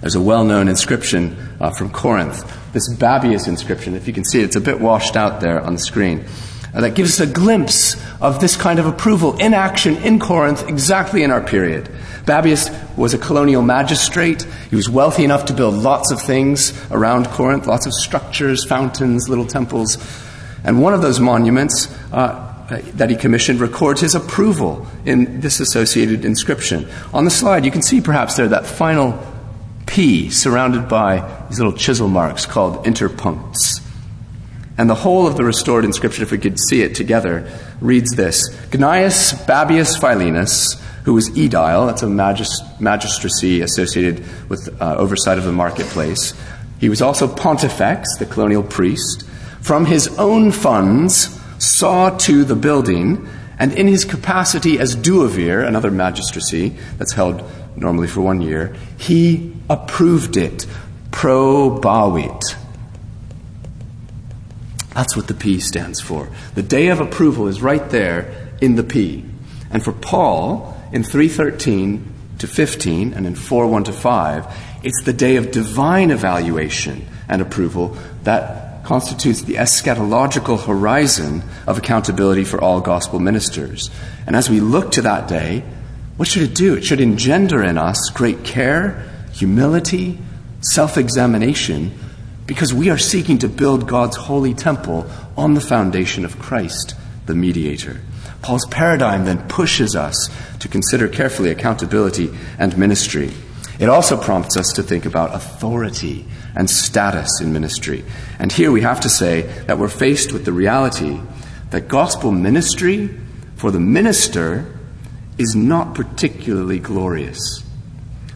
There's 0.00 0.14
a 0.14 0.20
well 0.20 0.44
known 0.44 0.68
inscription 0.68 1.36
uh, 1.58 1.70
from 1.70 1.90
Corinth, 1.90 2.72
this 2.72 2.88
Babbius 2.94 3.48
inscription. 3.48 3.96
If 3.96 4.06
you 4.06 4.12
can 4.12 4.24
see 4.24 4.40
it, 4.40 4.44
it's 4.44 4.56
a 4.56 4.60
bit 4.60 4.80
washed 4.80 5.16
out 5.16 5.40
there 5.40 5.60
on 5.60 5.72
the 5.72 5.80
screen. 5.80 6.24
That 6.78 6.94
gives 6.94 7.20
us 7.20 7.28
a 7.28 7.32
glimpse 7.32 7.96
of 8.20 8.40
this 8.40 8.54
kind 8.54 8.78
of 8.78 8.86
approval 8.86 9.36
in 9.38 9.52
action 9.52 9.96
in 9.96 10.20
Corinth, 10.20 10.68
exactly 10.68 11.24
in 11.24 11.32
our 11.32 11.40
period. 11.40 11.90
Babbius 12.24 12.70
was 12.96 13.14
a 13.14 13.18
colonial 13.18 13.62
magistrate. 13.62 14.42
He 14.70 14.76
was 14.76 14.88
wealthy 14.88 15.24
enough 15.24 15.46
to 15.46 15.54
build 15.54 15.74
lots 15.74 16.12
of 16.12 16.22
things 16.22 16.72
around 16.92 17.26
Corinth, 17.26 17.66
lots 17.66 17.86
of 17.86 17.92
structures, 17.92 18.64
fountains, 18.64 19.28
little 19.28 19.44
temples. 19.44 19.98
And 20.62 20.80
one 20.80 20.94
of 20.94 21.02
those 21.02 21.18
monuments 21.18 21.92
uh, 22.12 22.44
that 22.94 23.10
he 23.10 23.16
commissioned 23.16 23.58
records 23.58 24.00
his 24.00 24.14
approval 24.14 24.86
in 25.04 25.40
this 25.40 25.58
associated 25.58 26.24
inscription. 26.24 26.86
On 27.12 27.24
the 27.24 27.30
slide, 27.30 27.64
you 27.64 27.72
can 27.72 27.82
see 27.82 28.00
perhaps 28.00 28.36
there 28.36 28.46
that 28.48 28.66
final 28.66 29.20
P 29.86 30.30
surrounded 30.30 30.88
by 30.88 31.28
these 31.48 31.58
little 31.58 31.72
chisel 31.72 32.06
marks 32.06 32.46
called 32.46 32.84
interpuncts. 32.84 33.80
And 34.78 34.88
the 34.88 34.94
whole 34.94 35.26
of 35.26 35.36
the 35.36 35.44
restored 35.44 35.84
inscription, 35.84 36.22
if 36.22 36.30
we 36.30 36.38
could 36.38 36.58
see 36.58 36.82
it 36.82 36.94
together, 36.94 37.50
reads 37.80 38.12
this 38.12 38.48
Gnaeus 38.70 39.34
Babbius 39.44 39.98
Philinus, 39.98 40.80
who 41.04 41.14
was 41.14 41.30
aedile, 41.30 41.88
that's 41.88 42.02
a 42.02 42.06
magist- 42.06 42.80
magistracy 42.80 43.60
associated 43.60 44.24
with 44.48 44.68
uh, 44.80 44.94
oversight 44.96 45.36
of 45.36 45.44
the 45.44 45.52
marketplace. 45.52 46.32
He 46.78 46.88
was 46.88 47.02
also 47.02 47.26
pontifex, 47.26 48.08
the 48.18 48.26
colonial 48.26 48.62
priest. 48.62 49.24
From 49.60 49.86
his 49.86 50.16
own 50.16 50.52
funds, 50.52 51.36
saw 51.58 52.16
to 52.18 52.44
the 52.44 52.54
building, 52.54 53.28
and 53.58 53.72
in 53.72 53.88
his 53.88 54.04
capacity 54.04 54.78
as 54.78 54.94
duovir, 54.94 55.66
another 55.66 55.90
magistracy 55.90 56.76
that's 56.98 57.12
held 57.12 57.42
normally 57.74 58.06
for 58.06 58.20
one 58.20 58.40
year, 58.40 58.76
he 58.96 59.52
approved 59.68 60.36
it, 60.36 60.66
pro 61.10 61.80
probavit. 61.80 62.42
That's 64.98 65.16
what 65.16 65.28
the 65.28 65.34
P 65.34 65.60
stands 65.60 66.00
for. 66.00 66.28
The 66.56 66.62
day 66.64 66.88
of 66.88 66.98
approval 66.98 67.46
is 67.46 67.62
right 67.62 67.88
there 67.90 68.50
in 68.60 68.74
the 68.74 68.82
P. 68.82 69.24
And 69.70 69.80
for 69.80 69.92
Paul, 69.92 70.76
in 70.92 71.04
313 71.04 72.14
to 72.38 72.48
15 72.48 73.14
and 73.14 73.24
in 73.24 73.36
4 73.36 73.68
1 73.68 73.84
to 73.84 73.92
5, 73.92 74.46
it's 74.82 75.04
the 75.04 75.12
day 75.12 75.36
of 75.36 75.52
divine 75.52 76.10
evaluation 76.10 77.06
and 77.28 77.40
approval 77.40 77.96
that 78.24 78.82
constitutes 78.82 79.42
the 79.42 79.54
eschatological 79.54 80.66
horizon 80.66 81.44
of 81.68 81.78
accountability 81.78 82.42
for 82.42 82.60
all 82.60 82.80
gospel 82.80 83.20
ministers. 83.20 83.90
And 84.26 84.34
as 84.34 84.50
we 84.50 84.58
look 84.58 84.90
to 84.92 85.02
that 85.02 85.28
day, 85.28 85.62
what 86.16 86.26
should 86.26 86.42
it 86.42 86.56
do? 86.56 86.74
It 86.74 86.84
should 86.84 87.00
engender 87.00 87.62
in 87.62 87.78
us 87.78 88.10
great 88.12 88.42
care, 88.42 89.08
humility, 89.32 90.18
self 90.60 90.98
examination, 90.98 91.96
because 92.48 92.72
we 92.72 92.88
are 92.88 92.98
seeking 92.98 93.38
to 93.38 93.48
build 93.48 93.86
God's 93.86 94.16
holy 94.16 94.54
temple 94.54 95.06
on 95.36 95.52
the 95.52 95.60
foundation 95.60 96.24
of 96.24 96.38
Christ, 96.38 96.94
the 97.26 97.34
mediator. 97.34 98.00
Paul's 98.40 98.64
paradigm 98.66 99.26
then 99.26 99.46
pushes 99.48 99.94
us 99.94 100.30
to 100.60 100.66
consider 100.66 101.08
carefully 101.08 101.50
accountability 101.50 102.30
and 102.58 102.76
ministry. 102.78 103.30
It 103.78 103.90
also 103.90 104.16
prompts 104.16 104.56
us 104.56 104.72
to 104.72 104.82
think 104.82 105.04
about 105.04 105.34
authority 105.34 106.26
and 106.56 106.70
status 106.70 107.38
in 107.42 107.52
ministry. 107.52 108.02
And 108.38 108.50
here 108.50 108.72
we 108.72 108.80
have 108.80 109.00
to 109.00 109.10
say 109.10 109.42
that 109.66 109.78
we're 109.78 109.88
faced 109.88 110.32
with 110.32 110.46
the 110.46 110.52
reality 110.52 111.20
that 111.68 111.86
gospel 111.86 112.32
ministry 112.32 113.10
for 113.56 113.70
the 113.70 113.78
minister 113.78 114.74
is 115.36 115.54
not 115.54 115.94
particularly 115.94 116.78
glorious. 116.78 117.62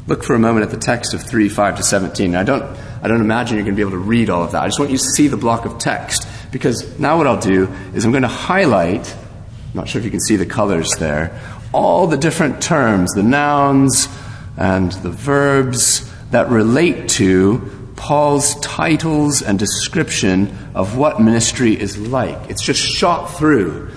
Look 0.07 0.23
for 0.23 0.35
a 0.35 0.39
moment 0.39 0.65
at 0.65 0.71
the 0.71 0.77
text 0.77 1.15
of 1.15 1.23
3 1.23 1.49
5 1.49 1.77
to 1.79 1.83
17. 1.83 2.35
I 2.35 2.43
don't, 2.43 2.77
I 3.03 3.09
don't 3.09 3.21
imagine 3.21 3.57
you're 3.57 3.65
going 3.65 3.75
to 3.75 3.77
be 3.77 3.83
able 3.83 3.99
to 3.99 3.99
read 3.99 4.31
all 4.31 4.45
of 4.45 4.53
that. 4.53 4.63
I 4.63 4.67
just 4.69 4.79
want 4.79 4.93
you 4.93 4.97
to 4.97 5.05
see 5.17 5.27
the 5.27 5.37
block 5.37 5.65
of 5.65 5.79
text 5.79 6.27
because 6.53 6.99
now 7.01 7.19
what 7.19 7.27
I'll 7.27 7.41
do 7.41 7.65
is 7.95 8.05
I'm 8.05 8.13
going 8.13 8.23
to 8.23 8.29
highlight, 8.29 9.13
I'm 9.13 9.75
not 9.75 9.89
sure 9.89 9.99
if 9.99 10.05
you 10.05 10.11
can 10.11 10.21
see 10.21 10.37
the 10.37 10.47
colors 10.47 10.93
there, 10.99 11.39
all 11.75 12.07
the 12.07 12.17
different 12.17 12.63
terms, 12.63 13.11
the 13.13 13.23
nouns 13.23 14.09
and 14.57 14.93
the 14.93 15.11
verbs 15.11 16.09
that 16.31 16.49
relate 16.49 17.09
to 17.09 17.93
Paul's 17.97 18.55
titles 18.61 19.43
and 19.43 19.59
description 19.59 20.57
of 20.75 20.97
what 20.97 21.21
ministry 21.21 21.79
is 21.79 21.99
like. 21.99 22.51
It's 22.51 22.63
just 22.63 22.81
shot 22.81 23.27
through. 23.27 23.91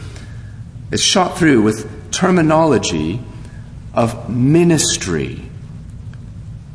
It's 0.92 1.04
shot 1.04 1.38
through 1.38 1.62
with 1.62 2.12
terminology 2.12 3.20
of 3.94 4.30
ministry. 4.30 5.42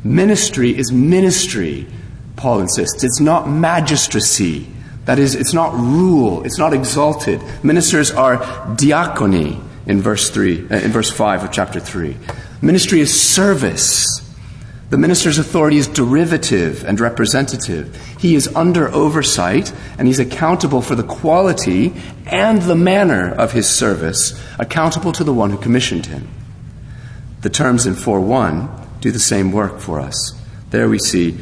Ministry 0.02 0.76
is 0.76 0.90
ministry, 0.92 1.86
Paul 2.40 2.60
insists. 2.60 3.04
It's 3.04 3.20
not 3.20 3.50
magistracy. 3.50 4.66
That 5.04 5.18
is, 5.18 5.34
it's 5.34 5.52
not 5.52 5.74
rule. 5.74 6.42
It's 6.44 6.56
not 6.56 6.72
exalted. 6.72 7.42
Ministers 7.62 8.10
are 8.10 8.38
diakoni 8.76 9.62
in 9.84 10.00
verse 10.00 10.30
3, 10.30 10.68
uh, 10.70 10.76
in 10.76 10.90
verse 10.90 11.10
5 11.10 11.44
of 11.44 11.52
chapter 11.52 11.80
3. 11.80 12.16
Ministry 12.62 13.00
is 13.00 13.20
service. 13.20 14.06
The 14.88 14.96
minister's 14.96 15.38
authority 15.38 15.76
is 15.76 15.86
derivative 15.86 16.82
and 16.84 16.98
representative. 16.98 17.94
He 18.18 18.34
is 18.34 18.48
under 18.56 18.88
oversight 18.88 19.70
and 19.98 20.08
he's 20.08 20.18
accountable 20.18 20.80
for 20.80 20.94
the 20.94 21.02
quality 21.02 21.92
and 22.24 22.62
the 22.62 22.74
manner 22.74 23.30
of 23.30 23.52
his 23.52 23.68
service, 23.68 24.32
accountable 24.58 25.12
to 25.12 25.24
the 25.24 25.34
one 25.34 25.50
who 25.50 25.58
commissioned 25.58 26.06
him. 26.06 26.26
The 27.42 27.50
terms 27.50 27.84
in 27.84 27.94
4.1 27.94 29.00
do 29.02 29.10
the 29.10 29.18
same 29.18 29.52
work 29.52 29.78
for 29.78 30.00
us. 30.00 30.32
There 30.70 30.88
we 30.88 30.98
see 30.98 31.38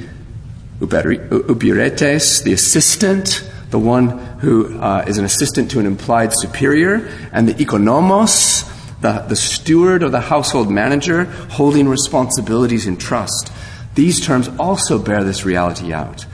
ubiretes, 0.80 2.42
the 2.42 2.52
assistant, 2.52 3.48
the 3.70 3.78
one 3.78 4.18
who 4.38 4.78
uh, 4.80 5.04
is 5.06 5.18
an 5.18 5.24
assistant 5.24 5.70
to 5.72 5.80
an 5.80 5.86
implied 5.86 6.32
superior, 6.32 7.08
and 7.32 7.48
the 7.48 7.54
economos, 7.54 8.64
the, 9.00 9.24
the 9.28 9.36
steward 9.36 10.02
or 10.02 10.08
the 10.08 10.20
household 10.20 10.70
manager 10.70 11.24
holding 11.50 11.88
responsibilities 11.88 12.86
in 12.86 12.96
trust. 12.96 13.52
These 13.94 14.24
terms 14.24 14.48
also 14.58 14.98
bear 14.98 15.24
this 15.24 15.44
reality 15.44 15.92
out. 15.92 16.26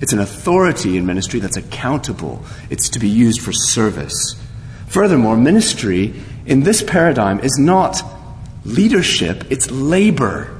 It's 0.00 0.12
an 0.12 0.18
authority 0.18 0.96
in 0.96 1.04
ministry 1.04 1.40
that's 1.40 1.56
accountable, 1.56 2.42
it's 2.70 2.88
to 2.90 2.98
be 2.98 3.08
used 3.08 3.40
for 3.40 3.52
service. 3.52 4.36
Furthermore, 4.86 5.36
ministry 5.36 6.14
in 6.46 6.62
this 6.62 6.82
paradigm 6.82 7.38
is 7.40 7.56
not 7.58 8.02
leadership, 8.64 9.44
it's 9.50 9.70
labor. 9.70 10.56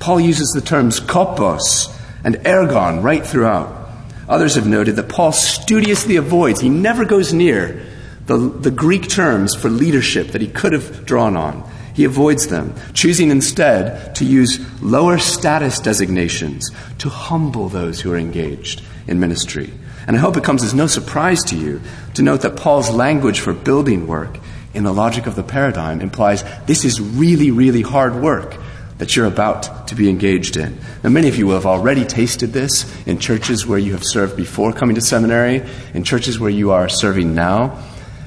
Paul 0.00 0.20
uses 0.20 0.52
the 0.54 0.60
terms 0.60 1.00
kopos 1.00 1.90
and 2.24 2.36
ergon 2.36 3.02
right 3.02 3.24
throughout. 3.24 3.90
Others 4.28 4.54
have 4.54 4.66
noted 4.66 4.96
that 4.96 5.08
Paul 5.08 5.32
studiously 5.32 6.16
avoids, 6.16 6.60
he 6.60 6.68
never 6.68 7.04
goes 7.04 7.32
near 7.32 7.84
the, 8.26 8.38
the 8.38 8.70
Greek 8.70 9.08
terms 9.08 9.54
for 9.54 9.68
leadership 9.68 10.28
that 10.28 10.40
he 10.40 10.48
could 10.48 10.72
have 10.72 11.04
drawn 11.04 11.36
on. 11.36 11.68
He 11.92 12.04
avoids 12.04 12.48
them, 12.48 12.74
choosing 12.92 13.30
instead 13.30 14.16
to 14.16 14.24
use 14.24 14.58
lower 14.82 15.18
status 15.18 15.78
designations 15.78 16.70
to 16.98 17.08
humble 17.08 17.68
those 17.68 18.00
who 18.00 18.12
are 18.12 18.18
engaged 18.18 18.82
in 19.06 19.20
ministry. 19.20 19.72
And 20.06 20.16
I 20.16 20.20
hope 20.20 20.36
it 20.36 20.44
comes 20.44 20.64
as 20.64 20.74
no 20.74 20.86
surprise 20.86 21.44
to 21.44 21.56
you 21.56 21.80
to 22.14 22.22
note 22.22 22.40
that 22.40 22.56
Paul's 22.56 22.90
language 22.90 23.40
for 23.40 23.52
building 23.52 24.06
work 24.06 24.38
in 24.72 24.84
the 24.84 24.92
logic 24.92 25.26
of 25.26 25.36
the 25.36 25.42
paradigm 25.42 26.00
implies 26.00 26.44
this 26.66 26.84
is 26.84 27.00
really, 27.00 27.50
really 27.50 27.82
hard 27.82 28.16
work 28.16 28.56
that 28.98 29.16
you're 29.16 29.26
about 29.26 29.88
to 29.88 29.94
be 29.94 30.08
engaged 30.08 30.56
in. 30.56 30.78
Now, 31.02 31.10
many 31.10 31.28
of 31.28 31.36
you 31.36 31.50
have 31.50 31.66
already 31.66 32.04
tasted 32.04 32.52
this 32.52 32.84
in 33.06 33.18
churches 33.18 33.66
where 33.66 33.78
you 33.78 33.92
have 33.92 34.04
served 34.04 34.36
before 34.36 34.72
coming 34.72 34.94
to 34.94 35.00
seminary, 35.00 35.62
in 35.94 36.04
churches 36.04 36.38
where 36.38 36.50
you 36.50 36.70
are 36.70 36.88
serving 36.88 37.34
now 37.34 37.82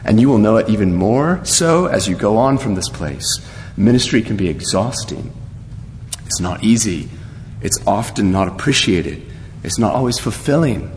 and 0.07 0.22
you 0.22 0.30
will 0.30 0.38
know 0.38 0.55
it 0.55 0.70
even 0.70 0.95
more 0.95 1.43
so 1.43 1.86
as 1.86 2.07
you 2.07 2.15
go 2.15 2.38
on 2.38 2.57
from 2.57 2.76
this 2.76 2.89
place. 2.89 3.45
Ministry 3.76 4.22
can 4.22 4.38
be 4.38 4.47
exhausting. 4.47 5.34
It's 6.26 6.39
not 6.39 6.63
easy. 6.63 7.09
It's 7.61 7.78
often 7.86 8.32
not 8.32 8.47
appreciated. 8.47 9.22
It's 9.63 9.78
not 9.78 9.93
always 9.93 10.18
fulfilling. 10.18 10.91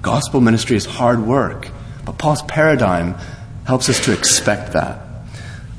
Gospel 0.00 0.40
ministry 0.40 0.76
is 0.76 0.86
hard 0.86 1.26
work. 1.26 1.68
But 2.04 2.18
Paul's 2.18 2.42
paradigm 2.42 3.14
helps 3.66 3.88
us 3.88 4.04
to 4.04 4.12
expect 4.12 4.72
that. 4.72 5.00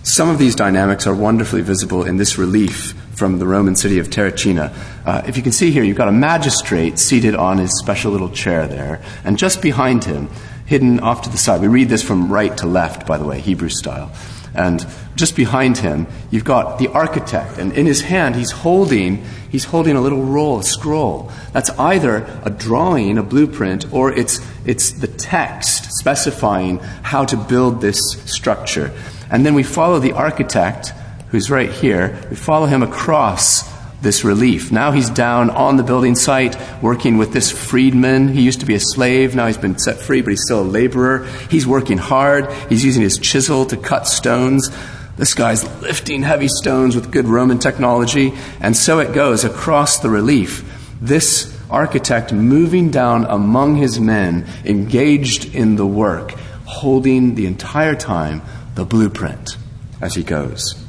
Some 0.04 0.30
of 0.30 0.38
these 0.38 0.56
dynamics 0.56 1.08
are 1.08 1.16
wonderfully 1.16 1.62
visible 1.62 2.04
in 2.04 2.18
this 2.18 2.38
relief 2.38 2.94
from 3.24 3.40
the 3.40 3.48
Roman 3.48 3.74
city 3.74 4.00
of 4.00 4.10
Terracina. 4.10 4.76
Uh, 5.06 5.22
if 5.26 5.38
you 5.38 5.44
can 5.44 5.54
see 5.54 5.72
here, 5.72 5.82
you've 5.82 5.96
got 5.96 6.10
a 6.10 6.12
magistrate 6.12 7.00
seated 7.00 7.36
on 7.36 7.58
his 7.58 7.80
special 7.80 8.12
little 8.12 8.28
chair 8.28 8.68
there, 8.68 9.02
and 9.24 9.38
just 9.38 9.62
behind 9.62 10.04
him, 10.04 10.28
hidden 10.66 11.00
off 11.00 11.22
to 11.22 11.30
the 11.30 11.38
side. 11.38 11.62
We 11.62 11.70
read 11.70 11.88
this 11.88 12.04
from 12.04 12.30
right 12.30 12.58
to 12.58 12.68
left, 12.68 13.08
by 13.08 13.18
the 13.18 13.24
way, 13.24 13.40
Hebrew 13.40 13.70
style. 13.70 14.12
And 14.54 14.86
just 15.16 15.38
behind 15.38 15.78
him, 15.78 16.06
you've 16.32 16.44
got 16.44 16.80
the 16.80 16.90
architect, 16.90 17.60
and 17.60 17.72
in 17.72 17.86
his 17.86 18.02
hand, 18.02 18.36
he's 18.36 18.52
holding, 18.52 19.24
he's 19.50 19.64
holding 19.64 19.96
a 19.96 20.02
little 20.02 20.24
roll, 20.24 20.60
a 20.60 20.64
scroll. 20.64 21.32
That's 21.54 21.70
either 21.80 22.26
a 22.44 22.50
drawing, 22.50 23.18
a 23.18 23.24
blueprint, 23.24 23.86
or 23.94 24.12
it's, 24.12 24.46
it's 24.66 24.92
the 24.92 25.08
text 25.08 25.94
specifying 25.94 26.80
how 27.04 27.24
to 27.24 27.38
build 27.38 27.80
this 27.80 28.02
structure. 28.26 28.92
And 29.32 29.46
then 29.46 29.54
we 29.54 29.64
follow 29.64 30.00
the 30.00 30.12
architect, 30.12 30.92
who's 31.34 31.50
right 31.50 31.72
here, 31.72 32.16
we 32.30 32.36
follow 32.36 32.68
him 32.68 32.84
across 32.84 33.64
this 34.04 34.24
relief. 34.24 34.72
Now 34.72 34.92
he's 34.92 35.10
down 35.10 35.50
on 35.50 35.78
the 35.78 35.84
building 35.84 36.14
site 36.14 36.56
working 36.80 37.18
with 37.18 37.34
this 37.34 37.50
freedman. 37.50 38.28
He 38.28 38.44
used 38.44 38.60
to 38.60 38.68
be 38.68 38.76
a 38.76 38.80
slave. 38.80 39.36
Now 39.36 39.48
he's 39.48 39.58
been 39.58 39.80
set 39.80 39.98
free, 39.98 40.22
but 40.22 40.30
he's 40.30 40.44
still 40.44 40.62
a 40.62 40.64
laborer. 40.64 41.26
He's 41.50 41.66
working 41.66 41.98
hard. 41.98 42.54
He's 42.70 42.86
using 42.86 43.02
his 43.02 43.18
chisel 43.18 43.66
to 43.66 43.78
cut 43.78 44.06
stones. 44.08 44.70
This 45.18 45.34
guy's 45.34 45.64
lifting 45.82 46.22
heavy 46.22 46.50
stones 46.50 46.96
with 46.96 47.12
good 47.12 47.26
Roman 47.26 47.58
technology. 47.58 48.34
And 48.60 48.78
so 48.78 49.00
it 49.00 49.16
goes 49.16 49.44
across 49.44 49.98
the 49.98 50.12
relief. 50.12 50.64
This 51.02 51.60
architect 51.68 52.32
moving 52.32 52.92
down 52.92 53.26
among 53.26 53.78
his 53.78 54.00
men, 54.00 54.46
engaged 54.66 55.56
in 55.56 55.78
the 55.78 55.88
work, 55.88 56.34
holding 56.66 57.34
the 57.34 57.48
entire 57.48 57.96
time 57.96 58.44
the 58.76 58.86
blueprint 58.86 59.58
as 60.00 60.14
he 60.14 60.22
goes. 60.22 60.83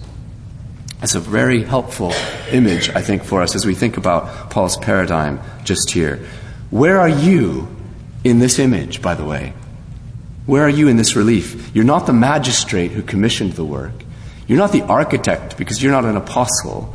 It's 1.04 1.14
a 1.14 1.20
very 1.20 1.62
helpful 1.62 2.14
image, 2.50 2.88
I 2.88 3.02
think, 3.02 3.24
for 3.24 3.42
us 3.42 3.54
as 3.54 3.66
we 3.66 3.74
think 3.74 3.98
about 3.98 4.48
Paul's 4.48 4.78
paradigm 4.78 5.38
just 5.62 5.90
here. 5.90 6.26
Where 6.70 6.98
are 6.98 7.10
you 7.10 7.68
in 8.24 8.38
this 8.38 8.58
image, 8.58 9.02
by 9.02 9.14
the 9.14 9.24
way? 9.26 9.52
Where 10.46 10.62
are 10.62 10.70
you 10.70 10.88
in 10.88 10.96
this 10.96 11.14
relief? 11.14 11.70
You're 11.74 11.84
not 11.84 12.06
the 12.06 12.14
magistrate 12.14 12.92
who 12.92 13.02
commissioned 13.02 13.52
the 13.52 13.66
work. 13.66 13.92
You're 14.46 14.56
not 14.56 14.72
the 14.72 14.80
architect 14.80 15.58
because 15.58 15.82
you're 15.82 15.92
not 15.92 16.06
an 16.06 16.16
apostle. 16.16 16.94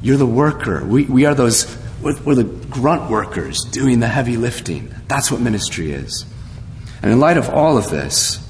You're 0.00 0.16
the 0.16 0.24
worker. 0.24 0.82
We, 0.82 1.04
we 1.04 1.26
are 1.26 1.34
those, 1.34 1.76
we're, 2.00 2.18
we're 2.22 2.36
the 2.36 2.44
grunt 2.44 3.10
workers 3.10 3.64
doing 3.64 4.00
the 4.00 4.08
heavy 4.08 4.38
lifting. 4.38 4.94
That's 5.08 5.30
what 5.30 5.42
ministry 5.42 5.92
is. 5.92 6.24
And 7.02 7.12
in 7.12 7.20
light 7.20 7.36
of 7.36 7.50
all 7.50 7.76
of 7.76 7.90
this, 7.90 8.42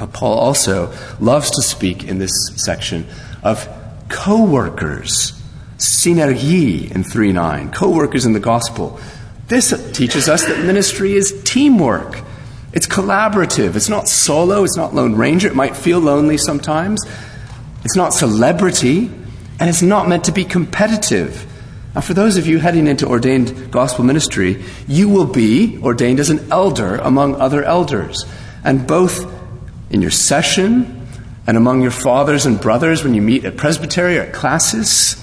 uh, 0.00 0.08
Paul 0.08 0.36
also 0.36 0.92
loves 1.20 1.48
to 1.52 1.62
speak 1.62 2.02
in 2.02 2.18
this 2.18 2.32
section 2.56 3.06
of 3.42 3.68
co 4.08 4.44
workers, 4.44 5.32
synergoi 5.78 6.90
in 6.90 7.04
3 7.04 7.32
9, 7.32 7.72
co 7.72 7.90
workers 7.90 8.24
in 8.24 8.32
the 8.32 8.40
gospel. 8.40 9.00
This 9.48 9.92
teaches 9.92 10.28
us 10.28 10.46
that 10.46 10.64
ministry 10.64 11.14
is 11.14 11.42
teamwork. 11.44 12.20
It's 12.72 12.86
collaborative. 12.86 13.76
It's 13.76 13.88
not 13.88 14.08
solo. 14.08 14.64
It's 14.64 14.76
not 14.76 14.94
Lone 14.94 15.14
Ranger. 15.14 15.48
It 15.48 15.54
might 15.54 15.76
feel 15.76 15.98
lonely 15.98 16.38
sometimes. 16.38 17.04
It's 17.84 17.96
not 17.96 18.14
celebrity. 18.14 19.10
And 19.60 19.68
it's 19.68 19.82
not 19.82 20.08
meant 20.08 20.24
to 20.24 20.32
be 20.32 20.44
competitive. 20.44 21.46
Now, 21.94 22.00
for 22.00 22.14
those 22.14 22.38
of 22.38 22.46
you 22.46 22.58
heading 22.58 22.86
into 22.86 23.06
ordained 23.06 23.70
gospel 23.70 24.04
ministry, 24.04 24.64
you 24.88 25.10
will 25.10 25.26
be 25.26 25.78
ordained 25.82 26.20
as 26.20 26.30
an 26.30 26.50
elder 26.50 26.96
among 26.96 27.34
other 27.34 27.62
elders. 27.62 28.24
And 28.64 28.86
both 28.86 29.30
in 29.90 30.00
your 30.00 30.10
session 30.10 31.01
and 31.46 31.56
among 31.56 31.82
your 31.82 31.90
fathers 31.90 32.46
and 32.46 32.60
brothers 32.60 33.02
when 33.02 33.14
you 33.14 33.22
meet 33.22 33.44
at 33.44 33.56
presbytery 33.56 34.18
or 34.18 34.22
at 34.22 34.32
classis, 34.32 35.22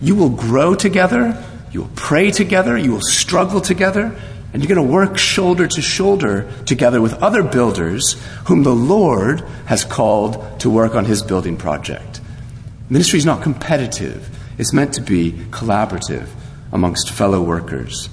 you 0.00 0.14
will 0.14 0.30
grow 0.30 0.74
together, 0.74 1.42
you 1.70 1.82
will 1.82 1.90
pray 1.94 2.30
together, 2.30 2.76
you 2.76 2.92
will 2.92 3.00
struggle 3.00 3.60
together, 3.60 4.16
and 4.52 4.62
you're 4.62 4.74
going 4.74 4.86
to 4.86 4.92
work 4.92 5.16
shoulder 5.16 5.66
to 5.66 5.80
shoulder 5.80 6.50
together 6.66 7.00
with 7.00 7.14
other 7.22 7.42
builders 7.42 8.20
whom 8.46 8.64
the 8.64 8.74
Lord 8.74 9.40
has 9.66 9.84
called 9.84 10.60
to 10.60 10.68
work 10.68 10.94
on 10.94 11.04
his 11.04 11.22
building 11.22 11.56
project. 11.56 12.20
Ministry 12.90 13.18
is 13.18 13.24
not 13.26 13.42
competitive, 13.42 14.28
it's 14.58 14.72
meant 14.72 14.92
to 14.94 15.00
be 15.00 15.32
collaborative 15.50 16.28
amongst 16.72 17.10
fellow 17.10 17.42
workers. 17.42 18.10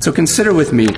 So 0.00 0.12
consider 0.12 0.52
with 0.52 0.72
me 0.72 0.88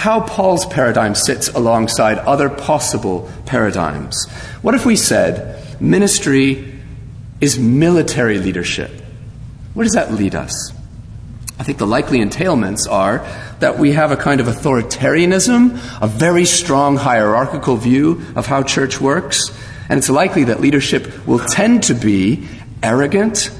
how 0.00 0.18
Paul's 0.18 0.64
paradigm 0.64 1.14
sits 1.14 1.48
alongside 1.48 2.16
other 2.20 2.48
possible 2.48 3.30
paradigms. 3.44 4.26
What 4.62 4.74
if 4.74 4.86
we 4.86 4.96
said 4.96 5.78
ministry 5.78 6.72
is 7.38 7.58
military 7.58 8.38
leadership? 8.38 8.90
Where 9.74 9.84
does 9.84 9.92
that 9.92 10.10
lead 10.10 10.34
us? 10.34 10.72
I 11.58 11.64
think 11.64 11.76
the 11.76 11.86
likely 11.86 12.20
entailments 12.20 12.90
are 12.90 13.18
that 13.58 13.78
we 13.78 13.92
have 13.92 14.10
a 14.10 14.16
kind 14.16 14.40
of 14.40 14.46
authoritarianism, 14.46 15.78
a 16.00 16.06
very 16.06 16.46
strong 16.46 16.96
hierarchical 16.96 17.76
view 17.76 18.22
of 18.34 18.46
how 18.46 18.62
church 18.62 19.02
works, 19.02 19.38
and 19.90 19.98
it's 19.98 20.08
likely 20.08 20.44
that 20.44 20.62
leadership 20.62 21.26
will 21.26 21.40
tend 21.40 21.82
to 21.82 21.94
be 21.94 22.48
arrogant 22.82 23.50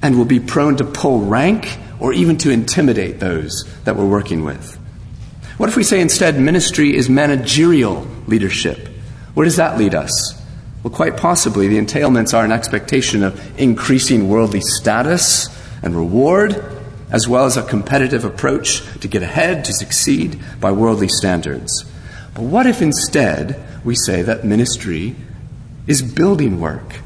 and 0.00 0.16
will 0.16 0.26
be 0.26 0.38
prone 0.38 0.76
to 0.76 0.84
pull 0.84 1.22
rank 1.22 1.76
or 1.98 2.12
even 2.12 2.36
to 2.36 2.50
intimidate 2.50 3.18
those 3.18 3.64
that 3.82 3.96
we're 3.96 4.06
working 4.06 4.44
with. 4.44 4.78
What 5.56 5.68
if 5.68 5.76
we 5.76 5.84
say 5.84 6.00
instead 6.00 6.38
ministry 6.38 6.94
is 6.94 7.08
managerial 7.08 8.06
leadership? 8.26 8.88
Where 9.34 9.44
does 9.44 9.56
that 9.56 9.78
lead 9.78 9.94
us? 9.94 10.40
Well, 10.82 10.92
quite 10.92 11.16
possibly 11.16 11.68
the 11.68 11.78
entailments 11.78 12.36
are 12.36 12.44
an 12.44 12.52
expectation 12.52 13.22
of 13.22 13.60
increasing 13.60 14.28
worldly 14.28 14.60
status 14.60 15.48
and 15.82 15.96
reward, 15.96 16.62
as 17.10 17.26
well 17.26 17.44
as 17.44 17.56
a 17.56 17.62
competitive 17.62 18.24
approach 18.24 18.82
to 19.00 19.08
get 19.08 19.22
ahead, 19.22 19.64
to 19.64 19.72
succeed 19.72 20.40
by 20.60 20.72
worldly 20.72 21.08
standards. 21.08 21.84
But 22.34 22.42
what 22.42 22.66
if 22.66 22.82
instead 22.82 23.62
we 23.84 23.94
say 23.94 24.22
that 24.22 24.44
ministry 24.44 25.16
is 25.86 26.02
building 26.02 26.60
work? 26.60 27.00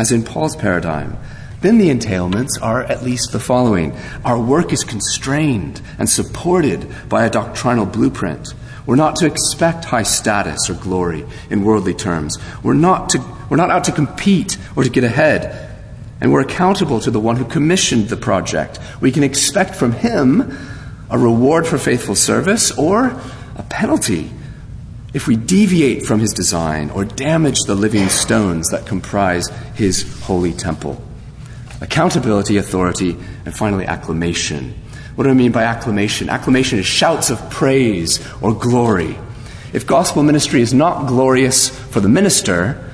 as 0.00 0.10
in 0.10 0.22
Paul's 0.22 0.56
paradigm, 0.56 1.18
then 1.60 1.78
the 1.78 1.90
entailments 1.90 2.60
are 2.62 2.82
at 2.82 3.02
least 3.02 3.32
the 3.32 3.40
following 3.40 3.96
Our 4.24 4.40
work 4.40 4.72
is 4.72 4.84
constrained 4.84 5.82
and 5.98 6.08
supported 6.08 6.86
by 7.08 7.24
a 7.24 7.30
doctrinal 7.30 7.86
blueprint. 7.86 8.54
We're 8.86 8.96
not 8.96 9.16
to 9.16 9.26
expect 9.26 9.84
high 9.84 10.02
status 10.02 10.70
or 10.70 10.74
glory 10.74 11.26
in 11.50 11.64
worldly 11.64 11.94
terms. 11.94 12.38
We're 12.62 12.74
not, 12.74 13.10
to, 13.10 13.24
we're 13.48 13.56
not 13.56 13.70
out 13.70 13.84
to 13.84 13.92
compete 13.92 14.56
or 14.74 14.84
to 14.84 14.90
get 14.90 15.04
ahead. 15.04 15.68
And 16.20 16.32
we're 16.32 16.40
accountable 16.40 17.00
to 17.00 17.10
the 17.10 17.20
one 17.20 17.36
who 17.36 17.44
commissioned 17.44 18.08
the 18.08 18.16
project. 18.16 18.78
We 19.00 19.12
can 19.12 19.22
expect 19.22 19.74
from 19.74 19.92
him 19.92 20.56
a 21.10 21.18
reward 21.18 21.66
for 21.66 21.78
faithful 21.78 22.14
service 22.14 22.70
or 22.72 23.06
a 23.56 23.62
penalty 23.68 24.30
if 25.12 25.26
we 25.26 25.36
deviate 25.36 26.06
from 26.06 26.20
his 26.20 26.32
design 26.32 26.90
or 26.90 27.04
damage 27.04 27.58
the 27.66 27.74
living 27.74 28.08
stones 28.08 28.68
that 28.70 28.86
comprise 28.86 29.48
his 29.74 30.20
holy 30.22 30.52
temple. 30.52 31.02
Accountability, 31.80 32.56
authority, 32.56 33.16
and 33.44 33.54
finally 33.54 33.86
acclamation. 33.86 34.74
What 35.14 35.24
do 35.24 35.30
I 35.30 35.34
mean 35.34 35.52
by 35.52 35.64
acclamation? 35.64 36.28
Acclamation 36.28 36.78
is 36.78 36.86
shouts 36.86 37.30
of 37.30 37.50
praise 37.50 38.20
or 38.40 38.54
glory. 38.54 39.18
If 39.72 39.86
gospel 39.86 40.22
ministry 40.22 40.60
is 40.62 40.74
not 40.74 41.06
glorious 41.06 41.68
for 41.68 42.00
the 42.00 42.08
minister, 42.08 42.90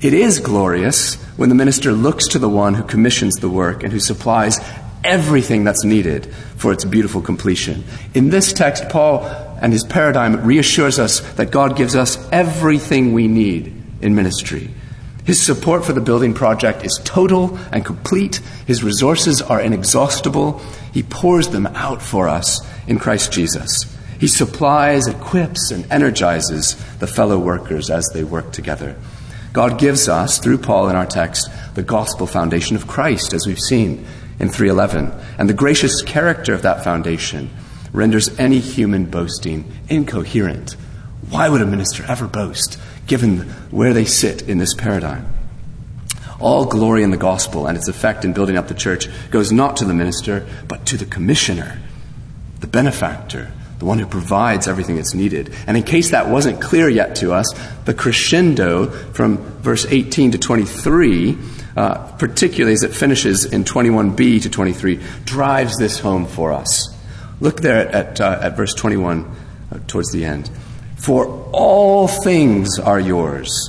it 0.00 0.14
is 0.14 0.38
glorious 0.38 1.16
when 1.36 1.48
the 1.48 1.54
minister 1.54 1.92
looks 1.92 2.28
to 2.28 2.38
the 2.38 2.48
one 2.48 2.74
who 2.74 2.82
commissions 2.82 3.36
the 3.36 3.48
work 3.48 3.82
and 3.82 3.92
who 3.92 4.00
supplies 4.00 4.58
everything 5.04 5.64
that's 5.64 5.84
needed 5.84 6.26
for 6.56 6.72
its 6.72 6.84
beautiful 6.84 7.20
completion. 7.20 7.84
In 8.14 8.30
this 8.30 8.52
text, 8.52 8.88
Paul 8.88 9.24
and 9.60 9.72
his 9.72 9.84
paradigm 9.84 10.44
reassures 10.44 10.98
us 10.98 11.20
that 11.34 11.50
God 11.50 11.76
gives 11.76 11.94
us 11.94 12.16
everything 12.32 13.12
we 13.12 13.28
need 13.28 13.74
in 14.00 14.14
ministry. 14.14 14.70
His 15.24 15.40
support 15.40 15.84
for 15.84 15.94
the 15.94 16.00
building 16.00 16.34
project 16.34 16.84
is 16.84 17.00
total 17.04 17.58
and 17.72 17.84
complete. 17.84 18.36
His 18.66 18.84
resources 18.84 19.40
are 19.40 19.60
inexhaustible. 19.60 20.58
He 20.92 21.02
pours 21.02 21.48
them 21.48 21.66
out 21.68 22.02
for 22.02 22.28
us 22.28 22.60
in 22.86 22.98
Christ 22.98 23.32
Jesus. 23.32 23.90
He 24.20 24.28
supplies, 24.28 25.06
equips, 25.06 25.70
and 25.70 25.90
energizes 25.90 26.74
the 26.98 27.06
fellow 27.06 27.38
workers 27.38 27.90
as 27.90 28.08
they 28.12 28.22
work 28.22 28.52
together. 28.52 28.96
God 29.52 29.78
gives 29.78 30.08
us, 30.08 30.38
through 30.38 30.58
Paul 30.58 30.88
in 30.88 30.96
our 30.96 31.06
text, 31.06 31.48
the 31.74 31.82
gospel 31.82 32.26
foundation 32.26 32.76
of 32.76 32.86
Christ, 32.86 33.32
as 33.32 33.46
we've 33.46 33.58
seen 33.58 34.06
in 34.38 34.48
311. 34.48 35.12
And 35.38 35.48
the 35.48 35.54
gracious 35.54 36.02
character 36.02 36.52
of 36.52 36.62
that 36.62 36.84
foundation 36.84 37.50
renders 37.92 38.38
any 38.38 38.58
human 38.58 39.06
boasting 39.06 39.70
incoherent. 39.88 40.72
Why 41.30 41.48
would 41.48 41.62
a 41.62 41.66
minister 41.66 42.04
ever 42.04 42.26
boast, 42.26 42.78
given 43.06 43.40
where 43.70 43.92
they 43.92 44.04
sit 44.04 44.42
in 44.42 44.58
this 44.58 44.74
paradigm? 44.74 45.26
All 46.40 46.66
glory 46.66 47.02
in 47.02 47.10
the 47.10 47.16
gospel 47.16 47.66
and 47.66 47.76
its 47.78 47.88
effect 47.88 48.24
in 48.24 48.32
building 48.32 48.56
up 48.56 48.68
the 48.68 48.74
church 48.74 49.08
goes 49.30 49.52
not 49.52 49.76
to 49.78 49.84
the 49.84 49.94
minister, 49.94 50.46
but 50.68 50.84
to 50.86 50.96
the 50.96 51.06
commissioner, 51.06 51.80
the 52.60 52.66
benefactor, 52.66 53.52
the 53.78 53.84
one 53.84 53.98
who 53.98 54.06
provides 54.06 54.66
everything 54.66 54.96
that's 54.96 55.14
needed. 55.14 55.54
And 55.66 55.76
in 55.76 55.82
case 55.82 56.10
that 56.10 56.28
wasn't 56.28 56.60
clear 56.60 56.88
yet 56.88 57.16
to 57.16 57.32
us, 57.32 57.52
the 57.84 57.94
crescendo 57.94 58.90
from 59.12 59.38
verse 59.62 59.86
18 59.86 60.32
to 60.32 60.38
23 60.38 61.38
uh, 61.76 62.12
particularly 62.18 62.72
as 62.72 62.84
it 62.84 62.94
finishes 62.94 63.44
in 63.44 63.64
21b 63.64 64.42
to 64.42 64.50
23, 64.50 65.00
drives 65.24 65.76
this 65.76 65.98
home 65.98 66.26
for 66.26 66.52
us. 66.52 66.94
Look 67.40 67.62
there 67.62 67.88
at, 67.88 67.94
at, 67.94 68.20
uh, 68.20 68.38
at 68.42 68.56
verse 68.56 68.74
21 68.74 69.24
uh, 69.72 69.78
towards 69.88 70.12
the 70.12 70.24
end. 70.24 70.50
For 71.04 71.26
all 71.52 72.08
things 72.08 72.78
are 72.78 72.98
yours. 72.98 73.68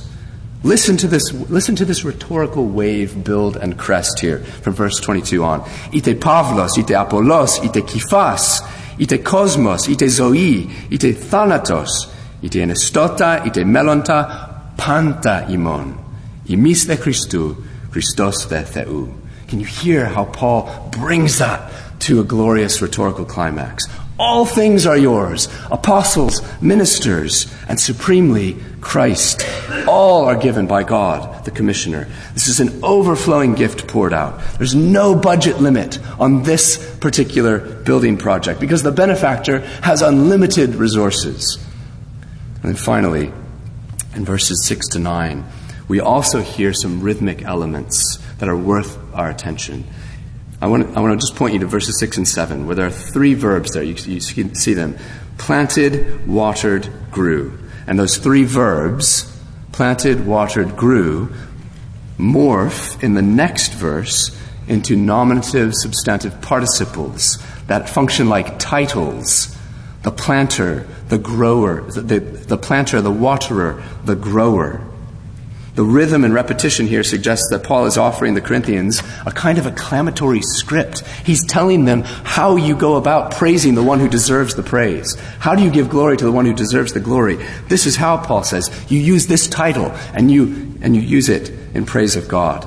Listen 0.62 0.96
to 0.96 1.06
this, 1.06 1.34
listen 1.50 1.76
to 1.76 1.84
this 1.84 2.02
rhetorical 2.02 2.66
wave, 2.66 3.22
build, 3.22 3.58
and 3.58 3.78
crest 3.78 4.20
here 4.20 4.38
from 4.38 4.72
verse 4.72 4.98
22 5.00 5.44
on. 5.44 5.60
Ite 5.92 6.18
Pavlos, 6.18 6.78
ite 6.78 6.92
Apollos, 6.92 7.58
ite 7.58 7.84
Kifas, 7.84 8.62
ite 8.98 9.22
Cosmos, 9.22 9.86
ite 9.86 10.08
Zoe, 10.08 10.70
ite 10.90 11.14
Thanatos, 11.14 12.10
ite 12.42 12.54
Anastota, 12.54 13.44
ite 13.46 13.66
Melonta, 13.66 14.74
Panta 14.78 15.46
imon. 15.50 16.02
Imis 16.46 16.86
de 16.86 16.96
Christou, 16.96 17.62
Christos 17.90 18.46
Theou. 18.46 19.12
Can 19.46 19.60
you 19.60 19.66
hear 19.66 20.06
how 20.06 20.24
Paul 20.24 20.88
brings 20.90 21.38
that 21.38 21.70
to 22.00 22.18
a 22.18 22.24
glorious 22.24 22.80
rhetorical 22.80 23.26
climax? 23.26 23.86
All 24.18 24.46
things 24.46 24.86
are 24.86 24.96
yours 24.96 25.48
apostles, 25.70 26.40
ministers, 26.62 27.52
and 27.68 27.78
supremely 27.78 28.56
Christ. 28.80 29.46
All 29.86 30.24
are 30.24 30.36
given 30.36 30.66
by 30.66 30.84
God, 30.84 31.44
the 31.44 31.50
commissioner. 31.50 32.08
This 32.32 32.48
is 32.48 32.60
an 32.60 32.82
overflowing 32.82 33.54
gift 33.54 33.86
poured 33.86 34.14
out. 34.14 34.40
There's 34.56 34.74
no 34.74 35.14
budget 35.14 35.60
limit 35.60 35.98
on 36.18 36.44
this 36.44 36.96
particular 36.98 37.58
building 37.58 38.16
project 38.16 38.58
because 38.58 38.82
the 38.82 38.92
benefactor 38.92 39.60
has 39.82 40.00
unlimited 40.00 40.76
resources. 40.76 41.58
And 42.62 42.64
then 42.64 42.76
finally, 42.76 43.32
in 44.14 44.24
verses 44.24 44.64
6 44.64 44.88
to 44.88 44.98
9, 44.98 45.44
we 45.88 46.00
also 46.00 46.40
hear 46.40 46.72
some 46.72 47.02
rhythmic 47.02 47.42
elements 47.42 48.18
that 48.38 48.48
are 48.48 48.56
worth 48.56 48.98
our 49.14 49.28
attention. 49.28 49.84
I 50.66 50.68
want, 50.68 50.88
to, 50.88 50.98
I 50.98 51.00
want 51.00 51.12
to 51.12 51.24
just 51.24 51.36
point 51.36 51.54
you 51.54 51.60
to 51.60 51.66
verses 51.66 51.96
6 52.00 52.16
and 52.16 52.26
7, 52.26 52.66
where 52.66 52.74
there 52.74 52.86
are 52.86 52.90
three 52.90 53.34
verbs 53.34 53.70
there. 53.70 53.84
You, 53.84 53.94
you 53.94 54.18
see 54.18 54.74
them 54.74 54.98
planted, 55.38 56.26
watered, 56.26 56.90
grew. 57.12 57.56
And 57.86 57.96
those 58.00 58.16
three 58.16 58.42
verbs, 58.42 59.40
planted, 59.70 60.26
watered, 60.26 60.76
grew, 60.76 61.32
morph 62.18 63.00
in 63.00 63.14
the 63.14 63.22
next 63.22 63.74
verse 63.74 64.36
into 64.66 64.96
nominative 64.96 65.72
substantive 65.72 66.40
participles 66.40 67.38
that 67.68 67.88
function 67.88 68.28
like 68.28 68.58
titles 68.58 69.56
the 70.02 70.10
planter, 70.10 70.84
the 71.10 71.18
grower, 71.18 71.82
the, 71.82 72.18
the 72.18 72.58
planter, 72.58 73.00
the 73.00 73.12
waterer, 73.12 73.84
the 74.04 74.16
grower. 74.16 74.80
The 75.76 75.84
rhythm 75.84 76.24
and 76.24 76.32
repetition 76.32 76.86
here 76.86 77.04
suggests 77.04 77.50
that 77.50 77.62
Paul 77.62 77.84
is 77.84 77.98
offering 77.98 78.32
the 78.32 78.40
Corinthians 78.40 79.02
a 79.26 79.30
kind 79.30 79.58
of 79.58 79.66
acclamatory 79.66 80.40
script. 80.40 81.06
He's 81.22 81.44
telling 81.44 81.84
them 81.84 82.00
how 82.00 82.56
you 82.56 82.74
go 82.74 82.96
about 82.96 83.32
praising 83.32 83.74
the 83.74 83.82
one 83.82 84.00
who 84.00 84.08
deserves 84.08 84.54
the 84.54 84.62
praise. 84.62 85.16
How 85.38 85.54
do 85.54 85.62
you 85.62 85.70
give 85.70 85.90
glory 85.90 86.16
to 86.16 86.24
the 86.24 86.32
one 86.32 86.46
who 86.46 86.54
deserves 86.54 86.94
the 86.94 87.00
glory? 87.00 87.36
This 87.68 87.84
is 87.84 87.94
how 87.94 88.16
Paul 88.16 88.42
says, 88.42 88.70
you 88.90 88.98
use 88.98 89.26
this 89.26 89.46
title 89.48 89.92
and 90.14 90.30
you 90.30 90.78
and 90.80 90.96
you 90.96 91.02
use 91.02 91.28
it 91.28 91.50
in 91.74 91.84
praise 91.84 92.16
of 92.16 92.26
God. 92.26 92.66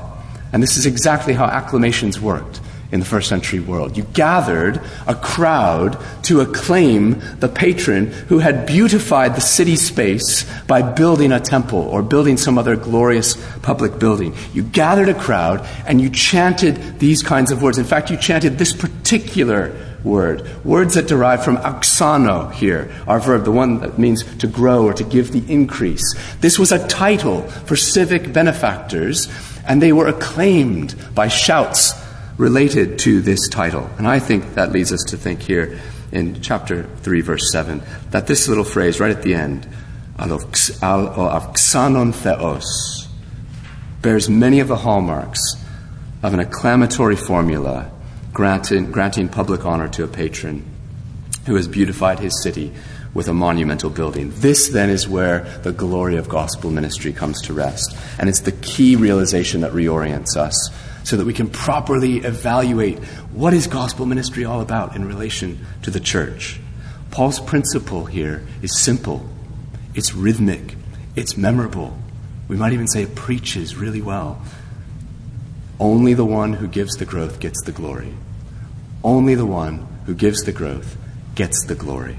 And 0.54 0.62
this 0.62 0.78
is 0.78 0.86
exactly 0.86 1.34
how 1.34 1.46
acclamations 1.46 2.20
worked 2.20 2.62
in 2.92 3.00
the 3.00 3.06
first 3.06 3.30
century 3.30 3.60
world. 3.60 3.96
You 3.96 4.04
gathered 4.14 4.82
a 5.06 5.14
crowd 5.14 5.98
to 6.24 6.42
acclaim 6.42 7.22
the 7.40 7.48
patron 7.48 8.08
who 8.08 8.40
had 8.40 8.66
beautified 8.66 9.36
the 9.36 9.42
city 9.42 9.76
space 9.76 10.44
by 10.64 10.82
building 10.82 11.32
a 11.32 11.40
temple 11.40 11.82
or 11.82 12.02
building 12.02 12.38
some 12.38 12.58
other 12.58 12.76
glorious 12.76 13.36
public 13.62 14.00
building. 14.00 14.36
You 14.54 14.64
gathered 14.64 15.10
a 15.10 15.14
crowd 15.14 15.68
and 15.86 16.02
you 16.02 16.10
chanted 16.10 17.00
these 17.00 17.22
kinds 17.22 17.52
of 17.52 17.62
words. 17.62 17.78
In 17.78 17.86
fact, 17.86 18.10
you 18.10 18.18
chanted 18.18 18.58
this 18.58 18.74
particular 18.74 19.76
word. 20.04 20.50
Words 20.66 20.96
that 20.96 21.08
derive 21.08 21.44
from 21.44 21.58
auxano 21.58 22.52
here, 22.54 22.92
our 23.06 23.20
verb, 23.20 23.44
the 23.44 23.52
one 23.52 23.82
that 23.82 24.00
means 24.00 24.24
to 24.38 24.48
grow 24.48 24.86
or 24.86 24.94
to 24.94 25.04
give 25.04 25.32
the 25.32 25.44
increase. 25.52 26.16
This 26.40 26.58
was 26.58 26.72
a 26.72 26.88
title 26.88 27.44
for 27.44 27.76
civic 27.76 28.32
benefactors, 28.34 29.28
and 29.68 29.82
they 29.82 29.92
were 29.92 30.08
acclaimed 30.08 30.96
by 31.14 31.28
shouts 31.28 31.94
related 32.40 32.98
to 32.98 33.22
this 33.22 33.48
title. 33.50 33.88
And 33.98 34.08
I 34.08 34.18
think 34.18 34.56
that 34.56 34.72
leads 34.72 34.94
us 34.94 35.04
to 35.10 35.18
think 35.18 35.42
here 35.42 35.80
in 36.12 36.42
chapter 36.42 36.84
3, 37.02 37.22
verse 37.22 37.52
7, 37.52 37.84
that 38.12 38.28
this 38.28 38.48
little 38.48 38.64
phrase 38.64 39.00
right 39.00 39.12
at 39.12 39.22
the 39.24 39.36
end, 39.36 39.68
avxanon 40.18 42.16
theos, 42.16 43.08
bears 44.02 44.30
many 44.30 44.62
of 44.62 44.70
the 44.70 44.78
hallmarks 44.78 45.42
of 46.24 46.34
an 46.34 46.40
acclamatory 46.40 47.18
formula 47.18 47.92
granting, 48.32 48.90
granting 48.90 49.28
public 49.28 49.66
honor 49.66 49.90
to 49.90 50.06
a 50.06 50.08
patron 50.08 50.66
who 51.46 51.56
has 51.56 51.68
beautified 51.68 52.20
his 52.20 52.42
city 52.42 52.72
with 53.14 53.28
a 53.28 53.34
monumental 53.34 53.90
building. 53.90 54.32
This 54.36 54.70
then 54.70 54.90
is 54.90 55.10
where 55.10 55.42
the 55.64 55.74
glory 55.74 56.16
of 56.16 56.30
gospel 56.30 56.72
ministry 56.72 57.12
comes 57.12 57.42
to 57.42 57.54
rest. 57.54 57.98
And 58.18 58.30
it's 58.30 58.42
the 58.42 58.54
key 58.54 58.96
realization 58.96 59.60
that 59.62 59.74
reorients 59.74 60.38
us 60.38 60.70
so 61.10 61.18
that 61.18 61.26
we 61.26 61.34
can 61.34 61.50
properly 61.50 62.18
evaluate 62.18 63.00
what 63.34 63.52
is 63.52 63.66
gospel 63.66 64.06
ministry 64.06 64.46
all 64.46 64.62
about 64.62 64.96
in 64.96 65.04
relation 65.04 65.66
to 65.82 65.90
the 65.90 66.00
church. 66.00 66.60
Paul's 67.10 67.40
principle 67.40 68.06
here 68.06 68.46
is 68.62 68.80
simple. 68.80 69.28
It's 69.96 70.14
rhythmic. 70.14 70.76
It's 71.16 71.36
memorable. 71.36 71.98
We 72.48 72.58
might 72.58 72.74
even 72.74 72.88
say 72.88 73.02
it 73.02 73.16
preaches 73.16 73.76
really 73.76 74.04
well. 74.04 74.40
Only 75.80 76.14
the 76.14 76.26
one 76.26 76.54
who 76.54 76.68
gives 76.68 76.96
the 76.98 77.06
growth 77.06 77.40
gets 77.40 77.60
the 77.64 77.72
glory. 77.72 78.14
Only 79.04 79.34
the 79.34 79.48
one 79.48 79.88
who 80.06 80.14
gives 80.14 80.44
the 80.44 80.52
growth 80.52 80.96
gets 81.34 81.66
the 81.66 81.74
glory. 81.74 82.18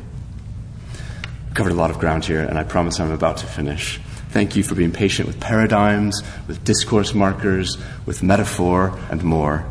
I've 1.47 1.55
covered 1.55 1.72
a 1.72 1.76
lot 1.76 1.91
of 1.91 2.01
ground 2.01 2.24
here, 2.24 2.43
and 2.43 2.59
I 2.59 2.64
promise 2.64 2.99
I'm 2.99 3.12
about 3.12 3.36
to 3.38 3.47
finish. 3.47 4.01
Thank 4.31 4.57
you 4.57 4.62
for 4.62 4.74
being 4.74 4.93
patient 4.93 5.26
with 5.26 5.41
paradigms, 5.41 6.22
with 6.47 6.64
discourse 6.64 7.14
markers, 7.14 7.76
with 8.07 8.22
metaphor, 8.22 8.99
and 9.11 9.22
more. 9.24 9.64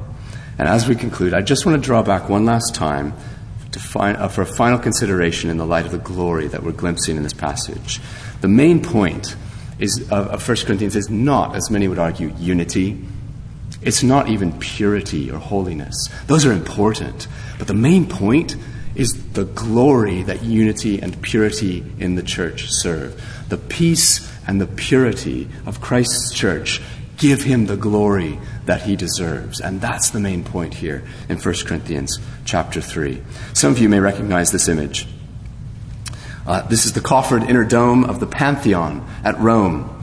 And 0.58 0.68
as 0.68 0.88
we 0.88 0.96
conclude, 0.96 1.34
I 1.34 1.42
just 1.42 1.66
want 1.66 1.82
to 1.82 1.86
draw 1.86 2.04
back 2.04 2.28
one 2.28 2.46
last 2.46 2.76
time 2.76 3.14
find, 3.80 4.18
uh, 4.18 4.28
for 4.28 4.42
a 4.42 4.46
final 4.46 4.78
consideration 4.78 5.50
in 5.50 5.58
the 5.58 5.66
light 5.66 5.86
of 5.86 5.92
the 5.92 5.98
glory 5.98 6.48
that 6.48 6.64
we're 6.64 6.72
glimpsing 6.72 7.18
in 7.18 7.24
this 7.24 7.34
passage. 7.34 8.00
The 8.42 8.48
main 8.48 8.82
point 8.82 9.36
is, 9.80 10.02
of, 10.12 10.28
of 10.28 10.48
1 10.48 10.58
Corinthians 10.66 10.96
is 10.96 11.10
not, 11.10 11.56
as 11.56 11.72
many 11.72 11.88
would 11.88 12.00
argue, 12.00 12.34
unity. 12.38 13.00
It's 13.82 14.04
not 14.04 14.30
even 14.30 14.58
purity 14.60 15.32
or 15.32 15.40
holiness. 15.40 16.10
Those 16.28 16.46
are 16.46 16.52
important. 16.52 17.28
But 17.58 17.68
the 17.68 17.74
main 17.74 18.08
point 18.08 18.56
is 19.00 19.32
the 19.32 19.46
glory 19.46 20.24
that 20.24 20.44
unity 20.44 21.02
and 21.02 21.22
purity 21.22 21.86
in 22.00 22.16
the 22.16 22.22
church 22.22 22.66
serve. 22.70 23.20
The 23.48 23.58
peace 23.58 24.30
and 24.46 24.60
the 24.60 24.68
purity 24.68 25.48
of 25.66 25.80
Christ's 25.80 26.34
church 26.34 26.82
give 27.18 27.44
him 27.44 27.68
the 27.68 27.78
glory 27.78 28.38
that 28.66 28.82
he 28.82 28.98
deserves. 28.98 29.62
And 29.62 29.80
that's 29.80 30.10
the 30.10 30.20
main 30.20 30.44
point 30.44 30.74
here 30.74 31.04
in 31.30 31.38
1 31.38 31.56
Corinthians 31.66 32.20
chapter 32.44 32.82
3. 32.82 33.22
Some 33.54 33.72
of 33.72 33.80
you 33.80 33.88
may 33.88 34.02
recognize 34.02 34.52
this 34.52 34.68
image. 34.68 35.08
Uh, 36.46 36.64
this 36.64 36.86
is 36.86 36.92
the 36.92 37.00
coffered 37.00 37.44
inner 37.44 37.64
dome 37.64 38.04
of 38.04 38.20
the 38.20 38.28
Pantheon 38.28 39.08
at 39.24 39.40
Rome. 39.40 39.99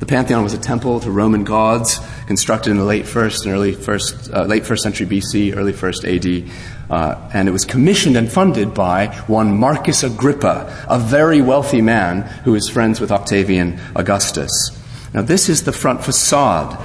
The 0.00 0.06
Pantheon 0.06 0.42
was 0.42 0.54
a 0.54 0.58
temple 0.58 0.98
to 1.00 1.10
Roman 1.10 1.44
gods 1.44 2.00
constructed 2.26 2.70
in 2.70 2.78
the 2.78 2.84
late 2.84 3.06
first 3.06 3.44
and 3.44 3.54
early 3.54 3.74
first, 3.74 4.32
uh, 4.32 4.44
late 4.44 4.64
first 4.64 4.82
century 4.82 5.06
BC, 5.06 5.54
early 5.54 5.74
first 5.74 6.06
AD. 6.06 6.44
Uh, 6.88 7.30
and 7.34 7.46
it 7.46 7.52
was 7.52 7.66
commissioned 7.66 8.16
and 8.16 8.32
funded 8.32 8.72
by 8.72 9.08
one 9.26 9.58
Marcus 9.58 10.02
Agrippa, 10.02 10.86
a 10.88 10.98
very 10.98 11.42
wealthy 11.42 11.82
man 11.82 12.22
who 12.44 12.52
was 12.52 12.66
friends 12.66 12.98
with 12.98 13.12
Octavian 13.12 13.78
Augustus. 13.94 14.70
Now, 15.12 15.20
this 15.20 15.50
is 15.50 15.64
the 15.64 15.72
front 15.72 16.02
facade. 16.02 16.82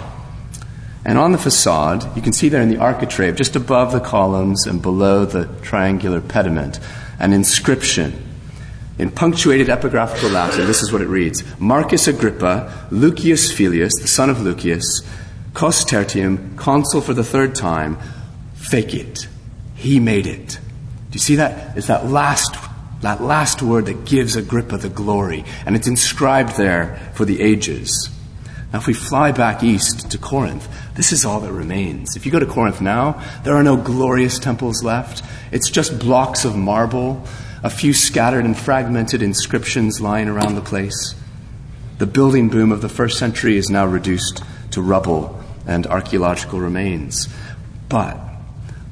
And 1.06 1.18
on 1.18 1.32
the 1.32 1.38
facade, 1.38 2.14
you 2.18 2.22
can 2.22 2.34
see 2.34 2.50
there 2.50 2.62
in 2.62 2.70
the 2.70 2.80
architrave, 2.80 3.38
just 3.38 3.56
above 3.56 3.94
the 3.94 4.02
columns 4.02 4.68
and 4.68 4.82
below 4.82 5.24
the 5.24 5.46
triangular 5.62 6.20
pediment, 6.20 6.82
an 7.18 7.32
inscription. 7.32 8.25
In 8.98 9.12
punctuated 9.12 9.68
epigraphical 9.68 10.32
Latin, 10.32 10.68
this 10.68 10.82
is 10.82 10.92
what 10.94 11.02
it 11.02 11.08
reads 11.08 11.44
Marcus 11.60 12.08
Agrippa, 12.08 12.88
Lucius 12.92 13.52
Filius, 13.52 13.92
the 14.00 14.08
son 14.08 14.30
of 14.30 14.42
Lucius, 14.42 15.02
Cos 15.54 15.84
tertium, 15.84 16.56
consul 16.58 17.02
for 17.02 17.14
the 17.14 17.24
third 17.24 17.56
time, 17.56 17.98
fecit. 18.56 19.28
He 19.76 20.00
made 20.00 20.28
it. 20.28 20.60
Do 21.10 21.14
you 21.14 21.20
see 21.20 21.36
that? 21.36 21.76
It's 21.76 21.88
that 21.88 22.08
last, 22.08 22.56
that 23.02 23.22
last 23.22 23.62
word 23.62 23.88
that 23.88 24.06
gives 24.06 24.38
Agrippa 24.38 24.78
the 24.78 24.90
glory. 24.90 25.44
And 25.66 25.76
it's 25.76 25.88
inscribed 25.88 26.56
there 26.56 27.12
for 27.16 27.26
the 27.26 27.42
ages. 27.42 28.10
Now, 28.72 28.80
if 28.80 28.88
we 28.88 28.94
fly 28.94 29.32
back 29.32 29.62
east 29.62 30.12
to 30.12 30.18
Corinth, 30.18 30.68
this 30.96 31.12
is 31.12 31.26
all 31.26 31.42
that 31.42 31.52
remains. 31.52 32.16
If 32.16 32.26
you 32.26 32.32
go 32.32 32.40
to 32.40 32.46
Corinth 32.46 32.80
now, 32.80 33.22
there 33.44 33.56
are 33.56 33.64
no 33.64 33.76
glorious 33.76 34.40
temples 34.40 34.84
left. 34.84 35.22
It's 35.52 35.70
just 35.70 36.00
blocks 36.00 36.46
of 36.46 36.56
marble, 36.56 37.26
a 37.66 37.70
few 37.72 37.96
scattered 37.96 38.46
and 38.46 38.56
fragmented 38.56 39.24
inscriptions 39.24 40.00
lying 40.00 40.28
around 40.28 40.54
the 40.54 40.62
place. 40.62 41.16
The 41.98 42.06
building 42.06 42.48
boom 42.48 42.72
of 42.72 42.84
the 42.84 42.90
first 42.90 43.18
century 43.18 43.58
is 43.58 43.72
now 43.72 43.88
reduced 43.88 44.44
to 44.70 44.84
rubble 44.84 45.42
and 45.66 45.88
archaeological 45.88 46.60
remains. 46.60 47.28
But 47.90 48.20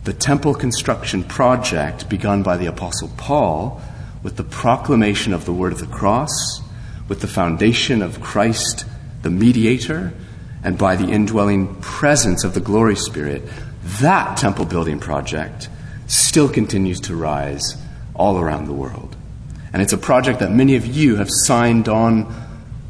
the 0.06 0.14
temple 0.14 0.56
construction 0.56 1.24
project 1.24 2.10
begun 2.10 2.42
by 2.42 2.58
the 2.58 2.66
Apostle 2.66 3.12
Paul 3.16 3.80
with 4.24 4.38
the 4.38 4.44
proclamation 4.44 5.36
of 5.36 5.46
the 5.46 5.54
word 5.54 5.74
of 5.74 5.80
the 5.80 5.86
cross, 5.86 6.60
with 7.08 7.22
the 7.22 7.28
foundation 7.28 8.02
of 8.02 8.22
Christ, 8.22 8.86
the 9.22 9.30
mediator, 9.30 10.14
and 10.64 10.80
by 10.80 10.96
the 10.96 11.12
indwelling 11.12 11.76
presence 11.76 12.44
of 12.44 12.56
the 12.56 12.60
glory 12.60 12.96
spirit, 12.96 13.44
that 14.02 14.36
temple 14.36 14.66
building 14.66 15.00
project 15.00 15.70
still 16.08 16.50
continues 16.50 17.00
to 17.02 17.16
rise 17.16 17.78
all 18.16 18.40
around 18.40 18.66
the 18.66 18.74
world. 18.74 19.16
And 19.72 19.82
it's 19.82 19.94
a 19.94 19.98
project 19.98 20.40
that 20.40 20.52
many 20.52 20.76
of 20.76 20.86
you 20.86 21.16
have 21.16 21.30
signed 21.30 21.90
on 21.90 22.34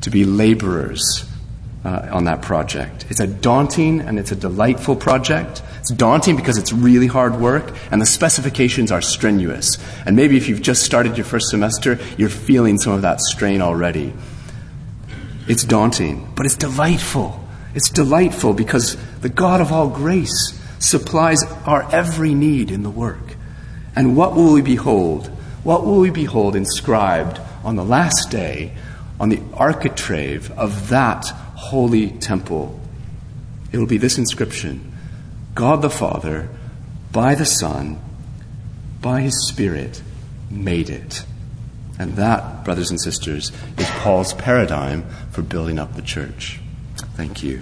to 0.02 0.10
be 0.10 0.26
laborers 0.26 1.26
uh, 1.86 2.08
on 2.12 2.26
that 2.26 2.42
project. 2.42 3.06
It's 3.10 3.20
a 3.20 3.28
daunting 3.28 4.02
and 4.02 4.20
it's 4.20 4.32
a 4.32 4.36
delightful 4.36 4.96
project. 4.96 5.62
It's 5.80 5.92
daunting 5.92 6.36
because 6.36 6.58
it's 6.58 6.74
really 6.74 7.08
hard 7.08 7.40
work 7.40 7.74
and 7.92 8.02
the 8.02 8.06
specifications 8.06 8.92
are 8.92 9.02
strenuous. 9.02 9.78
And 10.06 10.16
maybe 10.16 10.38
if 10.38 10.48
you've 10.48 10.62
just 10.62 10.84
started 10.84 11.18
your 11.18 11.26
first 11.26 11.50
semester, 11.50 12.00
you're 12.18 12.30
feeling 12.30 12.78
some 12.78 12.94
of 12.94 13.02
that 13.02 13.22
strain 13.22 13.62
already. 13.62 14.14
It's 15.48 15.64
daunting, 15.64 16.32
but 16.36 16.46
it's 16.46 16.56
delightful. 16.56 17.40
It's 17.76 17.90
delightful 17.90 18.54
because 18.54 18.98
the 19.22 19.30
God 19.30 19.60
of 19.60 19.72
all 19.72 19.90
grace 19.90 20.60
supplies 20.80 21.44
our 21.66 21.90
every 21.94 22.34
need 22.34 22.72
in 22.72 22.84
the 22.84 22.90
work. 22.90 23.36
And 23.96 24.16
what 24.18 24.36
will 24.36 24.54
we 24.54 24.62
behold? 24.62 25.28
What 25.64 25.86
will 25.86 26.00
we 26.00 26.10
behold 26.10 26.56
inscribed 26.56 27.40
on 27.64 27.76
the 27.76 27.86
last 27.86 28.30
day, 28.30 28.74
on 29.20 29.30
the 29.30 29.42
architrave 29.54 30.52
of 30.52 30.90
that 30.90 31.26
holy 31.56 32.10
temple, 32.10 32.80
it 33.72 33.78
will 33.78 33.88
be 33.88 33.98
this 33.98 34.18
inscription 34.18 34.92
God 35.56 35.82
the 35.82 35.90
Father, 35.90 36.50
by 37.12 37.36
the 37.36 37.46
Son, 37.46 38.00
by 39.02 39.22
His 39.22 39.48
Spirit, 39.48 40.02
made 40.50 40.90
it. 40.90 41.26
And 42.00 42.16
that, 42.16 42.66
brothers 42.66 42.90
and 42.90 43.00
sisters, 43.00 43.52
is 43.78 43.90
Paul's 44.00 44.34
paradigm 44.34 45.06
for 45.32 45.44
building 45.44 45.78
up 45.78 45.96
the 45.96 46.02
church. 46.02 46.60
Thank 47.16 47.44
you. 47.44 47.62